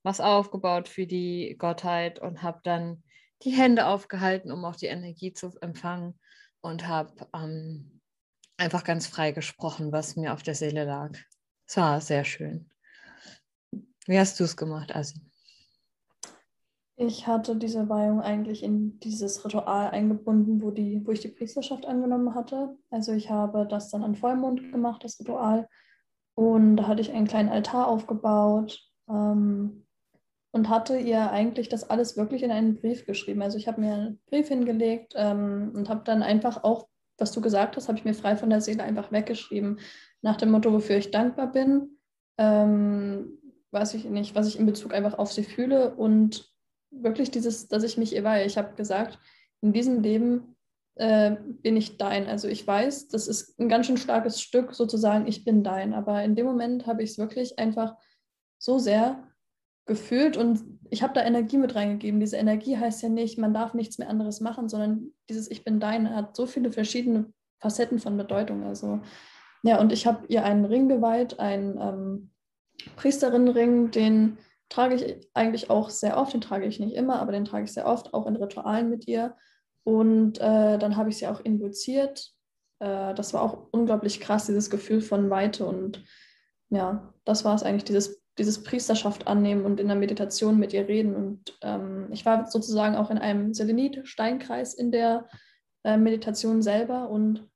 was 0.02 0.20
aufgebaut 0.20 0.88
für 0.88 1.06
die 1.06 1.56
Gottheit 1.58 2.18
und 2.18 2.42
habe 2.42 2.60
dann 2.62 3.02
die 3.42 3.50
Hände 3.50 3.86
aufgehalten, 3.86 4.52
um 4.52 4.64
auch 4.64 4.76
die 4.76 4.86
Energie 4.86 5.32
zu 5.32 5.52
empfangen 5.60 6.18
und 6.60 6.86
habe 6.86 7.28
ähm, 7.34 8.00
einfach 8.56 8.84
ganz 8.84 9.06
frei 9.06 9.32
gesprochen, 9.32 9.92
was 9.92 10.16
mir 10.16 10.32
auf 10.32 10.42
der 10.42 10.54
Seele 10.54 10.84
lag. 10.84 11.10
Es 11.66 11.76
war 11.76 12.00
sehr 12.00 12.24
schön. 12.24 12.70
Wie 14.06 14.18
hast 14.18 14.38
du 14.38 14.44
es 14.44 14.56
gemacht, 14.56 14.94
Asi? 14.94 15.20
Ich 16.96 17.26
hatte 17.26 17.56
diese 17.56 17.88
Weihung 17.88 18.20
eigentlich 18.20 18.62
in 18.62 19.00
dieses 19.00 19.44
Ritual 19.44 19.90
eingebunden, 19.90 20.62
wo, 20.62 20.70
die, 20.70 21.04
wo 21.04 21.10
ich 21.10 21.20
die 21.20 21.28
Priesterschaft 21.28 21.86
angenommen 21.86 22.34
hatte. 22.34 22.76
Also 22.90 23.12
ich 23.12 23.30
habe 23.30 23.66
das 23.66 23.90
dann 23.90 24.04
an 24.04 24.14
Vollmond 24.14 24.70
gemacht, 24.70 25.02
das 25.02 25.18
Ritual. 25.18 25.68
Und 26.34 26.76
da 26.76 26.86
hatte 26.86 27.00
ich 27.00 27.12
einen 27.12 27.26
kleinen 27.26 27.48
Altar 27.48 27.88
aufgebaut. 27.88 28.80
Ähm, 29.08 29.84
und 30.54 30.68
hatte 30.68 30.96
ihr 30.96 31.32
eigentlich 31.32 31.68
das 31.68 31.90
alles 31.90 32.16
wirklich 32.16 32.44
in 32.44 32.52
einen 32.52 32.76
Brief 32.76 33.06
geschrieben. 33.06 33.42
Also 33.42 33.58
ich 33.58 33.66
habe 33.66 33.80
mir 33.80 33.92
einen 33.92 34.20
Brief 34.26 34.46
hingelegt 34.46 35.12
ähm, 35.16 35.72
und 35.74 35.88
habe 35.88 36.02
dann 36.04 36.22
einfach 36.22 36.62
auch, 36.62 36.86
was 37.18 37.32
du 37.32 37.40
gesagt 37.40 37.76
hast, 37.76 37.88
habe 37.88 37.98
ich 37.98 38.04
mir 38.04 38.14
frei 38.14 38.36
von 38.36 38.50
der 38.50 38.60
Seele 38.60 38.84
einfach 38.84 39.10
weggeschrieben, 39.10 39.80
nach 40.22 40.36
dem 40.36 40.52
Motto, 40.52 40.72
wofür 40.72 40.96
ich 40.96 41.10
dankbar 41.10 41.50
bin, 41.50 41.98
ähm, 42.38 43.40
weiß 43.72 43.94
ich 43.94 44.04
nicht, 44.04 44.36
was 44.36 44.46
ich 44.46 44.56
in 44.56 44.64
Bezug 44.64 44.94
einfach 44.94 45.18
auf 45.18 45.32
sie 45.32 45.42
fühle 45.42 45.96
und 45.96 46.53
wirklich 47.02 47.30
dieses, 47.30 47.68
dass 47.68 47.82
ich 47.82 47.98
mich 47.98 48.12
weihe. 48.22 48.46
Ich 48.46 48.58
habe 48.58 48.74
gesagt, 48.74 49.18
in 49.60 49.72
diesem 49.72 50.02
Leben 50.02 50.56
äh, 50.96 51.36
bin 51.62 51.76
ich 51.76 51.96
dein. 51.96 52.26
Also 52.26 52.48
ich 52.48 52.66
weiß, 52.66 53.08
das 53.08 53.28
ist 53.28 53.58
ein 53.58 53.68
ganz 53.68 53.86
schön 53.86 53.96
starkes 53.96 54.40
Stück 54.40 54.74
sozusagen, 54.74 55.26
ich 55.26 55.44
bin 55.44 55.64
dein. 55.64 55.94
Aber 55.94 56.22
in 56.22 56.36
dem 56.36 56.46
Moment 56.46 56.86
habe 56.86 57.02
ich 57.02 57.10
es 57.10 57.18
wirklich 57.18 57.58
einfach 57.58 57.96
so 58.58 58.78
sehr 58.78 59.28
gefühlt 59.86 60.36
und 60.36 60.62
ich 60.90 61.02
habe 61.02 61.12
da 61.12 61.22
Energie 61.22 61.58
mit 61.58 61.74
reingegeben. 61.74 62.20
Diese 62.20 62.36
Energie 62.36 62.78
heißt 62.78 63.02
ja 63.02 63.08
nicht, 63.08 63.38
man 63.38 63.52
darf 63.52 63.74
nichts 63.74 63.98
mehr 63.98 64.08
anderes 64.08 64.40
machen, 64.40 64.68
sondern 64.68 65.10
dieses 65.28 65.50
Ich 65.50 65.64
bin 65.64 65.80
dein 65.80 66.14
hat 66.14 66.36
so 66.36 66.46
viele 66.46 66.72
verschiedene 66.72 67.32
Facetten 67.58 67.98
von 67.98 68.16
Bedeutung. 68.16 68.64
Also 68.64 69.00
ja, 69.62 69.80
und 69.80 69.92
ich 69.92 70.06
habe 70.06 70.26
ihr 70.28 70.44
einen 70.44 70.64
Ring 70.64 70.88
geweiht, 70.88 71.40
einen 71.40 71.78
ähm, 71.80 72.30
Priesterinnenring, 72.96 73.90
den 73.90 74.38
trage 74.74 74.94
ich 74.94 75.28
eigentlich 75.34 75.70
auch 75.70 75.90
sehr 75.90 76.16
oft, 76.16 76.34
den 76.34 76.40
trage 76.40 76.66
ich 76.66 76.80
nicht 76.80 76.94
immer, 76.94 77.20
aber 77.20 77.32
den 77.32 77.44
trage 77.44 77.64
ich 77.64 77.72
sehr 77.72 77.86
oft, 77.86 78.14
auch 78.14 78.26
in 78.26 78.36
Ritualen 78.36 78.90
mit 78.90 79.06
ihr. 79.06 79.36
Und 79.84 80.38
äh, 80.38 80.78
dann 80.78 80.96
habe 80.96 81.10
ich 81.10 81.18
sie 81.18 81.26
auch 81.26 81.40
induziert 81.40 82.34
äh, 82.84 83.14
das 83.14 83.32
war 83.34 83.42
auch 83.42 83.66
unglaublich 83.70 84.20
krass, 84.20 84.46
dieses 84.46 84.70
Gefühl 84.70 85.00
von 85.00 85.30
Weite. 85.30 85.66
Und 85.66 86.04
ja, 86.70 87.12
das 87.24 87.44
war 87.44 87.54
es 87.54 87.62
eigentlich, 87.62 87.84
dieses, 87.84 88.22
dieses 88.38 88.62
Priesterschaft 88.62 89.26
annehmen 89.26 89.64
und 89.64 89.80
in 89.80 89.88
der 89.88 89.96
Meditation 89.96 90.58
mit 90.58 90.72
ihr 90.72 90.88
reden. 90.88 91.14
Und 91.14 91.58
ähm, 91.62 92.08
ich 92.12 92.26
war 92.26 92.50
sozusagen 92.50 92.96
auch 92.96 93.10
in 93.10 93.18
einem 93.18 93.54
Selenit-Steinkreis 93.54 94.74
in 94.74 94.90
der 94.90 95.28
äh, 95.84 95.96
Meditation 95.96 96.62
selber. 96.62 97.08
Und 97.10 97.48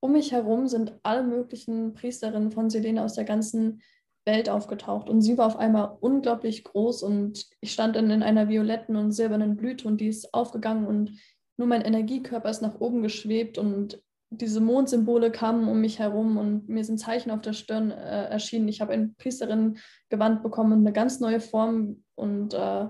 um 0.00 0.12
mich 0.12 0.32
herum 0.32 0.66
sind 0.66 0.98
alle 1.02 1.22
möglichen 1.22 1.94
Priesterinnen 1.94 2.50
von 2.50 2.68
Selene 2.70 3.02
aus 3.02 3.14
der 3.14 3.24
ganzen 3.24 3.82
Welt 4.26 4.48
aufgetaucht. 4.48 5.08
Und 5.08 5.22
sie 5.22 5.36
war 5.38 5.46
auf 5.46 5.58
einmal 5.58 5.96
unglaublich 6.00 6.64
groß 6.64 7.02
und 7.02 7.46
ich 7.60 7.72
stand 7.72 7.96
dann 7.96 8.10
in 8.10 8.22
einer 8.22 8.48
violetten 8.48 8.96
und 8.96 9.12
silbernen 9.12 9.56
Blüte 9.56 9.86
und 9.86 10.00
die 10.00 10.08
ist 10.08 10.32
aufgegangen 10.32 10.86
und 10.86 11.18
nur 11.56 11.68
mein 11.68 11.82
Energiekörper 11.82 12.50
ist 12.50 12.62
nach 12.62 12.80
oben 12.80 13.02
geschwebt 13.02 13.58
und 13.58 14.02
diese 14.30 14.60
Mondsymbole 14.60 15.30
kamen 15.30 15.68
um 15.68 15.80
mich 15.80 15.98
herum 15.98 16.36
und 16.36 16.68
mir 16.68 16.84
sind 16.84 16.98
Zeichen 16.98 17.30
auf 17.30 17.40
der 17.40 17.52
Stirn 17.52 17.90
äh, 17.90 18.24
erschienen. 18.28 18.68
Ich 18.68 18.80
habe 18.80 18.92
ein 18.92 19.14
Priesterin-Gewand 19.16 20.42
bekommen 20.42 20.72
und 20.72 20.80
eine 20.80 20.92
ganz 20.92 21.20
neue 21.20 21.40
Form 21.40 22.02
und 22.16 22.54
äh, 22.54 22.88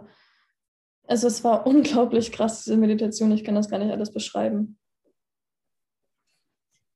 also 1.07 1.26
es 1.26 1.45
war 1.45 1.66
unglaublich 1.66 2.32
krass, 2.32 2.64
diese 2.64 2.76
Meditation. 2.76 3.32
Ich 3.32 3.45
kann 3.45 3.55
das 3.55 3.68
gar 3.68 3.78
nicht 3.78 3.93
alles 3.93 4.12
beschreiben. 4.12 4.78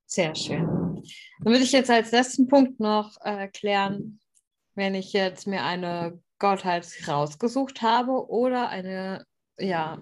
Sehr 0.06 0.34
schön. 0.34 0.64
Dann 1.40 1.52
würde 1.52 1.64
ich 1.64 1.72
jetzt 1.72 1.90
als 1.90 2.12
letzten 2.12 2.46
Punkt 2.46 2.80
noch 2.80 3.18
äh, 3.20 3.48
wenn 4.78 4.94
ich 4.94 5.12
jetzt 5.12 5.48
mir 5.48 5.64
eine 5.64 6.22
Gottheit 6.38 6.88
rausgesucht 7.08 7.82
habe 7.82 8.30
oder 8.30 8.68
eine, 8.68 9.26
ja, 9.58 9.98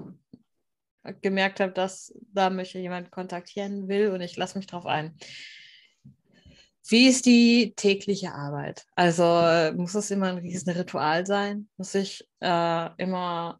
gemerkt 1.22 1.60
habe, 1.60 1.72
dass 1.72 2.12
da 2.34 2.50
möchte 2.50 2.78
jemand 2.78 3.10
kontaktieren 3.10 3.88
will 3.88 4.10
und 4.10 4.20
ich 4.20 4.36
lasse 4.36 4.58
mich 4.58 4.66
drauf 4.66 4.84
ein. 4.84 5.16
Wie 6.88 7.08
ist 7.08 7.24
die 7.24 7.72
tägliche 7.74 8.32
Arbeit? 8.32 8.84
Also 8.94 9.24
muss 9.76 9.94
es 9.94 10.10
immer 10.10 10.28
ein 10.28 10.38
riesen 10.38 10.70
Ritual 10.70 11.24
sein? 11.24 11.68
Muss 11.78 11.94
ich 11.94 12.28
äh, 12.40 12.90
immer, 13.02 13.58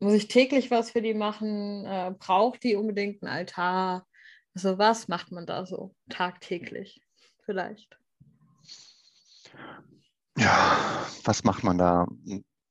muss 0.00 0.14
ich 0.14 0.26
täglich 0.26 0.72
was 0.72 0.90
für 0.90 1.02
die 1.02 1.14
machen? 1.14 1.84
Äh, 1.86 2.14
braucht 2.18 2.64
die 2.64 2.74
unbedingt 2.74 3.22
einen 3.22 3.32
Altar? 3.32 4.06
Also 4.54 4.76
was 4.76 5.06
macht 5.06 5.30
man 5.30 5.46
da 5.46 5.64
so 5.66 5.94
tagtäglich 6.08 7.00
vielleicht? 7.44 7.96
Ja, 10.38 10.78
was 11.24 11.42
macht 11.42 11.64
man 11.64 11.78
da? 11.78 12.06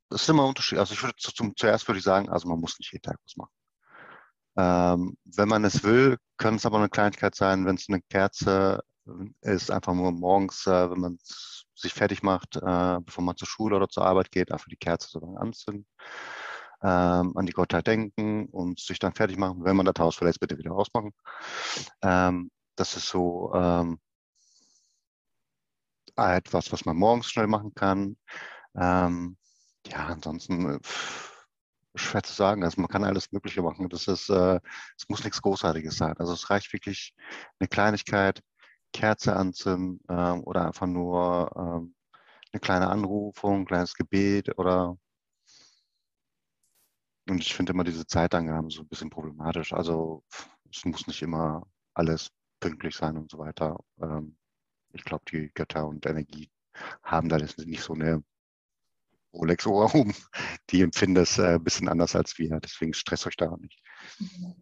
Das 0.10 0.22
ist 0.22 0.30
immer 0.30 0.46
unterschiedlich. 0.46 0.80
Also 0.80 0.94
ich 0.94 1.04
würde 1.04 1.16
zum, 1.18 1.56
zuerst 1.56 1.88
würde 1.88 2.00
ich 2.00 2.06
sagen, 2.06 2.30
also 2.30 2.48
man 2.48 2.60
muss 2.60 2.80
nicht 2.80 2.94
jeden 2.94 3.04
Tag 3.04 3.18
was 3.26 3.36
machen. 3.36 3.52
Ähm, 4.58 5.18
wenn 5.26 5.50
man 5.50 5.66
es 5.66 5.84
will, 5.84 6.18
kann 6.38 6.56
es 6.56 6.66
aber 6.66 6.78
eine 6.78 6.90
Kleinigkeit 6.90 7.36
sein, 7.36 7.66
wenn 7.66 7.76
es 7.76 7.90
eine 7.90 8.02
Kerze 8.02 8.84
ist, 9.42 9.70
einfach 9.70 9.94
nur 9.94 10.12
morgens, 10.12 10.66
äh, 10.66 10.90
wenn 10.92 11.00
man 11.00 11.20
sich 11.76 11.94
fertig 11.94 12.24
macht, 12.24 12.56
äh, 12.56 13.00
bevor 13.02 13.24
man 13.24 13.38
zur 13.38 13.48
Schule 13.48 13.76
oder 13.76 13.90
zur 13.90 14.06
Arbeit 14.06 14.32
geht, 14.32 14.52
einfach 14.52 14.68
die 14.70 14.78
Kerze 14.78 15.10
so 15.10 15.20
lange 15.20 15.40
anzünden, 15.40 15.86
ähm, 16.82 17.34
an 17.36 17.46
die 17.46 17.54
Gottheit 17.54 17.88
denken 17.88 18.48
und 18.48 18.80
sich 18.80 19.00
dann 19.00 19.14
fertig 19.14 19.38
machen. 19.38 19.64
Wenn 19.64 19.76
man 19.76 19.86
das 19.86 19.96
Haus 20.00 20.16
verlässt, 20.16 20.40
bitte 20.40 20.58
wieder 20.58 20.72
ausmachen. 20.72 21.12
Ähm, 22.02 22.50
das 22.76 22.96
ist 22.96 23.08
so 23.10 23.52
ähm, 23.54 24.00
etwas, 26.18 26.72
was 26.72 26.86
man 26.86 26.98
morgens 26.98 27.30
schnell 27.30 27.48
machen 27.48 27.74
kann. 27.76 28.18
Ähm, 28.76 29.38
ja, 29.88 30.08
ansonsten 30.08 30.76
äh, 30.76 30.80
schwer 31.96 32.24
zu 32.24 32.34
sagen. 32.34 32.64
Also 32.64 32.82
man 32.82 32.90
kann 32.90 33.04
alles 33.04 33.32
Mögliche 33.32 33.62
machen. 33.62 33.90
Das 33.90 34.08
ist, 34.08 34.30
äh, 34.30 34.60
es 34.98 35.10
muss 35.10 35.24
nichts 35.24 35.42
Großartiges 35.42 35.98
sein. 35.98 36.16
Also 36.18 36.34
es 36.34 36.50
reicht 36.50 36.72
wirklich 36.74 37.14
eine 37.60 37.68
Kleinigkeit, 37.68 38.42
Kerze 38.94 39.36
anzünden 39.36 40.00
ähm, 40.10 40.44
oder 40.44 40.66
einfach 40.68 40.88
nur 40.88 41.52
ähm, 41.56 41.96
eine 42.52 42.60
kleine 42.62 42.90
Anrufung, 42.90 43.62
ein 43.62 43.66
kleines 43.66 43.94
Gebet 43.96 44.58
oder 44.58 44.98
und 47.30 47.42
ich 47.42 47.54
finde 47.54 47.74
immer 47.74 47.84
diese 47.84 48.06
Zeitangaben 48.08 48.70
so 48.70 48.82
ein 48.82 48.88
bisschen 48.88 49.10
problematisch. 49.10 49.74
Also 49.74 50.24
es 50.72 50.86
muss 50.86 51.08
nicht 51.08 51.22
immer 51.22 51.68
alles 51.94 52.30
pünktlich 52.60 52.96
sein 52.96 53.18
und 53.18 53.30
so 53.30 53.38
weiter. 53.40 53.78
Ähm, 54.02 54.38
ich 54.94 55.04
glaube, 55.04 55.24
die 55.32 55.52
Götter 55.54 55.88
und 55.88 56.06
Energie 56.06 56.50
haben 57.04 57.30
da 57.30 57.38
nicht 57.38 57.82
so 57.82 57.94
eine 57.94 58.24
Rolex-Uhr 59.34 59.94
um. 59.96 60.14
Die 60.70 60.82
empfinden 60.82 61.16
das 61.16 61.38
äh, 61.38 61.56
ein 61.56 61.64
bisschen 61.64 61.88
anders 61.88 62.16
als 62.16 62.38
wir. 62.38 62.60
Deswegen 62.60 62.94
stresst 62.94 63.28
euch 63.28 63.38
da 63.38 63.56
nicht. 63.58 63.82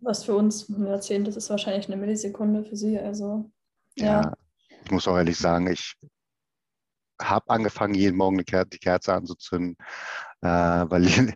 Was 0.01 0.23
für 0.23 0.35
uns 0.35 0.69
ein 0.69 0.85
Jahrzehnt 0.85 1.27
ist, 1.27 1.35
ist 1.35 1.49
wahrscheinlich 1.49 1.87
eine 1.87 1.97
Millisekunde 1.97 2.63
für 2.63 2.75
sie. 2.75 2.97
Also, 2.97 3.51
ja. 3.95 4.21
ja 4.21 4.33
ich 4.83 4.91
muss 4.91 5.07
auch 5.07 5.17
ehrlich 5.17 5.37
sagen, 5.37 5.67
ich 5.67 5.95
habe 7.21 7.49
angefangen, 7.49 7.93
jeden 7.93 8.17
Morgen 8.17 8.37
die 8.37 8.43
Kerze 8.43 9.13
anzuzünden, 9.13 9.77
äh, 10.41 10.47
weil 10.47 11.05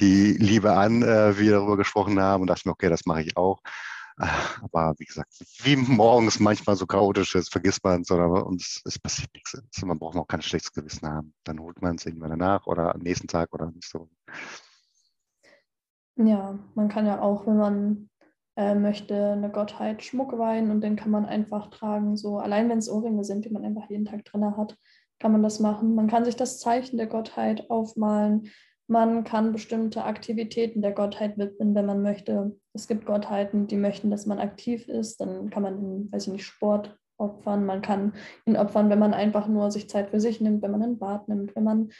die 0.00 0.32
Liebe 0.32 0.72
an, 0.72 1.02
äh, 1.02 1.38
wir 1.38 1.52
darüber 1.52 1.76
gesprochen 1.76 2.20
haben 2.20 2.42
und 2.42 2.46
dachte 2.48 2.68
mir, 2.68 2.72
okay, 2.72 2.88
das 2.88 3.04
mache 3.06 3.22
ich 3.22 3.36
auch. 3.36 3.60
Aber 4.20 4.94
wie 4.98 5.04
gesagt, 5.04 5.32
wie 5.62 5.76
morgens 5.76 6.40
manchmal 6.40 6.76
so 6.76 6.86
chaotisch 6.86 7.34
ist, 7.34 7.50
vergisst 7.50 7.82
man 7.82 8.02
es 8.02 8.10
oder 8.10 8.46
und 8.46 8.60
es, 8.60 8.98
passiert 8.98 9.30
nichts. 9.34 9.56
Man 9.82 9.98
braucht 9.98 10.16
auch 10.16 10.26
kein 10.26 10.42
schlechtes 10.42 10.72
Gewissen 10.72 11.08
haben. 11.08 11.32
Dann 11.44 11.58
holt 11.60 11.80
man 11.80 11.96
es 11.96 12.04
irgendwann 12.04 12.30
danach 12.30 12.66
oder 12.66 12.94
am 12.94 13.00
nächsten 13.00 13.28
Tag 13.28 13.52
oder 13.52 13.70
nicht 13.70 13.88
so. 13.88 14.10
Ja, 16.16 16.58
man 16.74 16.88
kann 16.88 17.06
ja 17.06 17.20
auch, 17.22 17.46
wenn 17.46 17.56
man 17.56 18.10
äh, 18.56 18.74
möchte, 18.74 19.32
eine 19.32 19.50
Gottheit 19.50 20.02
Schmuck 20.02 20.36
weihen 20.36 20.70
und 20.70 20.82
den 20.82 20.96
kann 20.96 21.10
man 21.10 21.24
einfach 21.24 21.70
tragen. 21.70 22.16
So 22.16 22.38
allein 22.38 22.68
wenn 22.68 22.78
es 22.78 22.90
Ohrringe 22.90 23.24
sind, 23.24 23.46
die 23.46 23.50
man 23.50 23.64
einfach 23.64 23.88
jeden 23.88 24.04
Tag 24.04 24.24
drin 24.26 24.56
hat, 24.56 24.76
kann 25.18 25.32
man 25.32 25.42
das 25.42 25.60
machen. 25.60 25.94
Man 25.94 26.08
kann 26.08 26.26
sich 26.26 26.36
das 26.36 26.58
Zeichen 26.58 26.98
der 26.98 27.06
Gottheit 27.06 27.70
aufmalen. 27.70 28.50
Man 28.86 29.24
kann 29.24 29.52
bestimmte 29.52 30.04
Aktivitäten 30.04 30.82
der 30.82 30.92
Gottheit 30.92 31.38
widmen, 31.38 31.74
wenn 31.74 31.86
man 31.86 32.02
möchte. 32.02 32.59
Es 32.72 32.86
gibt 32.86 33.06
Gottheiten, 33.06 33.66
die 33.66 33.76
möchten, 33.76 34.10
dass 34.10 34.26
man 34.26 34.38
aktiv 34.38 34.88
ist. 34.88 35.20
Dann 35.20 35.50
kann 35.50 35.62
man, 35.62 35.78
in, 35.78 36.12
weiß 36.12 36.26
ich 36.26 36.32
nicht, 36.32 36.44
Sport 36.44 36.96
opfern. 37.18 37.66
Man 37.66 37.82
kann 37.82 38.14
ihn 38.46 38.56
opfern, 38.56 38.90
wenn 38.90 38.98
man 38.98 39.14
einfach 39.14 39.46
nur 39.46 39.70
sich 39.70 39.88
Zeit 39.88 40.10
für 40.10 40.20
sich 40.20 40.40
nimmt, 40.40 40.62
wenn 40.62 40.70
man 40.70 40.82
ein 40.82 40.98
Bad 40.98 41.28
nimmt, 41.28 41.54
wenn 41.54 41.64
man, 41.64 41.90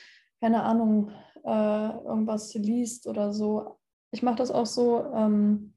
keine 0.40 0.62
Ahnung, 0.62 1.10
äh, 1.44 1.90
irgendwas 2.04 2.54
liest 2.54 3.06
oder 3.06 3.32
so. 3.32 3.78
Ich 4.12 4.22
mache 4.22 4.36
das 4.36 4.50
auch 4.50 4.66
so. 4.66 5.04
Ähm, 5.14 5.74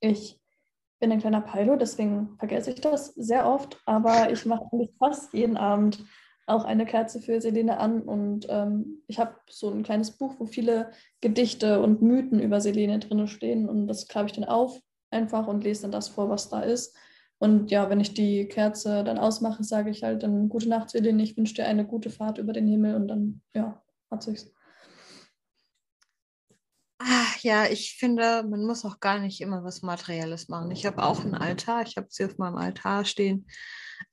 ich 0.00 0.40
bin 1.00 1.10
ein 1.10 1.20
kleiner 1.20 1.40
Pilo, 1.40 1.76
deswegen 1.76 2.36
vergesse 2.38 2.70
ich 2.70 2.80
das 2.80 3.08
sehr 3.14 3.46
oft, 3.46 3.80
aber 3.86 4.30
ich 4.30 4.46
mache 4.46 4.64
eigentlich 4.72 4.94
fast 4.98 5.32
jeden 5.32 5.56
Abend 5.56 6.04
auch 6.46 6.64
eine 6.64 6.86
Kerze 6.86 7.20
für 7.20 7.40
Selene 7.40 7.78
an 7.78 8.02
und 8.02 8.46
ähm, 8.48 9.02
ich 9.06 9.18
habe 9.18 9.36
so 9.48 9.70
ein 9.70 9.82
kleines 9.82 10.12
Buch, 10.12 10.34
wo 10.38 10.46
viele 10.46 10.90
Gedichte 11.20 11.80
und 11.80 12.02
Mythen 12.02 12.40
über 12.40 12.60
Selene 12.60 12.98
drin 12.98 13.26
stehen 13.28 13.68
und 13.68 13.86
das 13.86 14.08
klappe 14.08 14.26
ich 14.26 14.32
dann 14.32 14.44
auf 14.44 14.80
einfach 15.10 15.46
und 15.46 15.62
lese 15.62 15.82
dann 15.82 15.92
das 15.92 16.08
vor, 16.08 16.28
was 16.28 16.48
da 16.48 16.60
ist. 16.60 16.96
Und 17.38 17.70
ja, 17.70 17.90
wenn 17.90 18.00
ich 18.00 18.14
die 18.14 18.46
Kerze 18.46 19.04
dann 19.04 19.18
ausmache, 19.18 19.64
sage 19.64 19.90
ich 19.90 20.02
halt 20.02 20.22
dann 20.22 20.48
gute 20.48 20.68
Nacht, 20.68 20.90
Selene, 20.90 21.22
ich 21.22 21.36
wünsche 21.36 21.54
dir 21.54 21.66
eine 21.66 21.84
gute 21.84 22.10
Fahrt 22.10 22.38
über 22.38 22.52
den 22.52 22.66
Himmel 22.66 22.94
und 22.94 23.08
dann, 23.08 23.42
ja, 23.54 23.82
hat 24.10 24.22
sich's. 24.22 24.52
Ja, 27.42 27.66
ich 27.66 27.96
finde, 27.98 28.44
man 28.48 28.64
muss 28.64 28.84
auch 28.84 29.00
gar 29.00 29.18
nicht 29.18 29.40
immer 29.40 29.64
was 29.64 29.82
Materielles 29.82 30.48
machen. 30.48 30.70
Ich 30.70 30.86
habe 30.86 31.02
auch 31.02 31.20
einen 31.20 31.34
Altar, 31.34 31.82
ich 31.82 31.96
habe 31.96 32.06
sie 32.08 32.24
auf 32.24 32.38
meinem 32.38 32.56
Altar 32.56 33.04
stehen. 33.04 33.48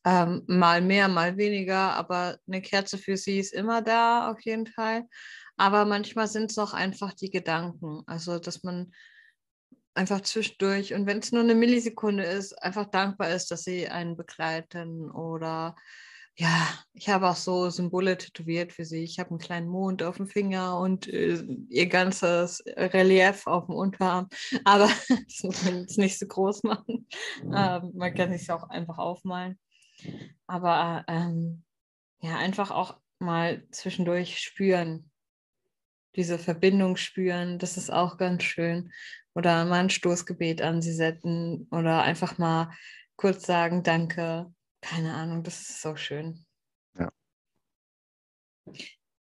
Ähm, 0.04 0.44
mal 0.48 0.82
mehr, 0.82 1.08
mal 1.08 1.38
weniger, 1.38 1.94
aber 1.94 2.38
eine 2.48 2.62
Kerze 2.62 2.98
für 2.98 3.18
sie 3.18 3.38
ist 3.38 3.54
immer 3.54 3.84
da, 3.84 4.32
auf 4.32 4.42
jeden 4.42 4.66
Fall. 4.66 5.04
Aber 5.58 5.86
manchmal 5.86 6.28
sind 6.28 6.50
es 6.50 6.58
auch 6.58 6.74
einfach 6.74 7.14
die 7.14 7.30
Gedanken. 7.30 8.02
Also, 8.08 8.40
dass 8.40 8.64
man 8.64 8.94
einfach 9.94 10.22
zwischendurch 10.22 10.94
und 10.96 11.06
wenn 11.06 11.20
es 11.20 11.32
nur 11.32 11.44
eine 11.44 11.56
Millisekunde 11.56 12.24
ist, 12.24 12.54
einfach 12.64 12.86
dankbar 12.86 13.30
ist, 13.30 13.52
dass 13.52 13.64
sie 13.64 13.88
einen 13.90 14.18
begleiten 14.18 15.12
oder 15.12 15.76
ja, 16.40 16.70
ich 16.94 17.10
habe 17.10 17.30
auch 17.30 17.36
so 17.36 17.70
Symbole 17.70 18.18
tätowiert 18.18 18.72
für 18.72 18.86
sie. 18.86 19.04
Ich 19.04 19.20
habe 19.20 19.32
einen 19.32 19.40
kleinen 19.40 19.68
Mond 19.68 20.02
auf 20.04 20.16
dem 20.16 20.28
Finger 20.28 20.80
und 20.80 21.06
äh, 21.10 21.44
ihr 21.68 21.88
ganzes 21.88 22.64
Relief 22.66 23.46
auf 23.46 23.66
dem 23.66 23.76
Unterarm. 23.76 24.30
Aber 24.64 24.88
das 25.10 25.44
muss 25.44 25.64
man 25.66 25.82
jetzt 25.82 25.98
nicht 25.98 26.18
so 26.18 26.26
groß 26.26 26.64
machen. 26.64 27.08
Ähm, 27.44 27.92
man 27.94 28.16
kann 28.16 28.32
sich 28.32 28.50
auch 28.52 28.70
einfach 28.70 29.00
aufmalen. 29.00 29.60
Aber 30.48 31.04
ähm, 31.10 31.66
ja, 32.22 32.38
einfach 32.38 32.72
auch 32.72 32.98
mal 33.20 33.62
zwischendurch 33.72 34.40
spüren. 34.40 35.12
Diese 36.16 36.40
Verbindung 36.40 36.96
spüren, 36.96 37.60
das 37.60 37.76
ist 37.76 37.92
auch 37.92 38.18
ganz 38.18 38.44
schön. 38.44 38.94
Oder 39.36 39.66
mal 39.66 39.82
ein 39.82 39.90
Stoßgebet 39.90 40.62
an 40.62 40.82
sie 40.82 40.94
setzen 40.94 41.68
oder 41.70 42.02
einfach 42.02 42.38
mal 42.38 42.72
kurz 43.18 43.46
sagen, 43.46 43.84
danke, 43.84 44.54
keine 44.82 45.14
Ahnung, 45.14 45.44
das 45.44 45.62
ist 45.62 45.82
so 45.82 45.96
schön. 45.96 46.46
Ja. 46.98 47.12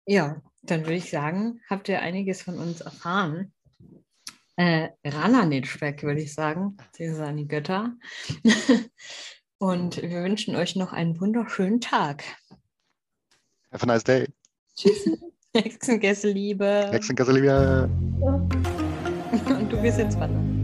Ja, 0.06 0.42
dann 0.64 0.82
würde 0.82 0.96
ich 0.96 1.10
sagen, 1.10 1.62
habt 1.70 1.90
ihr 1.90 2.02
einiges 2.02 2.42
von 2.42 2.58
uns 2.58 2.82
erfahren. 2.82 3.54
Äh, 4.56 4.90
Rana-Netzwerk, 5.06 6.04
würde 6.04 6.22
ich 6.22 6.34
sagen. 6.34 6.78
Sie 6.92 7.08
sind 7.10 7.38
die 7.38 7.48
Götter. 7.48 7.96
Und 9.58 10.02
wir 10.02 10.24
wünschen 10.24 10.56
euch 10.56 10.76
noch 10.76 10.94
einen 10.94 11.20
wunderschönen 11.20 11.80
Tag. 11.82 12.24
Have 13.72 13.84
a 13.84 13.86
nice 13.86 14.04
day. 14.04 14.28
Tschüss. 14.76 15.10
Hexengäste 15.56 16.30
Liebe. 16.30 16.90
Hexengäste 16.92 17.34
Liebe. 17.34 17.90
Und 19.50 19.70
du 19.70 19.82
bist 19.82 19.98
jetzt 19.98 20.20
wandern. 20.20 20.59